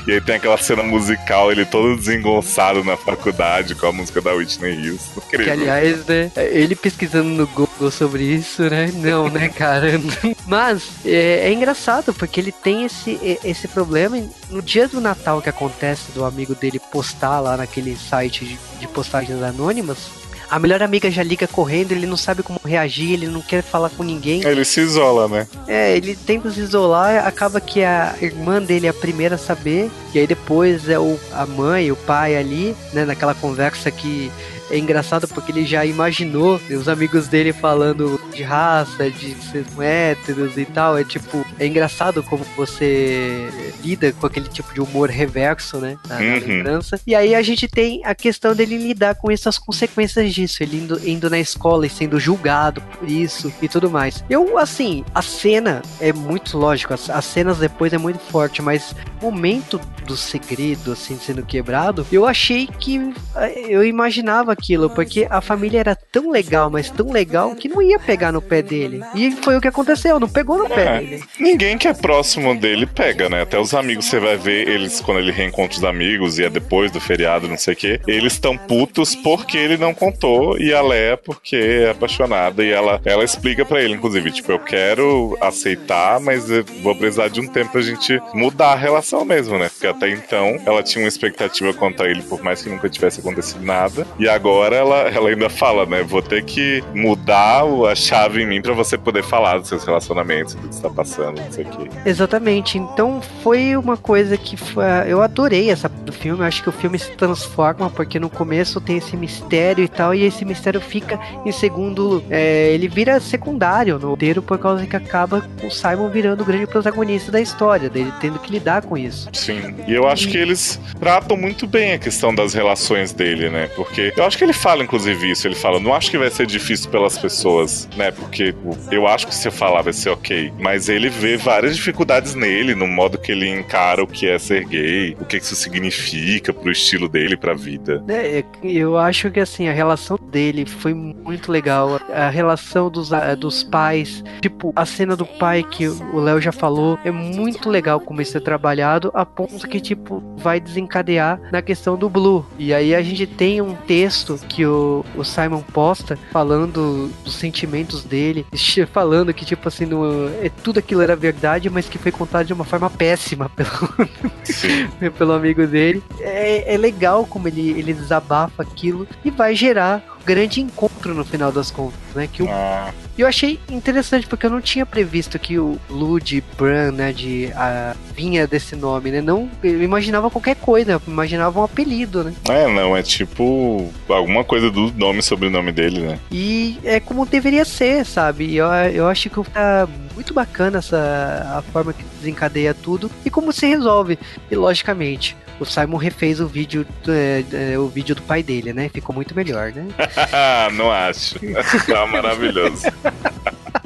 E 0.07 0.13
aí 0.13 0.21
tem 0.21 0.37
aquela 0.37 0.59
cena 0.59 0.83
musical, 0.83 1.51
ele 1.51 1.65
todo 1.65 1.97
desengonçado 1.97 2.83
na 2.85 2.97
faculdade 2.97 3.75
com 3.75 3.87
a 3.87 3.93
música 3.93 4.21
da 4.21 4.33
Whitney 4.33 4.91
Houston. 4.91 5.21
Que, 5.21 5.37
Incrível. 5.37 5.53
aliás, 5.53 6.07
né, 6.07 6.31
ele 6.37 6.75
pesquisando 6.75 7.29
no 7.29 7.47
Google 7.47 7.91
sobre 7.91 8.23
isso, 8.23 8.63
né? 8.63 8.91
Não, 8.95 9.29
né, 9.29 9.49
cara? 9.49 9.93
Mas 10.47 10.89
é, 11.05 11.49
é 11.49 11.53
engraçado, 11.53 12.13
porque 12.15 12.41
ele 12.41 12.53
tem 12.53 12.85
esse, 12.85 13.39
esse 13.45 13.69
problema. 13.69 14.19
e 14.19 14.29
No 14.51 14.63
dia 14.63 14.89
do 14.89 15.01
Natal 15.01 15.43
que 15.43 15.49
acontece 15.49 16.13
do 16.13 16.25
amigo 16.25 16.55
dele 16.55 16.81
postar 16.93 17.41
lá 17.41 17.57
naquele 17.57 17.97
site 17.97 18.45
de, 18.45 18.59
de 18.81 18.89
postagens 18.89 19.43
anônimas, 19.43 20.11
a 20.51 20.59
melhor 20.59 20.83
amiga 20.83 21.11
já 21.11 21.23
liga 21.23 21.47
correndo, 21.47 21.93
ele 21.93 22.07
não 22.07 22.17
sabe 22.17 22.43
como 22.43 22.61
reagir, 22.65 23.13
ele 23.13 23.27
não 23.27 23.41
quer 23.41 23.63
falar 23.63 23.91
com 23.91 24.03
ninguém. 24.03 24.43
Ele 24.45 24.65
se 24.65 24.81
isola, 24.81 25.29
né? 25.29 25.47
É, 25.67 25.97
ele 25.97 26.17
tenta 26.17 26.51
se 26.51 26.61
isolar, 26.61 27.27
acaba 27.27 27.61
que 27.61 27.83
a 27.83 28.15
irmã 28.21 28.63
dele 28.63 28.87
é 28.87 28.91
a 28.91 28.95
primeira 28.95 29.35
a 29.35 29.39
saber, 29.39 29.91
e 30.15 30.19
aí 30.19 30.27
depois 30.27 30.89
é 30.89 30.99
o, 30.99 31.19
a 31.33 31.47
mãe, 31.47 31.93
o 31.93 31.97
pai 31.97 32.37
ali, 32.37 32.75
né, 32.93 33.05
naquela 33.05 33.35
conversa 33.35 33.91
que 33.91 34.31
é 34.71 34.79
engraçado 34.79 35.27
porque 35.29 35.53
ele 35.53 35.65
já 35.65 35.85
imaginou 35.85 36.61
os 36.71 36.89
amigos 36.89 37.27
dele 37.29 37.53
falando 37.53 38.21
de 38.35 38.43
raça, 38.43 39.11
de 39.11 39.35
ser 39.35 39.65
héteros 39.81 40.57
e 40.57 40.65
tal. 40.65 40.97
É 40.99 41.05
tipo, 41.05 41.45
é 41.59 41.67
engraçado 41.67 42.23
como 42.23 42.45
você 42.57 43.49
lida 43.83 44.13
com 44.13 44.27
aquele 44.27 44.49
tipo 44.49 44.73
de 44.75 44.81
humor 44.81 45.09
reverso, 45.11 45.79
né? 45.79 45.97
Na, 46.09 46.19
na 46.19 46.29
Uhum. 46.39 46.39
lembrança. 46.47 47.01
E 47.07 47.15
aí 47.15 47.35
a 47.35 47.43
gente 47.43 47.67
tem 47.67 48.03
a 48.05 48.15
questão 48.15 48.55
dele 48.55 48.77
lidar 48.77 49.15
com 49.15 49.31
essas 49.31 49.59
consequências 49.59 50.33
disso, 50.35 50.63
ele 50.63 50.77
indo, 50.79 51.01
indo 51.09 51.31
na 51.31 51.39
escola 51.39 51.87
e 51.87 51.91
sendo 51.91 52.19
julgado 52.21 52.81
por 52.81 53.09
isso 53.11 53.53
e 53.63 53.69
tudo 53.69 53.91
mais. 53.91 54.23
Eu, 54.29 54.59
assim, 54.59 55.05
a 55.15 55.23
cena 55.23 55.83
é 56.01 56.13
muito 56.13 56.57
lógico, 56.59 56.93
as, 56.95 57.09
as 57.11 57.25
cenas 57.25 57.59
depois 57.59 57.93
é 57.93 57.99
muito 57.99 58.19
forte, 58.31 58.61
mas 58.63 58.95
o 59.21 59.25
momento 59.25 59.81
do 60.07 60.17
segredo, 60.17 60.93
assim, 60.93 61.19
sendo 61.19 61.43
quebrado, 61.43 62.07
eu 62.13 62.27
achei 62.27 62.67
que 62.67 63.13
eh, 63.37 63.67
eu 63.69 63.85
imaginava 63.85 64.55
aquilo, 64.59 64.91
porque 64.91 65.27
a 65.31 65.41
família 65.41 65.81
era 65.81 65.95
tão 65.95 66.31
legal, 66.31 66.69
mas 66.69 66.91
tão 66.91 67.11
legal 67.13 67.55
que 67.55 67.69
não 67.69 67.81
ia 67.81 67.99
pegar 67.99 68.33
no 68.33 68.43
pé 68.43 68.61
dele. 68.61 69.01
E 69.15 69.31
foi 69.31 69.57
o 69.57 69.61
que 69.61 69.69
aconteceu, 69.69 70.19
não 70.19 70.29
pegou 70.29 70.59
no 70.59 70.69
pé 70.69 70.97
É. 70.97 70.99
dele. 71.01 71.25
Ninguém 71.39 71.79
que 71.79 71.87
é 71.89 71.95
próximo 71.95 72.55
dele 72.59 72.85
pega, 72.87 73.29
né? 73.29 73.43
Até 73.43 73.59
os 73.59 73.73
amigos 73.73 74.07
você 74.07 74.19
vai 74.19 74.37
ver 74.37 74.69
eles 74.69 75.01
quando 75.01 75.19
ele 75.21 75.31
reencontra 75.31 75.79
os 75.79 75.85
amigos 75.85 76.39
e 76.39 76.45
é 76.45 76.51
depois 76.51 76.91
do 76.91 77.01
feriado, 77.01 77.49
não 77.49 77.57
sei 77.57 77.75
o 77.75 77.77
quê. 77.77 78.01
Eles 78.07 78.33
estão 78.35 78.57
putos 78.59 79.15
porque 79.15 79.57
ele 79.57 79.77
não 79.77 79.95
contou 79.95 80.59
e 80.59 80.75
a 80.75 80.83
Leia 80.83 81.17
porque 81.17 81.57
é 81.57 81.91
apaixonada 81.91 82.65
e 82.65 82.71
ela, 82.71 83.01
ela 83.05 83.25
explica 83.25 83.65
pra 83.65 83.81
ele, 83.81 83.95
inclusive, 83.95 84.31
tipo, 84.33 84.51
eu 84.51 84.59
quero 84.59 85.37
aceitar, 85.41 86.19
mas 86.21 86.51
eu 86.51 86.65
vou 86.83 86.95
precisar 86.97 87.29
de 87.29 87.41
um 87.41 87.47
tempo 87.47 87.73
pra 87.73 87.81
gente 87.81 88.21
mudar 88.35 88.73
a 88.73 88.77
relação 88.77 89.25
mesmo, 89.25 89.57
né? 89.59 89.69
Porque 89.69 89.87
até 89.87 90.11
então 90.11 90.59
ela 90.67 90.83
tinha 90.83 91.05
uma 91.05 91.09
expectativa 91.09 91.73
contra 91.75 92.11
ele, 92.11 92.23
por 92.23 92.43
mais 92.43 92.63
que 92.63 92.69
nunca 92.69 92.89
tivesse 92.89 93.21
acontecido 93.21 93.65
nada. 93.65 94.07
E 94.19 94.29
agora 94.29 94.48
ela, 94.65 94.97
ela 95.09 95.31
ainda 95.31 95.49
fala, 95.49 95.87
né? 95.87 96.03
Vou 96.03 96.23
ter 96.23 96.45
que 96.45 96.83
mudar 96.95 97.65
a 97.91 97.95
chave 97.95 98.43
em 98.43 98.47
mim 98.47 98.63
pra 98.63 98.73
você 98.73 98.97
poder 98.97 99.23
falar 99.23 99.59
dos 99.59 99.69
seus 99.69 99.85
relacionamentos, 99.85 100.55
do 100.55 100.69
que 100.69 100.75
está 100.75 100.91
passando, 100.91 101.41
não 101.41 101.53
sei 101.53 101.65
o 101.65 101.69
quê. 101.69 101.91
Exatamente. 102.05 102.79
Então 102.79 103.21
foi 103.43 103.77
uma 103.77 103.97
coisa 103.97 104.37
que 104.37 104.57
foi, 104.57 104.85
eu 105.07 105.23
adorei 105.23 105.71
essa 105.71 105.89
do 105.89 106.13
filme. 106.13 106.41
Eu 106.41 106.47
acho 106.47 106.63
que 106.63 106.69
o 106.69 106.73
filme 106.73 106.99
se 106.99 107.11
transforma 107.13 107.91
porque 107.91 108.19
no 108.19 108.31
começo 108.31 108.81
tem 108.81 108.99
esse 108.99 109.17
mistério 109.17 109.85
e 109.85 109.89
tal 109.89 110.15
e 110.15 110.25
esse 110.25 110.45
mistério 110.45 110.81
fica 110.81 111.19
em 111.45 111.53
segundo, 111.53 112.23
é, 112.31 112.73
ele 112.73 112.89
vira 112.89 113.21
secundário 113.21 113.99
no 113.99 114.11
roteiro 114.11 114.43
por 114.43 114.59
causa 114.59 114.87
que 114.87 114.97
acaba 114.97 115.45
o 115.63 115.71
Simon 115.71 116.09
virando 116.09 116.43
o 116.43 116.45
grande 116.45 116.67
protagonista 116.67 117.31
da 117.31 117.41
história, 117.41 117.89
dele 117.89 118.13
tendo 118.21 118.39
que 118.39 118.51
lidar 118.51 118.83
com 118.83 118.97
isso. 118.97 119.29
Sim. 119.33 119.75
E 119.87 119.95
eu 119.95 120.07
acho 120.07 120.29
que 120.29 120.37
eles 120.37 120.81
tratam 120.99 121.37
muito 121.37 121.67
bem 121.67 121.93
a 121.93 121.99
questão 121.99 122.35
das 122.35 122.55
relações 122.55 123.13
dele, 123.13 123.51
né? 123.51 123.69
Porque 123.77 124.13
eu 124.17 124.25
acho 124.25 124.38
que 124.39 124.45
ele 124.45 124.53
fala, 124.53 124.83
inclusive, 124.85 125.31
isso. 125.31 125.47
Ele 125.47 125.55
fala, 125.55 125.79
não 125.81 125.93
acho 125.95 126.11
que 126.11 126.19
vai 126.19 126.31
ser 126.31 126.47
difícil 126.47 126.91
pelas 126.91 127.19
pessoas, 127.19 127.89
né? 127.97 128.11
Porque 128.11 128.55
eu 128.91 129.07
acho 129.07 129.27
que 129.27 129.35
se 129.35 129.49
eu 129.49 129.53
falar 129.53 129.83
vai 129.83 129.93
ser 129.93 130.11
ok. 130.11 130.53
Mas 130.59 130.89
ele 130.89 131.09
vê 131.09 131.37
várias 131.37 131.77
dificuldades 131.77 132.35
nele, 132.35 132.75
no 132.75 132.87
modo 132.87 133.19
que 133.19 133.33
ele 133.33 133.49
encara 133.49 134.03
o 134.03 134.07
que 134.07 134.29
é 134.29 134.39
ser 134.39 134.65
gay, 134.65 135.17
o 135.21 135.25
que 135.25 135.37
isso 135.39 135.55
significa 135.57 136.53
pro 136.53 136.71
estilo 136.71 137.09
dele, 137.09 137.37
pra 137.37 137.55
vida. 137.55 138.03
É, 138.09 138.45
eu 138.63 138.97
acho 138.97 139.31
que 139.31 139.41
assim, 139.41 139.69
a 139.69 139.73
relação 139.73 140.19
dele 140.31 140.65
foi 140.67 140.95
muito 140.95 141.51
legal. 141.51 142.01
A 142.13 142.29
relação 142.29 142.91
dos, 142.91 143.13
a- 143.13 143.35
dos 143.35 143.63
pais, 143.63 144.23
tipo, 144.41 144.73
a 144.77 144.85
cena 144.87 145.17
do 145.17 145.27
pai 145.27 145.63
que 145.69 145.87
o 145.89 146.19
Léo 146.21 146.41
já 146.41 146.53
falou, 146.53 146.99
é 147.05 147.11
muito 147.11 147.69
legal 147.69 148.01
como 148.01 148.21
isso 148.23 148.37
é 148.37 148.41
trabalhado, 148.41 149.11
a 149.15 149.25
ponto 149.27 149.67
que, 149.69 149.81
tipo, 149.81 150.23
vai 150.37 150.61
desencadear 150.61 151.41
na 151.53 151.61
questão 151.63 151.97
do 151.97 152.09
Blue. 152.09 152.45
E 152.59 152.73
aí 152.73 152.95
a 152.95 153.03
gente 153.03 153.27
tem 153.27 153.61
um 153.61 153.75
texto 153.75 154.28
que 154.37 154.65
o, 154.67 155.05
o 155.17 155.25
Simon 155.25 155.63
posta 155.63 156.19
falando 156.31 157.11
dos 157.25 157.35
sentimentos 157.35 158.05
dele, 158.05 158.47
falando 158.93 159.33
que, 159.33 159.45
tipo 159.45 159.67
assim, 159.69 159.87
no, 159.87 160.29
é, 160.43 160.51
tudo 160.63 160.79
aquilo 160.79 161.03
era 161.03 161.17
verdade, 161.17 161.71
mas 161.71 161.89
que 161.89 161.99
foi 161.99 162.13
contado 162.13 162.47
de 162.47 162.53
uma 162.53 162.65
forma 162.65 162.91
péssima 162.91 163.51
pelo, 163.55 165.13
pelo 165.17 165.33
amigo 165.33 165.67
dele. 165.67 166.03
É, 166.21 166.75
é 166.75 166.77
legal 166.77 167.27
como 167.27 167.49
ele, 167.49 167.71
ele 167.71 167.93
desabafa 167.93 168.63
aquilo 168.63 169.07
e 169.25 169.31
vai 169.31 169.55
gerar 169.55 170.18
grande 170.29 170.61
encontro 170.61 171.15
no 171.15 171.25
final 171.25 171.51
das 171.51 171.71
contas, 171.71 171.99
né? 172.15 172.29
Que 172.31 172.43
o 172.43 172.49
Ah, 172.51 172.93
eu 173.17 173.27
achei 173.27 173.59
interessante 173.71 174.27
porque 174.27 174.45
eu 174.45 174.51
não 174.51 174.61
tinha 174.61 174.85
previsto 174.85 175.39
que 175.39 175.59
o 175.59 175.81
Lud 175.89 176.45
Bran, 176.59 176.93
né, 176.93 177.13
de 177.13 177.51
a, 177.57 177.97
vinha 178.15 178.47
desse 178.47 178.77
nome, 178.77 179.11
né? 179.11 179.23
Não, 179.23 179.49
eu 179.63 179.83
imaginava 179.83 180.31
qualquer 180.31 180.57
coisa, 180.57 181.01
imaginava 181.07 181.59
um 181.59 181.65
apelido, 181.65 182.23
né? 182.23 182.35
é, 182.51 182.69
não, 182.69 182.95
é 182.95 183.03
tipo 183.03 183.91
alguma 184.09 184.45
coisa 184.45 184.71
do 184.71 184.93
nome 184.93 185.21
e 185.21 185.23
sobrenome 185.23 185.73
dele, 185.73 186.01
né? 186.01 186.21
E 186.31 186.79
é 186.85 187.01
como 187.01 187.25
deveria 187.25 187.65
ser, 187.65 188.05
sabe? 188.05 188.55
Eu, 188.55 188.67
eu 188.67 189.09
acho 189.09 189.31
que 189.31 189.51
tá 189.51 189.89
muito 190.15 190.35
bacana 190.35 190.79
essa 190.79 191.55
a 191.57 191.63
forma 191.73 191.93
que 191.93 192.05
desencadeia 192.19 192.75
tudo 192.75 193.11
e 193.25 193.31
como 193.31 193.51
se 193.53 193.67
resolve. 193.67 194.19
E 194.51 194.55
logicamente, 194.55 195.37
o 195.61 195.65
Simon 195.65 195.97
refez 195.97 196.41
o 196.41 196.47
vídeo, 196.47 196.87
é, 197.09 197.73
é, 197.73 197.79
o 197.79 197.89
vídeo 197.89 198.15
do 198.15 198.23
pai 198.23 198.43
dele, 198.43 198.73
né? 198.73 198.89
Ficou 198.89 199.15
muito 199.15 199.35
melhor, 199.35 199.73
né? 199.73 199.87
não 200.75 200.91
acho. 200.91 201.37
Tá 201.89 202.07
maravilhoso. 202.07 202.87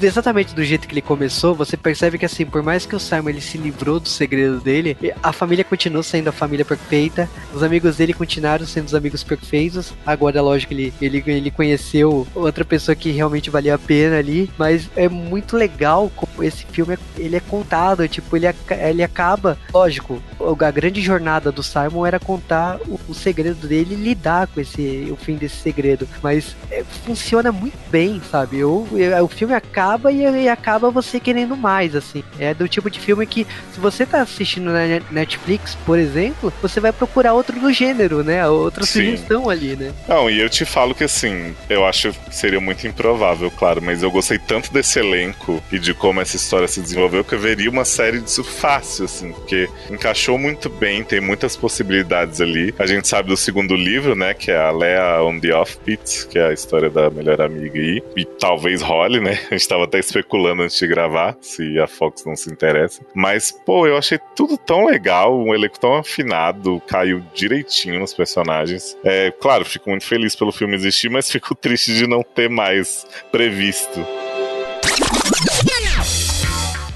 exatamente 0.00 0.54
do 0.54 0.62
jeito 0.64 0.86
que 0.86 0.94
ele 0.94 1.02
começou, 1.02 1.54
você 1.54 1.76
percebe 1.76 2.18
que 2.18 2.24
assim, 2.26 2.44
por 2.44 2.62
mais 2.62 2.84
que 2.86 2.94
o 2.96 3.00
Simon 3.00 3.30
ele 3.30 3.40
se 3.40 3.56
livrou 3.58 3.98
do 4.00 4.08
segredo 4.08 4.60
dele, 4.60 4.96
a 5.22 5.32
família 5.32 5.64
continuou 5.64 6.02
sendo 6.02 6.28
a 6.28 6.32
família 6.32 6.64
perfeita, 6.64 7.28
os 7.54 7.62
amigos 7.62 7.96
dele 7.96 8.12
continuaram 8.12 8.66
sendo 8.66 8.86
os 8.86 8.94
amigos 8.94 9.22
perfeitos. 9.22 9.92
Agora, 10.04 10.40
lógico, 10.42 10.72
ele, 10.72 10.92
ele, 11.00 11.22
ele 11.26 11.50
conheceu 11.50 12.26
outra 12.34 12.64
pessoa 12.64 12.94
que 12.94 13.10
realmente 13.10 13.50
valia 13.50 13.74
a 13.74 13.78
pena 13.78 14.18
ali, 14.18 14.50
mas 14.58 14.88
é 14.96 15.08
muito 15.08 15.56
legal 15.56 16.10
como 16.14 16.42
esse 16.42 16.64
filme 16.66 16.94
é- 16.94 16.98
ele 17.16 17.36
é 17.36 17.40
contado, 17.40 18.06
tipo, 18.08 18.36
ele, 18.36 18.46
ele 18.82 19.02
acaba, 19.02 19.56
lógico, 19.72 20.20
a 20.60 20.70
grande 20.70 21.00
jornada 21.00 21.50
do 21.52 21.62
Simon 21.62 22.04
era 22.06 22.18
contar 22.20 22.78
o, 22.88 22.98
o 23.08 23.14
segredo 23.14 23.66
dele 23.66 23.94
e 23.94 23.96
lidar 23.96 24.46
com 24.48 24.60
esse 24.60 25.08
o 25.10 25.16
fim 25.16 25.36
desse 25.36 25.56
segredo, 25.56 26.06
mas 26.22 26.54
é, 26.70 26.82
funciona 27.04 27.50
muito 27.52 27.76
bem, 27.90 28.20
sabe? 28.30 28.58
Eu, 28.58 28.86
eu- 28.92 29.24
o 29.24 29.28
filme 29.28 29.54
acaba 29.54 29.85
e, 30.10 30.42
e 30.44 30.48
acaba 30.48 30.90
você 30.90 31.20
querendo 31.20 31.56
mais, 31.56 31.94
assim. 31.94 32.22
É 32.38 32.52
do 32.54 32.68
tipo 32.68 32.90
de 32.90 32.98
filme 32.98 33.26
que, 33.26 33.46
se 33.72 33.80
você 33.80 34.04
tá 34.04 34.20
assistindo 34.22 34.66
na 34.72 34.86
Net- 34.86 35.06
Netflix, 35.10 35.76
por 35.86 35.98
exemplo, 35.98 36.52
você 36.62 36.80
vai 36.80 36.92
procurar 36.92 37.34
outro 37.34 37.58
do 37.58 37.72
gênero, 37.72 38.22
né? 38.22 38.46
Outra 38.48 38.84
Sim. 38.84 39.04
sugestão 39.04 39.48
ali, 39.50 39.76
né? 39.76 39.92
Não, 40.08 40.30
e 40.30 40.40
eu 40.40 40.48
te 40.48 40.64
falo 40.64 40.94
que 40.94 41.04
assim, 41.04 41.54
eu 41.68 41.84
acho 41.86 42.12
que 42.12 42.34
seria 42.34 42.60
muito 42.60 42.86
improvável, 42.86 43.50
claro, 43.50 43.80
mas 43.82 44.02
eu 44.02 44.10
gostei 44.10 44.38
tanto 44.38 44.72
desse 44.72 44.98
elenco 44.98 45.62
e 45.70 45.78
de 45.78 45.94
como 45.94 46.20
essa 46.20 46.36
história 46.36 46.68
se 46.68 46.80
desenvolveu 46.80 47.24
que 47.24 47.34
eu 47.34 47.38
veria 47.38 47.70
uma 47.70 47.84
série 47.84 48.20
disso 48.20 48.42
fácil, 48.44 49.04
assim, 49.04 49.32
porque 49.32 49.68
encaixou 49.90 50.38
muito 50.38 50.68
bem, 50.68 51.02
tem 51.04 51.20
muitas 51.20 51.56
possibilidades 51.56 52.40
ali. 52.40 52.74
A 52.78 52.86
gente 52.86 53.06
sabe 53.08 53.28
do 53.28 53.36
segundo 53.36 53.74
livro, 53.74 54.14
né, 54.14 54.34
que 54.34 54.50
é 54.50 54.56
a 54.56 54.70
Lea 54.70 55.22
on 55.22 55.38
the 55.40 55.54
Offbeat, 55.54 56.26
que 56.28 56.38
é 56.38 56.48
a 56.48 56.52
história 56.52 56.88
da 56.90 57.10
melhor 57.10 57.40
amiga 57.40 57.78
aí, 57.78 58.02
e 58.16 58.24
talvez 58.24 58.82
role, 58.82 59.20
né? 59.20 59.38
A 59.50 59.54
gente 59.54 59.68
tava 59.76 59.84
até 59.84 59.98
especulando 59.98 60.62
antes 60.62 60.78
de 60.78 60.86
gravar, 60.86 61.36
se 61.40 61.78
a 61.78 61.86
Fox 61.86 62.24
não 62.24 62.34
se 62.34 62.50
interessa. 62.50 63.02
Mas, 63.14 63.50
pô, 63.50 63.86
eu 63.86 63.96
achei 63.96 64.18
tudo 64.34 64.56
tão 64.56 64.86
legal, 64.86 65.38
um 65.38 65.54
elenco 65.54 65.78
tão 65.78 65.94
afinado, 65.96 66.80
caiu 66.86 67.22
direitinho 67.34 68.00
nos 68.00 68.14
personagens. 68.14 68.96
É, 69.04 69.30
claro, 69.30 69.64
fico 69.64 69.90
muito 69.90 70.06
feliz 70.06 70.34
pelo 70.34 70.52
filme 70.52 70.74
existir, 70.74 71.10
mas 71.10 71.28
fico 71.30 71.54
triste 71.54 71.94
de 71.94 72.06
não 72.06 72.22
ter 72.22 72.48
mais 72.48 73.06
previsto. 73.30 74.00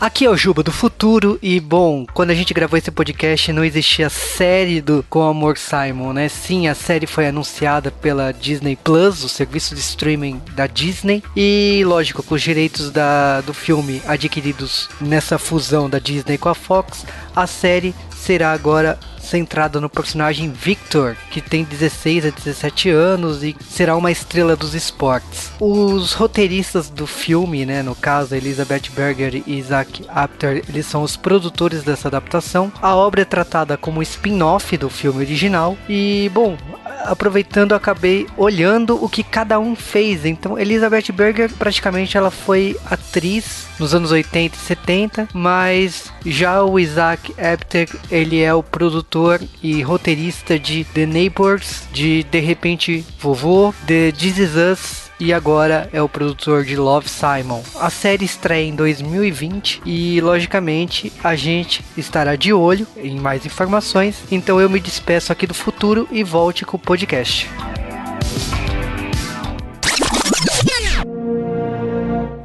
Aqui 0.01 0.25
é 0.25 0.31
o 0.31 0.37
Juba 0.37 0.63
do 0.63 0.73
futuro 0.73 1.39
e 1.43 1.61
bom, 1.61 2.07
quando 2.15 2.31
a 2.31 2.35
gente 2.35 2.55
gravou 2.55 2.79
esse 2.79 2.91
podcast 2.91 3.53
não 3.53 3.63
existia 3.63 4.09
série 4.09 4.81
do 4.81 5.05
Com 5.11 5.29
Amor 5.29 5.59
Simon, 5.59 6.15
né? 6.15 6.27
Sim, 6.27 6.69
a 6.69 6.75
série 6.75 7.07
foi 7.07 7.29
anunciada 7.29 7.91
pela 7.91 8.33
Disney 8.33 8.77
Plus, 8.77 9.23
o 9.23 9.29
serviço 9.29 9.75
de 9.75 9.83
streaming 9.83 10.41
da 10.55 10.67
Disney, 10.67 11.23
e 11.37 11.83
lógico, 11.85 12.23
com 12.23 12.35
os 12.35 12.41
direitos 12.41 12.91
da, 12.91 13.43
do 13.43 13.53
filme 13.53 14.01
adquiridos 14.07 14.89
nessa 15.03 15.39
fusão 15.39 15.91
da 15.91 15.99
Disney 15.99 16.39
com 16.39 16.49
a 16.49 16.55
Fox, 16.55 17.05
a 17.37 17.47
série 17.47 17.95
será 18.17 18.53
agora 18.53 18.99
centrada 19.31 19.81
no 19.81 19.89
personagem 19.89 20.51
Victor, 20.51 21.17
que 21.31 21.41
tem 21.41 21.63
16 21.63 22.27
a 22.27 22.31
17 22.31 22.91
anos 22.91 23.45
e 23.45 23.57
será 23.69 23.97
uma 23.97 24.11
estrela 24.11 24.57
dos 24.57 24.75
esportes. 24.75 25.53
Os 25.61 26.13
roteiristas 26.13 26.91
do 26.91 27.07
filme, 27.07 27.65
né, 27.65 27.83
no 27.83 27.95
caso 27.95 28.35
Elizabeth 28.35 28.91
Berger 28.95 29.43
e 29.47 29.59
Isaac 29.59 30.05
Apter, 30.09 30.65
eles 30.69 30.87
são 30.87 31.03
os 31.03 31.17
produtores 31.17 31.85
dessa 31.85 32.09
adaptação. 32.09 32.73
A 32.83 32.95
obra 32.95 33.23
é 33.23 33.25
tratada 33.25 33.77
como 33.77 34.03
spin-off 34.03 34.77
do 34.77 34.91
filme 34.91 35.21
original 35.21 35.79
e, 35.89 36.31
bom, 36.35 36.57
aproveitando, 37.05 37.73
acabei 37.73 38.27
olhando 38.37 39.03
o 39.03 39.09
que 39.09 39.23
cada 39.23 39.61
um 39.61 39.77
fez. 39.77 40.25
Então, 40.25 40.59
Elizabeth 40.59 41.13
Berger, 41.13 41.51
praticamente, 41.53 42.17
ela 42.17 42.31
foi 42.31 42.77
atriz 42.91 43.69
nos 43.79 43.95
anos 43.95 44.11
80 44.11 44.57
e 44.57 44.59
70, 44.59 45.29
mas 45.33 46.13
já 46.27 46.63
o 46.63 46.79
Isaac 46.79 47.33
Apter, 47.33 47.89
ele 48.11 48.41
é 48.41 48.53
o 48.53 48.63
produtor 48.63 49.20
e 49.63 49.83
roteirista 49.83 50.59
de 50.59 50.85
The 50.85 51.07
Neighbors, 51.07 51.85
de 51.93 52.23
De 52.25 52.41
Repente 52.41 53.05
Vovô, 53.19 53.75
de 53.85 54.13
This 54.13 54.39
Is 54.39 54.51
Us, 54.57 55.11
e 55.21 55.35
agora 55.35 55.89
é 55.93 56.01
o 56.01 56.09
produtor 56.09 56.65
de 56.65 56.77
Love 56.77 57.09
Simon. 57.09 57.63
A 57.79 57.91
série 57.91 58.25
estreia 58.25 58.67
em 58.67 58.75
2020 58.75 59.83
e, 59.85 60.21
logicamente, 60.21 61.13
a 61.23 61.37
gente 61.37 61.85
estará 61.97 62.37
de 62.37 62.53
olho 62.55 62.87
em 62.97 63.21
mais 63.21 63.45
informações. 63.45 64.25
Então 64.31 64.59
eu 64.59 64.71
me 64.71 64.81
despeço 64.81 65.31
aqui 65.31 65.47
do 65.47 65.55
futuro 65.55 66.09
e 66.11 66.25
volte 66.25 66.65
com 66.65 66.79
o 66.79 66.81
podcast. 66.81 67.49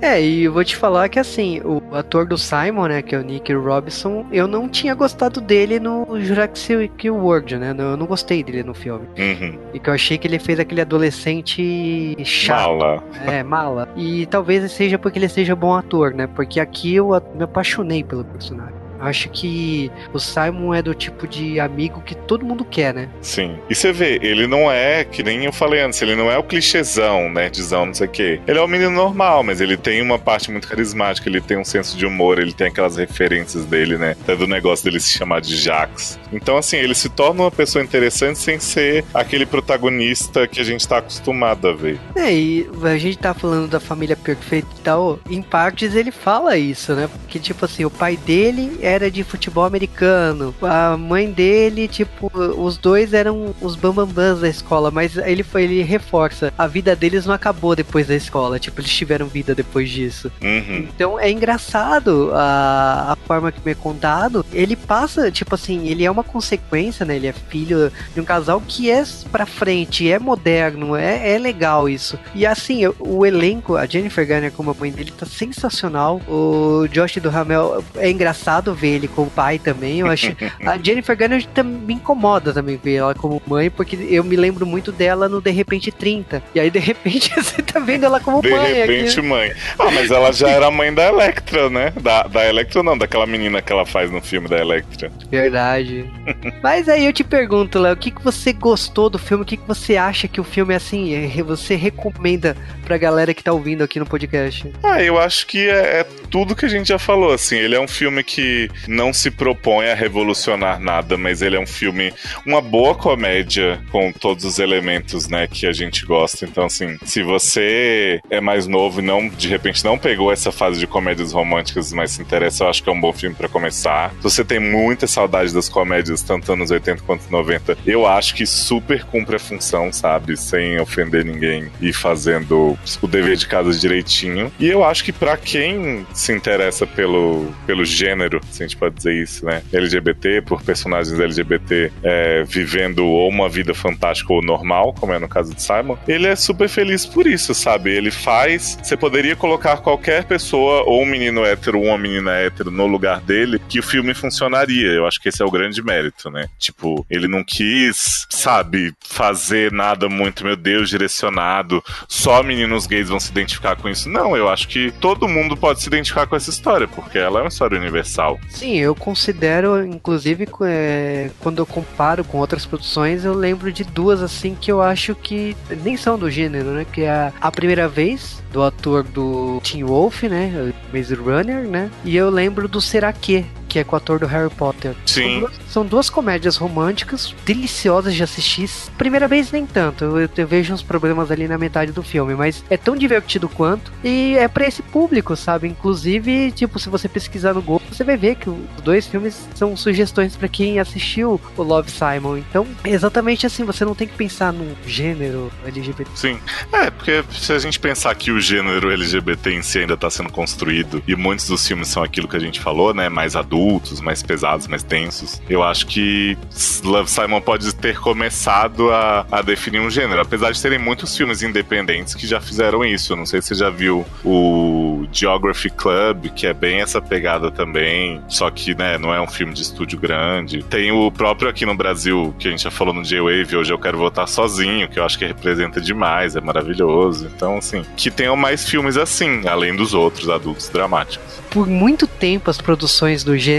É, 0.06 0.22
e 0.22 0.43
eu 0.43 0.53
vou 0.53 0.64
te 0.64 0.76
falar 0.76 1.10
que 1.10 1.18
assim, 1.18 1.60
o 1.62 1.82
ator 1.95 2.28
do 2.28 2.38
Simon, 2.38 2.88
né, 2.89 3.01
que 3.01 3.16
é 3.16 3.18
o 3.18 3.24
Nick 3.24 3.51
Robinson, 3.51 4.24
eu 4.32 4.47
não 4.47 4.70
tinha 4.70 4.93
gostado 4.93 5.41
dele 5.41 5.80
no 5.80 6.06
Jurassic 6.22 7.10
World, 7.10 7.58
né? 7.58 7.74
Eu 7.76 7.97
não 7.97 8.06
gostei 8.06 8.43
dele 8.43 8.62
no 8.62 8.76
filme. 8.76 9.08
Uhum. 9.18 9.58
E 9.74 9.80
que 9.80 9.89
eu 9.89 9.93
achei 9.95 10.20
que 10.20 10.28
ele 10.28 10.38
fez 10.38 10.60
aquele 10.60 10.82
adolescente 10.82 12.16
chato. 12.24 12.78
Mala. 12.78 13.03
É, 13.26 13.41
mala. 13.41 13.89
E 13.97 14.28
talvez 14.28 14.72
seja 14.72 14.99
porque 14.99 15.18
ele 15.18 15.28
seja 15.28 15.56
bom 15.56 15.74
ator, 15.74 16.14
né? 16.14 16.28
Porque 16.28 16.60
aqui 16.60 16.93
eu 16.93 17.10
me 17.34 17.43
apaixonei 17.43 18.03
pelo 18.03 18.24
personagem. 18.24 18.84
Acho 19.00 19.30
que 19.30 19.91
o 20.14 20.20
Simon 20.20 20.74
é 20.74 20.82
do 20.82 20.93
tipo 20.93 21.28
de 21.28 21.60
amigo 21.60 22.02
que 22.02 22.16
todo 22.16 22.46
mundo 22.46 22.66
quer, 22.66 22.93
né? 22.93 23.10
Sim. 23.22 23.58
E 23.70 23.76
você 23.76 23.91
vê, 23.91 24.20
ele 24.22 24.48
não 24.48 24.72
é, 24.72 25.04
que 25.04 25.24
nem 25.24 25.46
eu 25.46 25.54
falei 25.54 25.82
antes, 25.82 26.02
ele 26.02 26.16
não 26.16 26.32
é 26.32 26.38
o 26.38 26.43
clichêzão, 26.43 27.30
nerdzão, 27.30 27.88
não 27.88 27.93
sei 27.93 28.08
o 28.08 28.10
quê. 28.10 28.39
Ele 28.48 28.60
é 28.60 28.62
um 28.62 28.68
menino 28.68 28.91
normal, 28.91 29.43
mas 29.43 29.62
ele 29.62 29.78
tem 29.78 30.02
uma 30.02 30.18
parte 30.18 30.52
muito 30.52 30.68
carismática, 30.68 31.30
ele 31.30 31.41
tem 31.41 31.58
um 31.58 31.66
senso 31.66 31.98
de 31.98 32.06
humor, 32.06 32.39
ele 32.39 32.54
tem 32.54 32.68
aquelas 32.68 32.98
referências 32.98 33.66
dele, 33.66 33.98
né? 33.98 34.16
Até 34.22 34.36
do 34.36 34.48
negócio 34.48 34.86
dele 34.86 35.00
se 35.00 35.12
chamar 35.12 35.41
de 35.41 35.56
Jax. 35.56 36.20
Então, 36.32 36.58
assim, 36.58 36.78
ele 36.78 36.96
se 36.96 37.10
torna 37.10 37.43
uma 37.43 37.52
pessoa 37.52 37.84
interessante 37.84 38.39
sem 38.39 38.60
ser 38.60 39.06
aquele 39.14 39.46
protagonista 39.46 40.48
que 40.48 40.60
a 40.60 40.64
gente 40.64 40.88
tá 40.88 40.98
acostumado 40.98 41.68
a 41.68 41.74
ver. 41.74 42.00
É, 42.16 42.34
e 42.34 42.70
a 42.84 42.98
gente 42.98 43.18
tá 43.18 43.34
falando 43.34 43.68
da 43.68 43.80
família 43.80 44.16
perfeita 44.16 44.68
e 44.78 44.82
tal. 44.82 45.20
Em 45.30 45.41
partes 45.41 45.96
ele 45.96 46.12
fala 46.12 46.58
isso, 46.58 46.93
né? 46.93 47.08
Porque, 47.08 47.39
tipo 47.39 47.66
assim, 47.66 47.86
o 47.86 47.89
pai 47.89 48.18
dele 48.18 48.78
era 48.86 49.09
de 49.09 49.23
futebol 49.23 49.65
americano. 49.65 50.53
A 50.61 50.95
mãe 50.95 51.31
dele, 51.31 51.88
tipo, 51.88 52.31
os 52.36 52.77
dois 52.77 53.13
eram 53.13 53.55
os 53.61 53.75
bambambãs 53.75 54.39
da 54.39 54.47
escola. 54.47 54.91
Mas 54.91 55.17
ele 55.17 55.43
foi, 55.43 55.63
ele 55.63 55.81
reforça. 55.81 56.53
A 56.57 56.67
vida 56.67 56.95
deles 56.95 57.25
não 57.25 57.33
acabou 57.33 57.75
depois 57.75 58.07
da 58.07 58.15
escola. 58.15 58.59
Tipo, 58.59 58.81
eles 58.81 58.93
tiveram 58.93 59.25
vida 59.25 59.55
depois 59.55 59.89
disso. 59.89 60.31
Uhum. 60.41 60.88
Então 60.95 61.19
é 61.19 61.31
engraçado 61.31 62.31
a, 62.33 63.13
a 63.13 63.15
forma 63.27 63.51
que 63.51 63.59
me 63.65 63.71
é 63.71 63.75
contado. 63.75 64.45
Ele 64.53 64.75
passa, 64.75 65.31
tipo 65.31 65.55
assim, 65.55 65.88
ele 65.88 66.05
é 66.05 66.11
uma 66.11 66.23
consequência, 66.23 67.05
né? 67.05 67.15
Ele 67.15 67.27
é 67.27 67.33
filho 67.33 67.91
de 68.13 68.21
um 68.21 68.25
casal 68.25 68.61
que 68.65 68.91
é 68.91 69.03
pra 69.31 69.45
frente, 69.45 70.09
é 70.09 70.19
moderno, 70.19 70.95
é, 70.95 71.33
é 71.33 71.38
legal 71.38 71.89
isso. 71.89 72.19
E 72.33 72.45
assim, 72.45 72.81
o, 72.99 73.25
elenco, 73.25 73.75
a 73.75 73.86
Jennifer 73.86 74.25
Garner 74.25 74.51
como 74.51 74.71
a 74.71 74.73
mãe 74.73 74.91
dele 74.91 75.11
tá 75.11 75.25
sensacional. 75.25 76.21
O 76.27 76.88
Josh 76.88 77.17
do 77.17 77.29
Ramel 77.29 77.83
é 77.95 78.09
engraçado 78.09 78.74
ver 78.76 78.95
ele 78.95 79.07
como 79.07 79.30
pai 79.30 79.57
também. 79.59 79.99
Eu 79.99 80.07
acho. 80.07 80.36
a 80.65 80.78
Jennifer 80.78 81.15
Garner 81.17 81.43
me 81.63 81.93
incomoda 81.95 82.53
também 82.53 82.78
ver 82.82 82.95
ela 82.95 83.15
como 83.15 83.41
mãe, 83.47 83.69
porque 83.69 83.95
eu 84.09 84.23
me 84.23 84.36
lembro 84.36 84.65
muito 84.65 84.91
dela 84.91 85.28
no 85.30 85.41
De 85.41 85.51
Repente 85.51 85.91
30. 85.91 86.43
E 86.53 86.59
aí, 86.59 86.69
de 86.69 86.80
repente, 86.80 87.32
você 87.36 87.61
tá 87.61 87.80
vendo 87.80 88.05
ela 88.05 88.19
como 88.19 88.41
De 88.41 88.49
mãe 88.49 88.73
repente, 88.73 89.19
aqui. 89.19 89.28
mãe. 89.28 89.51
Ah, 89.80 89.89
mas 89.91 90.11
ela 90.11 90.32
já 90.32 90.49
era 90.49 90.69
mãe 90.69 90.93
da 90.93 91.07
Electra, 91.07 91.69
né? 91.69 91.91
Da, 92.01 92.23
da 92.23 92.47
Electra 92.47 92.84
não, 92.84 92.97
daquela 92.97 93.26
menina 93.26 93.61
que 93.61 93.71
ela 93.71 93.86
faz 93.86 94.11
no 94.11 94.21
filme 94.21 94.47
da 94.47 94.57
Electra. 94.57 95.11
Verdade. 95.30 96.05
Mas 96.61 96.89
aí 96.89 97.05
eu 97.05 97.13
te 97.13 97.23
pergunto, 97.23 97.80
Léo, 97.80 97.93
o 97.93 97.97
que, 97.97 98.11
que 98.11 98.23
você 98.23 98.51
gostou 98.51 99.09
do 99.09 99.17
filme? 99.19 99.43
O 99.43 99.45
que, 99.45 99.57
que 99.57 99.67
você 99.67 99.95
acha 99.97 100.28
que 100.28 100.39
o 100.41 100.43
filme 100.43 100.73
é 100.73 100.78
assim? 100.78 101.13
é- 101.13 101.43
Você 101.43 101.76
recomenda 101.76 102.55
pra 102.84 102.97
galera 102.97 103.34
que 103.34 103.43
tá 103.43 103.51
ouvindo 103.51 103.84
aqui 103.84 103.99
no 103.99 104.05
podcast? 104.05 104.71
Ah, 104.84 105.01
eu 105.01 105.19
acho 105.19 105.45
que 105.47 105.69
é, 105.69 105.99
é 105.99 106.05
tudo 106.30 106.55
que 106.55 106.65
a 106.65 106.69
gente 106.69 106.88
já 106.88 106.97
falou, 106.99 107.32
assim. 107.32 107.57
Ele 107.57 107.76
é 107.76 107.80
um 107.80 107.88
filme 107.88 108.23
que 108.23 108.64
não 108.88 109.13
se 109.13 109.32
propõe 109.32 109.89
a 109.89 109.95
revolucionar 109.95 110.80
nada, 110.80 111.18
mas 111.18 111.41
ele 111.41 111.55
é 111.55 111.59
um 111.59 111.68
filme, 111.68 112.13
uma 112.45 112.61
boa 112.61 112.95
comédia 112.95 113.82
com 113.91 114.11
todos 114.11 114.45
os 114.45 114.59
elementos, 114.59 115.28
né, 115.28 115.47
que 115.47 115.66
a 115.66 115.72
gente 115.72 116.05
gosta. 116.05 116.45
Então, 116.45 116.66
assim, 116.66 116.97
se 117.05 117.24
você 117.24 118.20
é 118.30 118.41
mais 118.41 118.68
novo 118.68 118.99
e 118.99 119.03
não, 119.03 119.28
de 119.28 119.47
repente, 119.47 119.84
não 119.84 119.97
pegou 119.97 120.32
essa 120.32 120.51
fase 120.51 120.80
de 120.80 120.88
comédias 120.88 121.32
românticas, 121.32 121.91
mas 121.93 122.11
se 122.11 122.22
interessa, 122.22 122.63
eu 122.63 122.70
acho 122.70 122.84
que 122.84 122.89
é 122.89 122.93
um 122.93 122.99
bom 122.99 123.13
filme 123.13 123.36
pra 123.36 123.49
começar. 123.49 124.11
Se 124.18 124.24
você 124.24 124.43
tem 124.43 124.59
muita 124.59 125.07
saudade 125.07 125.53
das 125.53 125.70
comédias, 125.70 126.22
tanto 126.22 126.51
anos 126.51 126.72
80 126.72 127.03
quanto 127.03 127.30
90, 127.30 127.78
eu 127.86 128.05
acho 128.05 128.36
que 128.36 128.45
super 128.45 129.03
cumpre 129.05 129.36
a 129.36 129.39
função, 129.39 129.91
sabe? 129.91 130.38
Sem 130.38 130.80
ofender 130.80 131.24
ninguém 131.26 131.70
e 131.82 131.93
fazendo 131.93 132.78
o 133.01 133.07
dever 133.07 133.36
de 133.36 133.47
casa 133.47 133.72
direitinho. 133.74 134.51
E 134.59 134.68
eu 134.68 134.84
acho 134.84 135.03
que 135.03 135.11
pra 135.11 135.38
quem 135.38 136.05
se 136.13 136.32
interessa 136.32 136.86
pelo, 136.86 137.53
pelo 137.66 137.86
gênero, 137.86 138.39
se 138.56 138.64
a 138.64 138.68
gente 138.68 138.78
pode 138.78 138.95
dizer 138.95 139.14
isso, 139.14 139.45
né? 139.45 139.62
LGBT, 139.72 140.41
por 140.41 140.62
personagens 140.62 141.20
LGBT 141.20 141.91
é, 142.03 142.43
vivendo 142.43 143.06
ou 143.06 143.30
uma 143.30 143.49
vida 143.49 143.74
fantástica 143.74 144.34
ou 144.34 144.41
normal, 144.41 144.93
como 144.93 145.14
é 145.14 145.20
no 145.20 145.28
caso 145.28 145.53
de 145.53 145.62
Simon, 145.62 145.97
ele 146.08 146.28
é 146.28 146.36
super 146.36 146.70
feliz 146.70 147.06
por 147.06 147.28
isso, 147.28 147.53
sabe? 147.53 147.91
Ele 147.91 148.12
faz. 148.12 148.78
Você 148.82 148.95
poderia 148.95 149.36
colocar 149.36 149.78
qualquer 149.78 150.24
pessoa, 150.26 150.84
ou 150.84 151.03
um 151.03 151.06
menino 151.06 151.45
hétero 151.45 151.80
ou 151.80 151.86
uma 151.86 151.97
menina 151.97 152.32
hétero, 152.32 152.72
no 152.72 152.88
lugar 152.88 153.20
dele, 153.22 153.60
que 153.68 153.80
o 153.80 153.84
filme 153.84 154.14
funcionaria. 154.14 154.91
Eu 154.91 155.06
acho 155.06 155.20
que 155.22 155.30
esse 155.30 155.41
é 155.41 155.45
o 155.45 155.51
grande 155.51 155.84
mérito, 155.84 156.30
né? 156.30 156.47
Tipo, 156.58 157.06
ele 157.10 157.28
não 157.28 157.43
quis, 157.43 158.26
sabe, 158.30 158.93
fazer 159.01 159.72
nada 159.72 160.08
muito, 160.08 160.45
meu 160.45 160.56
Deus, 160.56 160.89
direcionado. 160.89 161.84
Só 162.08 162.41
meninos 162.43 162.88
gays 162.88 163.10
vão 163.10 163.20
se 163.20 163.32
identificar 163.32 163.76
com 163.76 163.89
isso. 163.89 164.10
Não, 164.10 164.36
eu 164.38 164.49
acho 164.49 164.68
que 164.68 164.91
todo 164.99 165.28
mundo 165.28 165.58
pode 165.58 165.82
se 165.82 165.88
identificar 165.88 166.28
com 166.28 166.36
essa 166.36 166.49
história, 166.49 166.88
porque 166.88 167.18
ela 167.18 167.39
é 167.39 167.43
uma 167.43 167.49
história 167.49 167.78
universal. 167.78 168.39
Sim, 168.50 168.78
eu 168.78 168.96
considero, 168.96 169.86
inclusive, 169.86 170.48
é, 170.62 171.30
quando 171.39 171.60
eu 171.60 171.66
comparo 171.66 172.24
com 172.24 172.38
outras 172.38 172.66
produções, 172.66 173.26
eu 173.26 173.34
lembro 173.34 173.72
de 173.72 173.84
duas 173.84 174.22
assim 174.22 174.56
que 174.60 174.72
eu 174.72 174.82
acho 174.82 175.14
que 175.14 175.56
nem 175.84 175.98
são 175.98 176.18
do 176.18 176.30
gênero, 176.30 176.72
né? 176.72 176.86
Que 176.91 177.02
é 177.02 177.10
a, 177.10 177.34
a 177.41 177.52
primeira 177.52 177.88
vez 177.88 178.41
do 178.52 178.64
ator 178.64 179.04
do 179.04 179.60
Teen 179.62 179.84
Wolf, 179.84 180.24
né? 180.24 180.74
Maze 180.93 181.14
Runner, 181.16 181.68
né? 181.68 181.91
E 182.06 182.16
eu 182.16 182.30
lembro 182.30 182.68
do 182.68 182.80
Será 182.80 183.12
Que, 183.12 183.46
que 183.76 183.80
é 183.80 183.84
com 183.84 183.93
o 183.93 183.97
ator 183.97 184.19
do 184.19 184.26
Harry 184.26 184.49
Potter. 184.49 184.95
São 185.05 185.23
Sim. 185.23 185.39
duas, 185.41 185.53
são 185.67 185.86
duas 185.86 186.09
comédias 186.09 186.55
românticas 186.55 187.36
deliciosas 187.45 188.15
de 188.15 188.23
assistir. 188.23 188.69
Primeira 188.97 189.28
vez 189.28 189.51
nem 189.51 189.65
tanto, 189.65 190.05
eu, 190.05 190.30
eu 190.38 190.47
vejo 190.47 190.73
uns 190.73 190.82
problemas 190.82 191.30
ali 191.30 191.45
na 191.45 191.57
metade 191.57 191.91
do 191.91 192.01
filme, 192.01 192.36
mas 192.36 192.63
é 192.69 192.78
tão 192.78 192.95
divertido 192.95 193.49
quanto 193.49 193.91
e 194.01 194.38
é 194.38 194.47
pra 194.47 194.65
esse 194.65 194.82
público, 194.82 195.36
sabe? 195.36 195.67
Inclusive, 195.67 196.51
tipo, 196.51 196.80
se 196.80 196.88
você 196.88 197.09
pesquisar 197.09 197.53
no 197.53 197.61
Google, 197.61 197.86
você 197.91 198.05
vai 198.05 198.15
ver 198.15 198.36
que 198.36 198.49
os 198.49 198.57
dois 198.82 199.07
filmes 199.07 199.45
são 199.53 199.76
sugestões 199.76 200.38
pra 200.38 200.47
quem 200.47 200.80
assistiu 200.80 201.41
o 201.57 201.61
Love 201.61 201.91
Simon. 201.91 202.38
Então, 202.38 202.65
é 202.82 202.91
exatamente 202.91 203.45
assim, 203.45 203.65
você 203.65 203.84
não 203.84 203.93
tem 203.93 204.07
que 204.07 204.15
pensar 204.15 204.53
num 204.53 204.73
gênero 204.88 205.51
LGBT. 205.65 206.09
Sim. 206.15 206.39
É, 206.71 206.89
porque 206.89 207.26
se 207.30 207.51
a 207.51 207.59
gente 207.59 207.78
pensar 207.78 208.15
que 208.15 208.32
o 208.32 208.39
gênero 208.39 208.89
LGBT 208.89 209.51
em 209.51 209.61
si 209.61 209.80
ainda 209.80 209.97
tá 209.97 210.09
sendo 210.09 210.32
construído 210.32 211.03
e 211.05 211.13
muitos 211.13 211.47
dos 211.47 211.67
filmes 211.67 211.89
são 211.89 212.01
aquilo 212.01 212.26
que 212.26 212.38
a 212.38 212.39
gente 212.39 212.61
falou, 212.61 212.93
né? 212.93 213.09
Mais 213.09 213.36
adultos, 213.66 213.99
mais 213.99 214.22
pesados, 214.22 214.68
mais 214.68 214.84
densos. 214.84 215.41
Eu 215.49 215.63
acho 215.63 215.88
que 215.88 216.38
Love 216.84 217.09
Simon 217.09 217.41
pode 217.41 217.74
ter 217.76 217.99
começado 217.99 218.91
a, 218.91 219.26
a 219.32 219.41
definir 219.41 219.80
um 219.80 219.89
gênero. 219.89 220.22
Apesar 220.22 220.51
de 220.51 220.61
terem 220.61 220.78
muitos 220.78 221.16
filmes 221.18 221.41
independentes 221.41 222.13
que 222.13 222.28
já 222.28 222.39
fizeram 222.39 222.86
isso. 222.86 223.13
Eu 223.13 223.18
não 223.18 223.26
sei 223.26 223.41
se 223.41 223.49
você 223.49 223.55
já 223.55 223.70
viu 223.70 224.05
o 224.24 225.05
Geography 225.11 225.70
Club, 225.70 226.28
que 226.36 226.45
é 226.45 226.53
bem 226.53 226.82
essa 226.82 227.01
pegada 227.01 227.49
também, 227.49 228.22
só 228.28 228.49
que, 228.49 228.76
né, 228.76 228.97
não 228.97 229.13
é 229.13 229.20
um 229.22 229.28
filme 229.28 229.53
de 229.53 229.61
estúdio 229.61 229.99
grande. 229.99 230.63
Tem 230.63 230.91
o 230.91 231.11
próprio 231.11 231.49
aqui 231.49 231.66
no 231.66 231.76
Brasil, 231.76 232.36
que 232.38 232.47
a 232.47 232.51
gente 232.51 232.63
já 232.63 232.72
falou 232.72 232.93
no 232.93 233.03
J-Wave, 233.03 233.57
Hoje 233.57 233.74
Eu 233.74 233.80
Quero 233.80 233.97
Votar 233.97 234.28
Sozinho, 234.28 234.88
que 234.88 234.99
eu 234.99 235.05
acho 235.05 235.18
que 235.18 235.26
representa 235.26 235.82
demais, 235.82 236.36
é 236.36 236.41
maravilhoso. 236.41 237.30
Então, 237.34 237.57
assim, 237.57 237.84
que 237.95 238.11
tenham 238.11 238.36
mais 238.36 238.68
filmes 238.68 238.97
assim, 238.97 239.47
além 239.47 239.76
dos 239.76 239.93
outros 239.93 240.30
adultos 240.30 240.70
dramáticos. 240.70 241.26
Por 241.49 241.68
muito 241.68 242.05
tempo 242.05 242.49
as 242.49 242.59
produções 242.59 243.24
do 243.24 243.38
gênero 243.38 243.55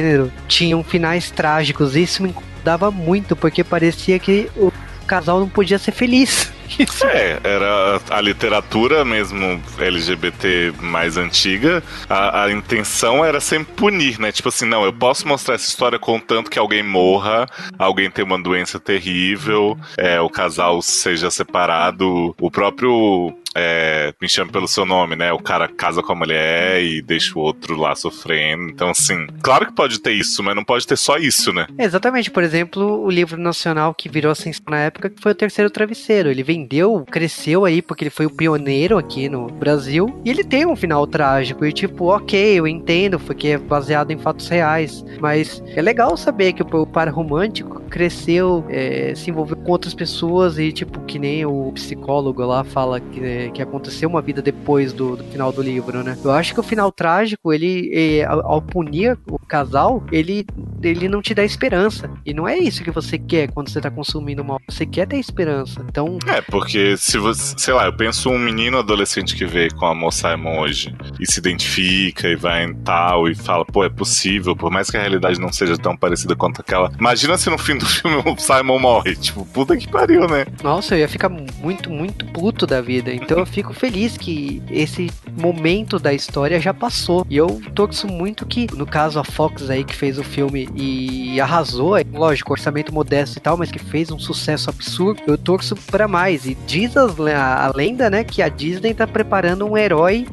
tinham 0.48 0.82
finais 0.82 1.30
trágicos, 1.30 1.96
e 1.96 2.02
isso 2.02 2.22
me 2.22 2.30
incomodava 2.30 2.90
muito, 2.90 3.36
porque 3.36 3.62
parecia 3.62 4.18
que 4.18 4.50
o 4.56 4.72
casal 5.06 5.40
não 5.40 5.48
podia 5.48 5.78
ser 5.78 5.92
feliz. 5.92 6.52
Isso 6.78 7.06
É, 7.06 7.38
era 7.44 8.00
a 8.10 8.20
literatura 8.20 9.04
mesmo 9.04 9.62
LGBT 9.78 10.72
mais 10.80 11.16
antiga. 11.16 11.82
A, 12.08 12.44
a 12.44 12.52
intenção 12.52 13.24
era 13.24 13.40
sempre 13.40 13.72
punir, 13.74 14.18
né? 14.18 14.32
Tipo 14.32 14.48
assim, 14.48 14.66
não, 14.66 14.84
eu 14.84 14.92
posso 14.92 15.26
mostrar 15.26 15.54
essa 15.54 15.68
história 15.68 15.98
contanto 15.98 16.50
que 16.50 16.58
alguém 16.58 16.82
morra, 16.82 17.46
alguém 17.78 18.10
tem 18.10 18.24
uma 18.24 18.40
doença 18.40 18.80
terrível, 18.80 19.78
é, 19.96 20.20
o 20.20 20.28
casal 20.28 20.82
seja 20.82 21.30
separado, 21.30 22.34
o 22.40 22.50
próprio 22.50 23.32
é, 23.56 24.12
me 24.20 24.28
chame 24.28 24.50
pelo 24.50 24.68
seu 24.68 24.84
nome, 24.84 25.16
né? 25.16 25.32
O 25.32 25.38
cara 25.38 25.68
casa 25.68 26.02
com 26.02 26.12
a 26.12 26.16
mulher 26.16 26.82
e 26.82 27.02
deixa 27.02 27.36
o 27.38 27.42
outro 27.42 27.76
lá 27.76 27.94
sofrendo. 27.94 28.64
Então, 28.64 28.90
assim, 28.90 29.26
claro 29.42 29.66
que 29.66 29.72
pode 29.72 29.98
ter 30.00 30.12
isso, 30.12 30.42
mas 30.42 30.54
não 30.54 30.64
pode 30.64 30.86
ter 30.86 30.96
só 30.96 31.16
isso, 31.16 31.52
né? 31.52 31.66
Exatamente, 31.78 32.30
por 32.30 32.42
exemplo, 32.42 33.02
o 33.02 33.10
livro 33.10 33.40
nacional 33.40 33.94
que 33.94 34.08
virou 34.08 34.32
ascensão 34.32 34.64
na 34.68 34.80
época, 34.80 35.10
que 35.10 35.20
foi 35.20 35.32
o 35.32 35.34
Terceiro 35.34 35.70
Travesseiro. 35.70 36.30
Ele 36.30 36.42
vendeu, 36.42 37.04
cresceu 37.10 37.64
aí, 37.64 37.80
porque 37.80 38.04
ele 38.04 38.10
foi 38.10 38.26
o 38.26 38.30
pioneiro 38.30 38.98
aqui 38.98 39.28
no 39.28 39.46
Brasil, 39.46 40.20
e 40.24 40.30
ele 40.30 40.44
tem 40.44 40.66
um 40.66 40.76
final 40.76 41.06
trágico. 41.06 41.64
E 41.64 41.72
tipo, 41.72 42.06
ok, 42.06 42.58
eu 42.58 42.66
entendo, 42.66 43.18
porque 43.18 43.48
é 43.48 43.58
baseado 43.58 44.10
em 44.10 44.18
fatos 44.18 44.48
reais, 44.48 45.04
mas 45.20 45.62
é 45.74 45.82
legal 45.82 46.16
saber 46.16 46.52
que 46.52 46.62
o 46.62 46.86
par 46.86 47.08
romântico 47.08 47.80
cresceu, 47.88 48.64
é, 48.68 49.14
se 49.14 49.30
envolveu 49.30 49.56
com 49.56 49.72
outras 49.72 49.94
pessoas 49.94 50.58
e, 50.58 50.72
tipo, 50.72 51.00
que 51.00 51.18
nem 51.18 51.46
o 51.46 51.72
psicólogo 51.72 52.44
lá 52.44 52.64
fala 52.64 53.00
que, 53.00 53.24
é, 53.24 53.45
que 53.50 53.62
aconteceu 53.62 54.08
uma 54.08 54.20
vida 54.20 54.42
depois 54.42 54.92
do, 54.92 55.16
do 55.16 55.24
final 55.24 55.52
do 55.52 55.62
livro, 55.62 56.02
né? 56.02 56.16
Eu 56.22 56.32
acho 56.32 56.52
que 56.52 56.60
o 56.60 56.62
final 56.62 56.92
trágico, 56.92 57.52
ele, 57.52 58.22
ao, 58.24 58.52
ao 58.52 58.62
punir 58.62 59.18
o 59.26 59.38
casal, 59.38 60.04
ele, 60.12 60.46
ele 60.82 61.08
não 61.08 61.22
te 61.22 61.34
dá 61.34 61.44
esperança. 61.44 62.10
E 62.24 62.34
não 62.34 62.46
é 62.46 62.58
isso 62.58 62.82
que 62.82 62.90
você 62.90 63.18
quer 63.18 63.50
quando 63.50 63.70
você 63.70 63.80
tá 63.80 63.90
consumindo 63.90 64.44
mal. 64.44 64.60
Você 64.68 64.84
quer 64.84 65.06
ter 65.06 65.18
esperança. 65.18 65.84
Então, 65.88 66.18
É, 66.26 66.40
porque 66.40 66.96
se 66.96 67.18
você, 67.18 67.54
sei 67.56 67.74
lá, 67.74 67.86
eu 67.86 67.96
penso 67.96 68.28
um 68.30 68.38
menino 68.38 68.78
adolescente 68.78 69.36
que 69.36 69.44
vê 69.44 69.70
com 69.70 69.86
a 69.86 69.94
moça 69.94 70.16
Simon 70.16 70.58
hoje 70.60 70.94
e 71.20 71.30
se 71.30 71.38
identifica 71.38 72.28
e 72.28 72.36
vai 72.36 72.64
em 72.64 72.74
tal 72.74 73.28
e 73.28 73.34
fala, 73.34 73.64
pô, 73.64 73.84
é 73.84 73.88
possível, 73.88 74.56
por 74.56 74.70
mais 74.70 74.90
que 74.90 74.96
a 74.96 75.00
realidade 75.00 75.40
não 75.40 75.52
seja 75.52 75.76
tão 75.76 75.96
parecida 75.96 76.34
quanto 76.34 76.60
aquela. 76.60 76.90
Imagina 76.98 77.36
se 77.36 77.50
no 77.50 77.58
fim 77.58 77.76
do 77.76 77.84
filme 77.86 78.16
o 78.16 78.36
Simon 78.38 78.78
morre. 78.78 79.14
Tipo, 79.16 79.44
puta 79.46 79.76
que 79.76 79.88
pariu, 79.88 80.26
né? 80.26 80.46
Nossa, 80.62 80.94
eu 80.94 81.00
ia 81.00 81.08
ficar 81.08 81.28
muito, 81.28 81.90
muito 81.90 82.24
puto 82.26 82.66
da 82.66 82.80
vida. 82.80 83.12
Então 83.12 83.35
eu 83.36 83.46
fico 83.46 83.72
feliz 83.74 84.16
que 84.16 84.62
esse 84.70 85.10
momento 85.38 85.98
da 85.98 86.12
história 86.12 86.60
já 86.60 86.72
passou. 86.72 87.26
E 87.28 87.36
eu 87.36 87.60
torço 87.74 88.06
muito 88.06 88.46
que, 88.46 88.66
no 88.74 88.86
caso, 88.86 89.18
a 89.18 89.24
Fox 89.24 89.68
aí 89.68 89.84
que 89.84 89.94
fez 89.94 90.18
o 90.18 90.24
filme 90.24 90.68
e 90.74 91.40
arrasou, 91.40 91.96
é, 91.96 92.04
lógico, 92.12 92.52
orçamento 92.52 92.94
modesto 92.94 93.38
e 93.38 93.40
tal, 93.40 93.56
mas 93.56 93.70
que 93.70 93.78
fez 93.78 94.10
um 94.10 94.18
sucesso 94.18 94.70
absurdo, 94.70 95.22
eu 95.26 95.36
torço 95.36 95.76
pra 95.76 96.08
mais. 96.08 96.46
E 96.46 96.56
diz 96.66 96.96
a, 96.96 97.66
a 97.66 97.72
lenda, 97.74 98.08
né, 98.08 98.24
que 98.24 98.42
a 98.42 98.48
Disney 98.48 98.94
tá 98.94 99.06
preparando 99.06 99.66
um 99.66 99.76
herói 99.76 100.26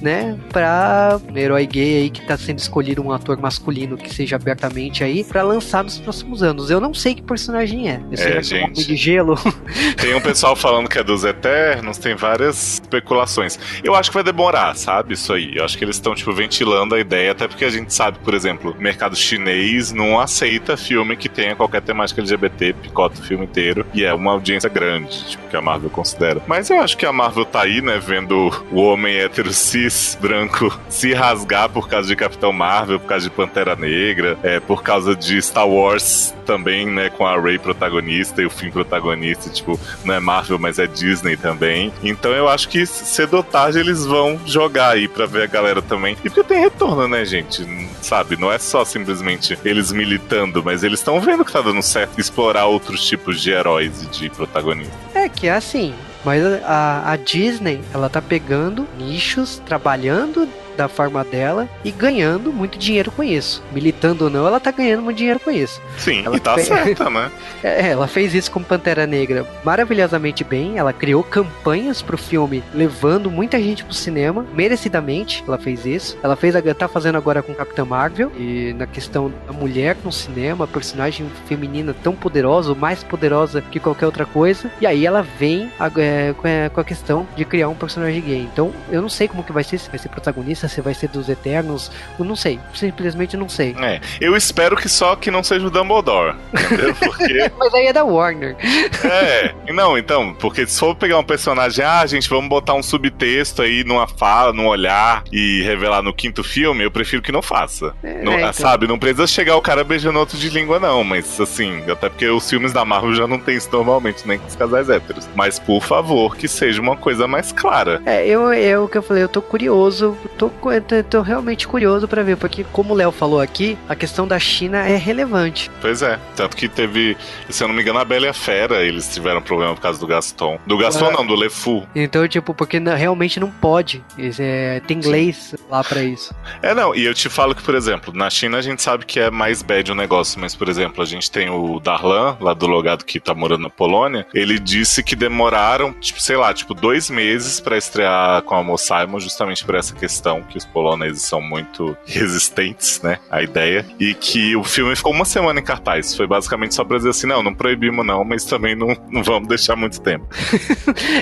né, 0.00 0.38
pra 0.52 1.18
um 1.30 1.36
herói 1.36 1.66
gay 1.66 2.02
aí 2.02 2.10
que 2.10 2.20
tá 2.26 2.36
sendo 2.36 2.58
escolhido 2.58 3.02
um 3.02 3.12
ator 3.12 3.38
masculino 3.38 3.96
que 3.96 4.12
seja 4.12 4.36
abertamente 4.36 5.02
aí 5.02 5.24
pra 5.24 5.42
lançar 5.42 5.82
nos 5.84 5.98
próximos 5.98 6.42
anos. 6.42 6.70
Eu 6.70 6.80
não 6.80 6.94
sei 6.94 7.14
que 7.14 7.22
personagem 7.22 7.90
é. 7.90 8.00
Eu 8.10 8.16
sei 8.16 8.26
É, 8.32 8.36
é 8.36 8.38
um 8.38 8.42
gente. 8.42 8.86
de 8.86 8.96
gelo. 8.96 9.36
Tem 10.00 10.14
um 10.14 10.20
pessoal 10.20 10.54
falando 10.54 10.88
que 10.88 10.98
é 10.98 11.02
dos 11.02 11.24
Eternos, 11.24 11.98
tem 11.98 12.14
várias 12.14 12.74
especulações. 12.74 13.58
Eu 13.82 13.94
acho 13.94 14.10
que 14.10 14.14
vai 14.14 14.24
demorar, 14.24 14.74
sabe? 14.76 15.14
Isso 15.14 15.32
aí. 15.32 15.56
Eu 15.56 15.64
acho 15.64 15.76
que 15.76 15.84
eles 15.84 15.96
estão, 15.96 16.14
tipo, 16.14 16.32
ventilando 16.32 16.94
a 16.94 17.00
ideia, 17.00 17.32
até 17.32 17.48
porque 17.48 17.64
a 17.64 17.70
gente 17.70 17.92
sabe, 17.92 18.18
por 18.20 18.34
exemplo, 18.34 18.74
o 18.78 18.82
mercado 18.82 19.16
chinês 19.16 19.92
não 19.92 20.18
aceita 20.20 20.76
filme 20.76 21.16
que 21.16 21.28
tenha 21.28 21.56
qualquer 21.56 21.82
temática 21.82 22.20
LGBT, 22.20 22.72
picota 22.74 23.20
o 23.20 23.22
filme 23.24 23.44
inteiro, 23.44 23.84
e 23.92 24.04
é 24.04 24.12
uma 24.14 24.32
audiência 24.32 24.68
grande, 24.68 25.24
tipo, 25.28 25.48
que 25.48 25.56
a 25.56 25.60
Marvel 25.60 25.90
considera. 25.90 26.40
Mas 26.46 26.70
eu 26.70 26.80
acho 26.80 26.96
que 26.96 27.06
a 27.06 27.12
Marvel 27.12 27.44
tá 27.44 27.62
aí, 27.62 27.80
né, 27.80 27.98
vendo 27.98 28.50
o 28.70 28.80
homem 28.80 29.16
hétero 29.16 29.52
cis 29.52 29.87
branco 30.20 30.78
se 30.88 31.12
rasgar 31.12 31.68
por 31.68 31.88
causa 31.88 32.08
de 32.08 32.16
Capitão 32.16 32.52
Marvel, 32.52 32.98
por 32.98 33.08
causa 33.08 33.24
de 33.24 33.30
Pantera 33.30 33.76
Negra, 33.76 34.38
é, 34.42 34.60
por 34.60 34.82
causa 34.82 35.14
de 35.14 35.40
Star 35.40 35.68
Wars 35.68 36.34
também, 36.44 36.86
né, 36.86 37.10
com 37.10 37.26
a 37.26 37.38
Rey 37.38 37.58
protagonista 37.58 38.40
e 38.40 38.46
o 38.46 38.50
Finn 38.50 38.70
protagonista, 38.70 39.50
tipo, 39.50 39.78
não 40.04 40.14
é 40.14 40.20
Marvel, 40.20 40.58
mas 40.58 40.78
é 40.78 40.86
Disney 40.86 41.36
também. 41.36 41.92
Então 42.02 42.30
eu 42.32 42.48
acho 42.48 42.68
que 42.68 42.86
cedo 42.86 43.36
ou 43.36 43.42
tarde 43.42 43.78
eles 43.78 44.06
vão 44.06 44.40
jogar 44.46 44.90
aí 44.90 45.06
pra 45.06 45.26
ver 45.26 45.42
a 45.42 45.46
galera 45.46 45.82
também. 45.82 46.16
E 46.24 46.30
porque 46.30 46.42
tem 46.42 46.60
retorno, 46.60 47.06
né, 47.06 47.24
gente? 47.24 47.66
Sabe? 48.00 48.36
Não 48.36 48.50
é 48.50 48.58
só 48.58 48.84
simplesmente 48.84 49.58
eles 49.64 49.92
militando, 49.92 50.62
mas 50.64 50.82
eles 50.82 51.00
estão 51.00 51.20
vendo 51.20 51.44
que 51.44 51.52
tá 51.52 51.60
dando 51.60 51.82
certo 51.82 52.18
explorar 52.18 52.66
outros 52.66 53.06
tipos 53.06 53.40
de 53.42 53.50
heróis 53.50 54.02
e 54.02 54.06
de 54.06 54.30
protagonistas. 54.30 54.96
É 55.14 55.28
que 55.28 55.48
assim, 55.48 55.94
mas 56.24 56.42
a, 56.64 57.12
a 57.12 57.16
Disney, 57.16 57.80
ela 57.92 58.08
tá 58.08 58.20
pegando 58.20 58.86
nichos, 58.98 59.60
trabalhando 59.64 60.48
da 60.78 60.88
forma 60.88 61.24
dela 61.24 61.68
e 61.84 61.90
ganhando 61.90 62.52
muito 62.52 62.78
dinheiro 62.78 63.10
com 63.10 63.22
isso. 63.24 63.60
Militando 63.72 64.24
ou 64.24 64.30
não, 64.30 64.46
ela 64.46 64.60
tá 64.60 64.70
ganhando 64.70 65.02
muito 65.02 65.16
dinheiro 65.18 65.40
com 65.40 65.50
isso. 65.50 65.80
Sim, 65.98 66.22
Ela 66.24 66.36
e 66.36 66.40
tá 66.40 66.54
fe- 66.54 66.62
certa, 66.62 67.10
né? 67.10 67.30
É, 67.60 67.88
ela 67.88 68.06
fez 68.06 68.32
isso 68.34 68.52
com 68.52 68.62
Pantera 68.62 69.04
Negra 69.04 69.44
maravilhosamente 69.64 70.44
bem. 70.44 70.78
Ela 70.78 70.92
criou 70.92 71.24
campanhas 71.24 72.00
pro 72.00 72.16
filme, 72.16 72.62
levando 72.72 73.28
muita 73.28 73.60
gente 73.60 73.84
pro 73.84 73.92
cinema, 73.92 74.46
merecidamente. 74.54 75.42
Ela 75.46 75.58
fez 75.58 75.84
isso. 75.84 76.16
Ela 76.22 76.36
fez, 76.36 76.54
a- 76.54 76.62
tá 76.74 76.86
fazendo 76.86 77.16
agora 77.18 77.42
com 77.42 77.52
Capitã 77.52 77.84
Marvel 77.84 78.30
e 78.38 78.72
na 78.78 78.86
questão 78.86 79.32
da 79.46 79.52
mulher 79.52 79.96
no 80.04 80.12
cinema, 80.12 80.68
personagem 80.68 81.26
feminina 81.46 81.92
tão 82.00 82.14
poderosa, 82.14 82.74
mais 82.76 83.02
poderosa 83.02 83.60
que 83.60 83.80
qualquer 83.80 84.06
outra 84.06 84.24
coisa. 84.24 84.70
E 84.80 84.86
aí 84.86 85.04
ela 85.04 85.22
vem 85.22 85.68
a- 85.80 85.90
é, 85.96 86.68
com 86.72 86.80
a 86.80 86.84
questão 86.84 87.26
de 87.36 87.44
criar 87.44 87.68
um 87.68 87.74
personagem 87.74 88.20
gay. 88.20 88.48
Então, 88.52 88.72
eu 88.88 89.02
não 89.02 89.08
sei 89.08 89.26
como 89.26 89.42
que 89.42 89.50
vai 89.52 89.64
ser, 89.64 89.78
se 89.78 89.88
vai 89.90 89.98
ser 89.98 90.08
protagonista, 90.10 90.67
se 90.68 90.80
vai 90.80 90.94
ser 90.94 91.08
dos 91.08 91.28
Eternos, 91.28 91.90
eu 92.18 92.24
não 92.24 92.36
sei. 92.36 92.58
Simplesmente 92.74 93.36
não 93.36 93.48
sei. 93.48 93.74
É, 93.80 94.00
eu 94.20 94.36
espero 94.36 94.76
que 94.76 94.88
só 94.88 95.16
que 95.16 95.30
não 95.30 95.42
seja 95.42 95.66
o 95.66 95.70
Dumbledore. 95.70 96.34
Entendeu? 96.52 96.94
Porque 97.00 97.50
Mas 97.58 97.74
aí 97.74 97.86
é 97.86 97.92
da 97.92 98.04
Warner. 98.04 98.56
É, 99.04 99.54
não, 99.72 99.96
então, 99.98 100.34
porque 100.34 100.66
se 100.66 100.78
for 100.78 100.94
pegar 100.94 101.18
um 101.18 101.24
personagem, 101.24 101.84
ah, 101.84 102.04
gente, 102.06 102.28
vamos 102.28 102.48
botar 102.48 102.74
um 102.74 102.82
subtexto 102.82 103.62
aí 103.62 103.84
numa 103.84 104.06
fala, 104.06 104.52
num 104.52 104.66
olhar 104.66 105.22
e 105.32 105.62
revelar 105.62 106.02
no 106.02 106.12
quinto 106.12 106.42
filme, 106.42 106.84
eu 106.84 106.90
prefiro 106.90 107.22
que 107.22 107.32
não 107.32 107.42
faça. 107.42 107.94
É, 108.02 108.22
Não- 108.22 108.38
então. 108.38 108.52
Sabe, 108.52 108.86
não 108.88 108.98
precisa 108.98 109.26
chegar 109.26 109.56
o 109.56 109.62
cara 109.62 109.84
beijando 109.84 110.18
outro 110.18 110.36
de 110.36 110.48
língua, 110.48 110.80
não, 110.80 111.04
mas 111.04 111.40
assim, 111.40 111.82
até 111.90 112.08
porque 112.08 112.26
os 112.28 112.48
filmes 112.48 112.72
da 112.72 112.84
Marvel 112.84 113.14
já 113.14 113.26
não 113.26 113.38
tem 113.38 113.56
isso 113.56 113.68
normalmente, 113.70 114.26
nem 114.26 114.38
com 114.38 114.46
os 114.48 114.56
casais 114.56 114.88
héteros. 114.90 115.28
Mas 115.34 115.58
por 115.58 115.82
favor, 115.82 116.34
que 116.36 116.48
seja 116.48 116.80
uma 116.80 116.96
coisa 116.96 117.28
mais 117.28 117.52
clara. 117.52 118.02
É, 118.04 118.26
eu, 118.26 118.50
é 118.50 118.78
o 118.78 118.88
que 118.88 118.98
eu 118.98 119.02
falei, 119.02 119.22
eu 119.22 119.28
tô 119.28 119.40
curioso, 119.40 120.16
tô, 120.36 120.48
tô- 120.58 120.94
eu 120.94 121.04
tô 121.04 121.20
realmente 121.22 121.66
curioso 121.66 122.06
pra 122.08 122.22
ver, 122.22 122.36
porque 122.36 122.64
como 122.72 122.92
o 122.92 122.96
Léo 122.96 123.10
falou 123.12 123.40
aqui, 123.40 123.78
a 123.88 123.94
questão 123.94 124.26
da 124.26 124.38
China 124.38 124.86
é 124.86 124.96
relevante. 124.96 125.70
Pois 125.80 126.02
é, 126.02 126.18
tanto 126.36 126.56
que 126.56 126.68
teve, 126.68 127.16
se 127.48 127.62
eu 127.62 127.68
não 127.68 127.74
me 127.74 127.82
engano, 127.82 127.98
a 127.98 128.04
Bela 128.04 128.26
e 128.26 128.28
a 128.28 128.34
Fera, 128.34 128.82
eles 128.84 129.12
tiveram 129.12 129.40
problema 129.42 129.74
por 129.74 129.80
causa 129.80 129.98
do 129.98 130.06
Gaston. 130.06 130.58
Do 130.66 130.76
Gaston 130.78 131.06
Ah. 131.08 131.12
não, 131.12 131.26
do 131.26 131.34
LeFou. 131.34 131.86
Então, 131.94 132.26
tipo, 132.28 132.52
porque 132.54 132.78
realmente 132.78 133.38
não 133.40 133.50
pode. 133.50 134.04
É- 134.38 134.80
tem 134.86 135.00
leis 135.00 135.54
lá 135.70 135.82
pra 135.82 136.02
isso. 136.02 136.34
É, 136.62 136.74
não, 136.74 136.94
e 136.94 137.04
eu 137.04 137.14
te 137.14 137.28
falo 137.28 137.54
que, 137.54 137.62
por 137.62 137.74
exemplo, 137.74 138.12
na 138.14 138.28
China 138.30 138.58
a 138.58 138.62
gente 138.62 138.82
sabe 138.82 139.04
que 139.06 139.18
é 139.20 139.30
mais 139.30 139.62
bad 139.62 139.90
o 139.92 139.94
negócio, 139.94 140.40
mas, 140.40 140.54
por 140.54 140.68
exemplo, 140.68 141.02
a 141.02 141.06
gente 141.06 141.30
tem 141.30 141.48
o 141.50 141.78
Darlan, 141.80 142.36
lá 142.40 142.54
do 142.54 142.66
Logado 142.66 143.04
que 143.04 143.20
tá 143.20 143.34
morando 143.34 143.62
na 143.62 143.70
Polônia, 143.70 144.26
ele 144.34 144.58
disse 144.58 145.02
que 145.02 145.14
demoraram, 145.16 145.92
tipo, 145.94 146.20
sei 146.20 146.36
lá, 146.36 146.52
tipo, 146.52 146.74
dois 146.74 147.08
meses 147.10 147.60
pra 147.60 147.76
estrear 147.76 148.42
com 148.42 148.54
a 148.54 148.62
Mo 148.62 148.76
Simon, 148.76 149.20
justamente 149.20 149.64
por 149.64 149.74
essa 149.74 149.94
questão, 149.94 150.42
que 150.48 150.58
os 150.58 150.64
poloneses 150.64 151.22
são 151.22 151.40
muito 151.40 151.96
resistentes, 152.06 153.00
né, 153.02 153.18
à 153.30 153.42
ideia, 153.42 153.84
e 153.98 154.14
que 154.14 154.56
o 154.56 154.64
filme 154.64 154.94
ficou 154.96 155.12
uma 155.12 155.24
semana 155.24 155.60
em 155.60 155.62
cartaz. 155.62 156.14
Foi 156.14 156.26
basicamente 156.26 156.74
só 156.74 156.84
pra 156.84 156.96
dizer 156.96 157.10
assim, 157.10 157.26
não, 157.26 157.42
não 157.42 157.54
proibimos 157.54 158.04
não, 158.04 158.24
mas 158.24 158.44
também 158.44 158.74
não, 158.74 158.96
não 159.10 159.22
vamos 159.22 159.48
deixar 159.48 159.76
muito 159.76 160.00
tempo. 160.00 160.26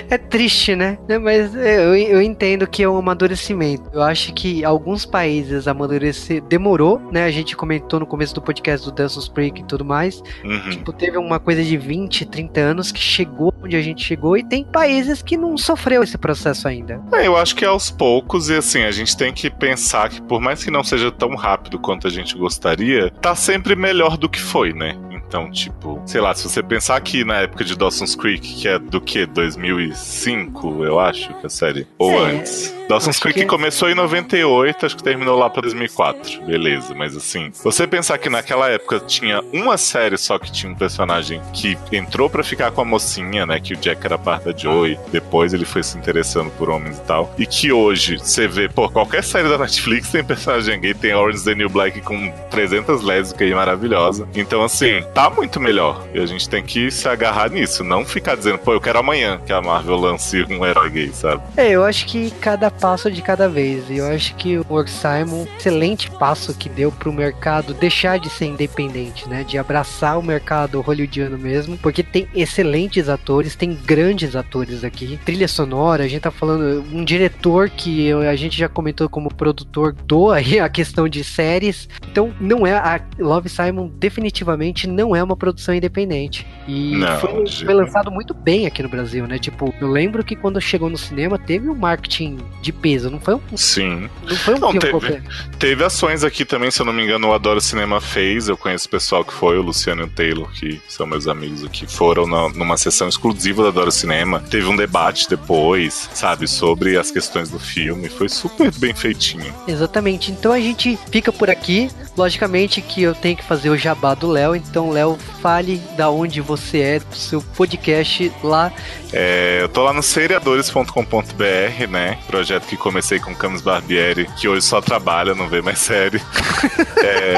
É 0.09 0.19
triste, 0.19 0.77
né? 0.77 0.99
Mas 1.21 1.55
eu, 1.55 1.95
eu 1.95 2.23
entendo 2.23 2.67
que 2.67 2.83
é 2.83 2.89
um 2.89 2.97
amadurecimento. 2.97 3.91
Eu 3.93 4.03
acho 4.03 4.33
que 4.33 4.65
alguns 4.65 5.05
países 5.05 5.67
amadurecer 5.67 6.43
demorou, 6.43 7.01
né? 7.13 7.25
A 7.25 7.31
gente 7.31 7.57
comentou 7.57 8.01
no 8.01 8.07
começo 8.07 8.35
do 8.35 8.43
podcast 8.43 8.87
do 8.87 8.93
Dance 8.93 9.31
Break 9.31 9.61
e 9.61 9.65
tudo 9.65 9.85
mais. 9.85 10.23
Uhum. 10.45 10.71
Tipo, 10.71 10.93
teve 10.93 11.19
uma 11.19 11.39
coisa 11.39 11.63
de 11.63 11.77
20, 11.77 12.27
30 12.27 12.61
anos 12.61 12.93
que 12.93 13.01
chegou 13.01 13.53
onde 13.63 13.77
a 13.77 13.83
gente 13.83 14.03
chegou 14.03 14.37
e 14.37 14.45
tem 14.45 14.65
países 14.65 15.21
que 15.21 15.37
não 15.37 15.59
sofreu 15.59 16.03
esse 16.03 16.17
processo 16.17 16.67
ainda. 16.69 17.01
É, 17.13 17.27
eu 17.27 17.37
acho 17.37 17.55
que 17.55 17.65
é 17.65 17.69
aos 17.69 17.91
poucos, 17.91 18.49
e 18.49 18.55
assim, 18.55 18.83
a 18.83 18.91
gente 18.91 19.16
tem 19.17 19.33
que 19.33 19.51
pensar 19.51 20.09
que, 20.09 20.21
por 20.23 20.41
mais 20.41 20.63
que 20.63 20.71
não 20.71 20.85
seja 20.85 21.11
tão 21.11 21.35
rápido 21.35 21.79
quanto 21.79 22.07
a 22.07 22.11
gente 22.11 22.37
gostaria, 22.37 23.11
tá 23.11 23.35
sempre 23.35 23.75
melhor 23.75 24.17
do 24.17 24.29
que 24.29 24.41
foi, 24.41 24.73
né? 24.73 24.97
Então, 25.29 25.51
tipo, 25.51 26.01
sei 26.07 26.21
lá, 26.21 26.35
se 26.35 26.49
você 26.49 26.63
pensar 26.63 27.01
que 27.01 27.25
na 27.25 27.39
época 27.41 27.65
de 27.65 27.77
Dawson's 27.77 28.15
Creek, 28.15 28.55
que 28.55 28.69
é 28.69 28.79
do 28.79 29.01
que? 29.01 29.27
2005, 29.27 30.85
eu 30.85 30.99
acho, 31.01 31.33
que 31.35 31.47
a 31.47 31.51
série. 31.51 31.87
Ou 31.99 32.13
É, 32.13 32.37
antes. 32.37 32.75
Dawson's 32.89 33.19
Creek 33.19 33.41
que- 33.41 33.47
começou 33.47 33.91
em 33.91 33.97
98, 33.97 34.87
acho 34.87 34.97
que 34.97 35.03
terminou 35.03 35.37
lá 35.37 35.51
pra 35.51 35.61
2004. 35.61 36.41
Beleza, 36.45 36.95
mas 36.95 37.17
assim, 37.17 37.51
você 37.65 37.85
pensar 37.85 38.17
que 38.19 38.31
naquela 38.31 38.69
época 38.71 39.01
tinha 39.01 39.41
uma 39.53 39.77
série 39.77 40.17
só 40.17 40.39
que 40.39 40.53
tinha 40.53 40.71
um 40.71 40.75
personagem 40.77 41.41
que 41.53 41.77
entrou 41.91 42.31
pra 42.31 42.45
ficar 42.45 42.71
com 42.71 42.81
a 42.81 42.85
mocinha, 42.85 43.45
né? 43.45 43.59
Que 43.59 43.73
o 43.75 43.77
Jack 43.77 44.07
era 44.07 44.17
parte 44.17 44.45
da 44.45 44.57
Joey, 44.57 44.97
depois 45.11 45.53
ele 45.53 45.65
foi 45.65 45.83
se 45.83 45.99
interessando 45.99 46.49
por 46.53 46.71
homens 46.71 46.99
e 46.99 47.01
tal. 47.03 47.35
E 47.37 47.45
que 47.45 47.73
hoje 47.73 48.19
você 48.19 48.47
vê, 48.47 48.69
pô, 48.69 48.89
qualquer 48.89 49.25
série 49.25 49.49
da 49.49 49.59
Netflix 49.59 50.11
tem 50.13 50.23
personagem 50.23 50.81
gay, 50.81 50.95
tem 50.95 51.13
Orange 51.13 51.43
the 51.45 51.57
New 51.57 51.69
Black 51.69 52.01
com 52.03 52.31
300 52.53 53.03
lésbicas 53.03 53.51
e 53.51 53.55
maravilhosa. 53.55 54.29
Então, 54.37 54.63
assim, 54.63 55.03
tá 55.17 55.31
muito 55.31 55.59
melhor. 55.59 56.07
E 56.13 56.21
a 56.21 56.27
gente 56.27 56.47
tem 56.47 56.63
que 56.63 56.91
se 56.91 57.09
agarrar 57.09 57.49
nisso, 57.49 57.83
não 57.83 58.05
ficar 58.05 58.37
dizendo, 58.37 58.59
pô, 58.59 58.75
eu 58.75 58.81
quero 58.83 58.99
amanhã 58.99 59.41
que 59.47 59.51
a 59.51 59.63
Marvel 59.63 59.97
lance 59.97 60.45
um 60.51 60.63
herói 60.63 60.91
gay, 60.91 61.11
sabe? 61.11 61.43
É, 61.57 61.71
eu 61.71 61.83
acho 61.83 62.05
que 62.05 62.31
cada 62.33 62.71
passo 62.71 63.11
de 63.11 63.23
cada 63.23 63.49
vez. 63.49 63.89
E 63.89 63.97
eu 63.97 64.07
acho 64.09 64.35
que 64.35 64.59
o 64.59 64.67
Work 64.69 64.91
Simon, 64.91 65.47
excelente 65.59 66.11
passo 66.11 66.53
que 66.53 66.69
deu 66.69 66.93
pro 66.93 67.11
mercado 67.11 67.73
deixar 67.73 68.19
de 68.19 68.29
ser 68.29 68.45
independente, 68.45 69.27
né? 69.27 69.43
De 69.43 69.57
abraçar 69.57 70.19
o 70.19 70.23
mercado 70.23 70.83
hollywoodiano 70.83 71.39
mesmo, 71.39 71.79
porque 71.79 72.03
tem 72.03 72.29
excelentes 72.35 73.09
atores, 73.09 73.57
tem 73.57 73.75
grandes 73.75 74.37
atores 74.37 74.85
aqui. 74.85 75.19
Trilha 75.25 75.49
sonora, 75.49 76.05
a 76.05 76.09
gente 76.09 76.21
tá 76.21 76.31
falando 76.31 76.85
um 76.93 77.03
diretor 77.03 77.71
que 77.71 78.13
a 78.13 78.37
gente 78.37 78.59
já 78.59 78.69
comentou 78.69 79.09
como 79.09 79.33
produtor 79.33 79.95
do 79.95 80.31
aí 80.31 80.61
a 80.61 80.69
questão 80.69 81.09
de 81.09 81.25
séries. 81.25 81.89
Então, 82.07 82.35
não 82.39 82.67
é 82.67 82.75
a 82.75 83.01
Love 83.19 83.49
Simon 83.49 83.89
definitivamente 83.97 84.87
não 84.87 85.06
é 85.15 85.23
uma 85.23 85.37
produção 85.37 85.75
independente. 85.75 86.47
E 86.67 86.97
Não, 86.97 87.19
foi, 87.21 87.47
foi 87.47 87.75
lançado 87.75 88.11
muito 88.11 88.33
bem 88.35 88.67
aqui 88.67 88.83
no 88.83 88.89
Brasil, 88.89 89.27
né? 89.27 89.39
Tipo, 89.39 89.73
eu 89.81 89.89
lembro 89.89 90.25
que 90.25 90.35
quando 90.35 90.61
chegou 90.61 90.89
no 90.91 90.97
cinema 90.99 91.39
teve 91.39 91.69
um 91.69 91.75
marketing 91.75 92.39
de 92.63 92.73
peso, 92.73 93.11
não 93.11 93.21
foi 93.21 93.35
um, 93.35 93.41
Sim. 93.57 94.09
não 94.29 94.37
foi 94.37 94.55
um 94.55 94.59
Não, 94.59 94.73
teve. 94.73 94.91
qualquer. 94.91 95.23
Teve 95.59 95.85
ações 95.85 96.25
aqui 96.25 96.45
também, 96.45 96.71
se 96.71 96.81
eu 96.81 96.87
não 96.87 96.93
me 96.93 97.03
engano, 97.05 97.29
o 97.29 97.33
Adoro 97.35 97.61
Cinema 97.61 98.01
fez. 98.01 98.49
Eu 98.49 98.57
conheço 98.57 98.87
o 98.89 98.91
pessoal 98.91 99.25
que 99.25 99.33
foi, 99.33 99.59
o 99.59 99.63
Luciano 99.63 100.03
e 100.03 100.05
o 100.05 100.09
Taylor, 100.11 100.51
que 100.53 100.81
são 100.89 101.07
meus 101.07 101.29
amigos 101.29 101.65
aqui, 101.65 101.87
foram 101.87 102.27
na- 102.27 102.49
numa 102.51 102.77
sessão 102.77 103.09
exclusiva 103.09 103.63
do 103.63 103.69
Adoro 103.69 103.93
Cinema. 103.93 104.41
Teve 104.51 104.67
um 104.67 104.77
debate 104.77 105.29
depois, 105.29 106.09
sabe, 106.15 106.47
sobre 106.49 106.97
as 106.97 107.11
questões 107.11 107.49
do 107.51 107.59
filme. 107.59 108.09
Foi 108.09 108.29
super 108.29 108.73
bem 108.73 108.95
feitinho. 108.95 109.53
Exatamente. 109.69 110.31
Então 110.33 110.53
a 110.53 110.61
gente 110.61 110.99
fica 111.11 111.33
por 111.33 111.51
aqui. 111.51 111.89
Logicamente 112.17 112.81
que 112.81 113.03
eu 113.03 113.15
tenho 113.15 113.37
que 113.37 113.45
fazer 113.45 113.71
o 113.71 113.77
jabá 113.77 114.15
do 114.15 114.29
Léo. 114.29 114.57
Então, 114.57 114.91
Léo, 114.91 115.19
fale 115.43 115.77
da 115.97 116.11
onde 116.11 116.41
você 116.41 116.81
é, 116.81 116.99
do 116.99 117.15
seu 117.15 117.43
podcast 117.43 118.33
lá. 118.43 118.73
É, 119.13 119.59
eu 119.63 119.69
tô 119.69 119.83
lá 119.83 119.93
no 119.93 120.03
seriadores.com.br, 120.03 121.87
né? 121.89 122.19
Projeto 122.27 122.67
que 122.67 122.77
comecei 122.77 123.21
com 123.21 123.35
Camis 123.35 123.61
Barbieri, 123.61 124.29
que 124.39 124.49
hoje 124.49 124.63
só 124.63 124.81
trabalha, 124.81 125.35
não 125.35 125.49
vê 125.49 125.61
mais 125.61 125.79
série. 125.79 126.21
É, 127.07 127.37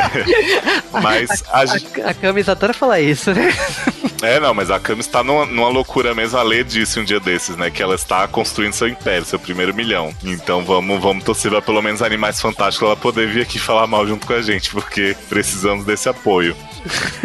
mas 1.02 1.44
a 1.52 1.66
gente. 1.66 2.00
A, 2.00 2.10
a 2.10 2.14
Camis 2.14 2.48
adora 2.48 2.72
falar 2.72 3.00
isso, 3.00 3.34
né? 3.34 3.52
É, 4.22 4.40
não, 4.40 4.52
mas 4.52 4.70
a 4.70 4.80
Camis 4.80 5.06
tá 5.06 5.22
numa, 5.22 5.46
numa 5.46 5.68
loucura 5.68 6.14
mesmo. 6.14 6.38
A 6.38 6.42
Lê 6.42 6.64
disse 6.64 6.98
um 6.98 7.04
dia 7.04 7.20
desses, 7.20 7.56
né? 7.56 7.70
Que 7.70 7.82
ela 7.82 7.94
está 7.94 8.26
construindo 8.26 8.72
seu 8.72 8.88
império, 8.88 9.24
seu 9.24 9.38
primeiro 9.38 9.74
milhão. 9.74 10.14
Então 10.24 10.64
vamos, 10.64 11.00
vamos 11.00 11.24
torcer 11.24 11.50
pra 11.50 11.62
pelo 11.62 11.82
menos 11.82 12.02
Animais 12.02 12.40
Fantásticos 12.40 12.86
ela 12.86 12.96
poder 12.96 13.28
vir 13.28 13.42
aqui 13.42 13.58
falar 13.58 13.86
mal 13.86 14.06
junto 14.06 14.26
com 14.26 14.32
a 14.32 14.42
gente, 14.42 14.67
porque 14.68 15.16
precisamos 15.28 15.84
desse 15.84 16.08
apoio. 16.08 16.56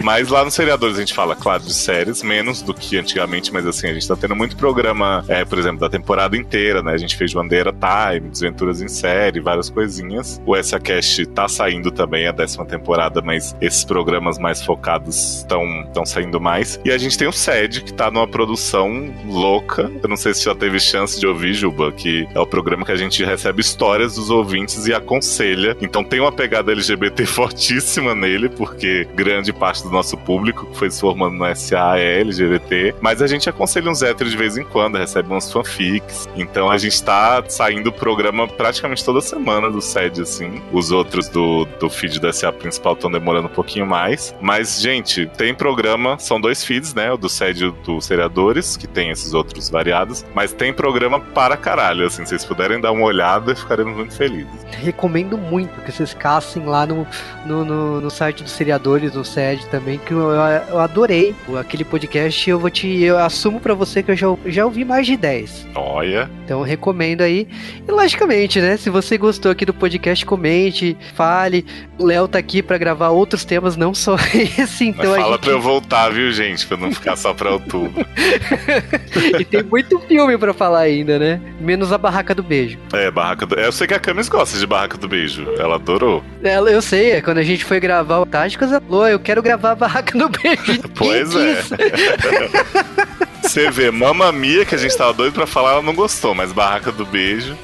Mas 0.02 0.28
lá 0.30 0.44
nos 0.44 0.54
seriadores 0.54 0.98
a 0.98 1.00
gente 1.00 1.14
fala, 1.14 1.36
claro, 1.36 1.64
de 1.64 1.74
séries, 1.74 2.24
menos 2.24 2.62
do 2.62 2.74
que 2.74 2.98
antigamente, 2.98 3.54
mas 3.54 3.66
assim, 3.66 3.88
a 3.88 3.94
gente 3.94 4.08
tá 4.08 4.16
tendo 4.16 4.36
muito 4.36 4.56
programa, 4.56 5.24
é, 5.28 5.46
por 5.46 5.58
exemplo, 5.58 5.80
da 5.80 5.90
temporada 5.90 6.36
inteira, 6.36 6.82
né? 6.82 6.94
A 6.94 6.98
gente 6.98 7.16
fez 7.16 7.34
Bandeira 7.34 7.72
Time, 7.72 8.30
Desventuras 8.30 8.82
em 8.82 8.88
Série, 8.88 9.40
várias 9.40 9.70
coisinhas. 9.70 10.42
O 10.46 10.56
essa 10.56 10.80
Cast 10.80 11.26
tá 11.28 11.48
saindo 11.48 11.92
também 11.92 12.28
a 12.28 12.32
décima 12.32 12.66
temporada, 12.66 13.22
mas 13.22 13.56
esses 13.62 13.84
programas 13.86 14.38
mais 14.38 14.62
focados 14.64 15.40
estão 15.40 16.06
saindo 16.06 16.40
mais. 16.40 16.80
E 16.84 16.92
a 16.92 16.98
gente 16.98 17.18
tem 17.18 17.28
o 17.28 17.34
SED, 17.34 17.82
que 17.82 17.94
tá 17.94 18.10
numa 18.12 18.28
produção 18.28 19.14
louca. 19.26 19.92
Eu 20.02 20.10
não 20.10 20.18
sei 20.18 20.34
se 20.34 20.46
já 20.46 20.56
teve 20.56 20.80
chance 20.80 21.20
de 21.20 21.28
ouvir, 21.28 21.54
Juba, 21.54 21.92
que 21.92 22.28
é 22.34 22.40
o 22.40 22.46
programa 22.46 22.86
que 22.86 22.92
a 22.92 22.96
gente 22.96 23.24
recebe 23.24 23.62
histórias 23.62 24.16
dos 24.16 24.30
ouvintes 24.30 24.86
e 24.88 24.94
aconselha. 24.94 25.78
Então 25.82 26.04
tem 26.04 26.20
uma 26.20 26.32
pegada 26.32 26.72
LGBT 26.72 27.26
fortíssima 27.34 28.14
nele, 28.14 28.48
porque 28.48 29.08
grande 29.16 29.52
parte 29.52 29.84
do 29.84 29.90
nosso 29.90 30.16
público 30.18 30.68
que 30.68 30.78
foi 30.78 30.92
se 30.92 31.02
formando 31.02 31.36
no 31.36 31.56
SA 31.56 31.98
é 31.98 32.22
LGBT. 32.22 32.96
Mas 33.02 33.22
a 33.22 33.28
gente 33.28 33.50
aconselha 33.50 33.90
uns 33.90 34.02
héteros 34.04 34.32
de 34.32 34.38
vez 34.38 34.56
em 34.56 34.64
quando, 34.64 34.98
recebe 34.98 35.34
uns 35.34 35.52
fanfics. 35.52 36.30
Então 36.36 36.70
a 36.70 36.78
gente 36.78 37.02
tá 37.04 37.44
saindo 37.48 37.90
o 37.90 37.92
programa 37.92 38.48
praticamente 38.48 39.04
toda 39.04 39.20
semana 39.20 39.70
do 39.70 39.82
SED, 39.82 40.22
assim. 40.22 40.62
Os 40.72 40.92
outros 40.92 41.28
do, 41.28 41.66
do 41.80 41.90
feed 41.90 42.20
do 42.20 42.32
SA 42.32 42.52
principal 42.52 42.94
estão 42.94 43.12
demorando 43.12 43.48
um 43.48 43.52
pouquinho 43.52 43.86
mais. 43.86 44.36
Mas, 44.40 44.80
gente, 44.80 45.26
tem 45.26 45.54
programa, 45.56 46.20
são 46.20 46.40
dois 46.40 46.64
feeds, 46.64 46.94
né? 46.94 47.12
O 47.12 47.18
do 47.18 47.30
SED 47.30 47.72
do 47.84 48.00
Seriadores, 48.00 48.78
que 48.78 48.88
tem 48.88 49.10
esses 49.10 49.34
outros 49.34 49.70
variados. 49.70 50.24
Mas 50.36 50.54
tem 50.54 50.72
programa 50.72 51.20
para 51.20 51.58
caralho, 51.58 52.06
assim. 52.06 52.24
Se 52.24 52.30
vocês 52.30 52.46
puderem 52.46 52.80
dar 52.80 52.92
uma 52.92 53.06
olhada, 53.06 53.56
ficaremos 53.56 53.96
muito 53.96 54.16
felizes. 54.16 54.64
Recomendo 54.72 55.38
muito 55.38 55.82
que 55.82 55.92
vocês 55.92 56.14
caçem 56.14 56.66
lá 56.66 56.86
no, 56.86 57.08
no, 57.46 57.64
no, 57.66 58.02
no 58.02 58.10
site 58.10 58.44
dos 58.44 58.52
seriadores, 58.52 59.14
no 59.14 59.24
SED 59.24 59.66
também, 59.68 60.00
que 60.00 60.12
eu, 60.12 60.32
eu 60.70 60.80
adorei 60.80 61.36
aquele 61.60 61.84
podcast. 61.84 62.50
Eu 62.50 62.60
vou 62.60 62.70
te. 62.70 63.02
Eu 63.02 63.18
assumo 63.18 63.60
pra 63.60 63.74
você 63.74 64.02
que 64.02 64.12
eu 64.12 64.16
já, 64.16 64.28
já 64.46 64.66
ouvi 64.66 64.86
mais 64.86 65.06
de 65.06 65.18
10. 65.18 65.68
Olha. 65.76 66.30
Então 66.46 66.62
recomendo 66.62 67.22
aí. 67.22 67.48
E 67.88 67.92
logicamente, 67.92 68.60
né? 68.60 68.78
Se 68.78 68.90
você 68.90 69.18
gostou 69.18 69.52
aqui 69.52 69.66
do 69.66 69.74
podcast, 69.74 70.26
comente, 70.26 70.98
fale. 71.16 71.66
O 71.98 72.06
Léo 72.06 72.28
tá 72.28 72.40
aqui 72.40 72.62
pra 72.62 72.78
gravar 72.78 73.10
outros 73.10 73.46
temas, 73.46 73.76
não 73.76 73.94
só 73.94 74.16
esse. 74.34 74.86
Então 74.86 75.12
Mas 75.12 75.22
fala 75.22 75.34
gente. 75.34 75.42
pra 75.42 75.52
eu 75.52 75.62
voltar, 75.62 76.10
viu, 76.10 76.32
gente? 76.32 76.66
Pra 76.66 76.78
não 76.78 76.92
ficar 76.92 77.16
só 77.16 77.34
pra 77.34 77.52
outubro. 77.52 78.06
e 79.40 79.46
tem 79.46 79.64
muito 79.64 80.00
filme 80.00 80.38
pra 80.38 80.54
falar 80.54 80.82
ainda, 80.82 81.20
né? 81.20 81.42
Menos 81.60 81.92
a 81.92 81.98
Barraca 81.98 82.34
do 82.36 82.44
Beijo. 82.44 82.78
É, 82.94 83.10
Barraca 83.10 83.46
do... 83.46 83.56
Eu 83.56 83.72
sei 83.72 83.88
que 83.88 83.94
a 83.94 84.00
Camis 84.00 84.30
gosta 84.30 84.58
de 84.58 84.66
Barraca 84.66 84.98
do 84.98 85.08
Beijo. 85.08 85.48
Ela 85.58 85.76
adorou. 85.76 86.24
Ela, 86.44 86.72
eu 86.72 86.82
sei, 86.82 87.13
é 87.16 87.22
quando 87.22 87.38
a 87.40 87.44
gente 87.44 87.64
foi 87.66 87.80
gravar 87.80 88.20
o 88.20 88.26
Táticas, 88.26 88.72
ela 88.72 88.82
falou, 88.82 89.08
eu 89.08 89.20
quero 89.20 89.42
gravar 89.42 89.72
a 89.72 89.76
Barraca 89.76 90.18
do 90.18 90.30
Beijo. 90.30 90.82
Pois 90.96 91.36
é. 91.36 91.64
Você 93.44 93.70
vê, 93.70 93.92
Mamma 93.92 94.32
Mia, 94.32 94.64
que 94.66 94.74
a 94.74 94.78
gente 94.78 94.96
tava 94.98 95.14
doido 95.14 95.34
pra 95.34 95.46
falar, 95.46 95.74
ela 95.74 95.82
não 95.82 95.94
gostou, 95.94 96.34
mas 96.34 96.54
Barraca 96.54 96.92
do 96.92 97.06
Beijo. 97.06 97.56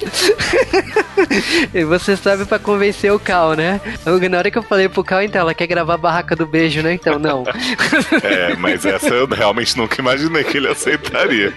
E 1.74 1.84
você 1.84 2.16
sabe 2.16 2.44
pra 2.46 2.58
convencer 2.58 3.12
o 3.12 3.18
Cal, 3.18 3.52
né? 3.54 3.78
Eu- 4.06 4.18
Na 4.30 4.38
hora 4.38 4.50
que 4.50 4.56
eu 4.58 4.62
falei 4.62 4.88
pro 4.88 5.04
Cal, 5.04 5.22
então, 5.22 5.40
ela 5.42 5.52
quer 5.54 5.66
gravar 5.66 5.94
a 5.94 5.98
Barraca 5.98 6.34
do 6.34 6.46
Beijo, 6.46 6.80
né? 6.82 6.94
Então, 6.94 7.18
não. 7.18 7.44
É, 8.22 8.54
mas 8.56 8.84
essa 8.86 9.08
eu 9.14 9.26
realmente 9.26 9.76
nunca 9.76 10.00
imaginei 10.00 10.44
que 10.44 10.56
ele 10.56 10.68
aceitaria. 10.68 11.52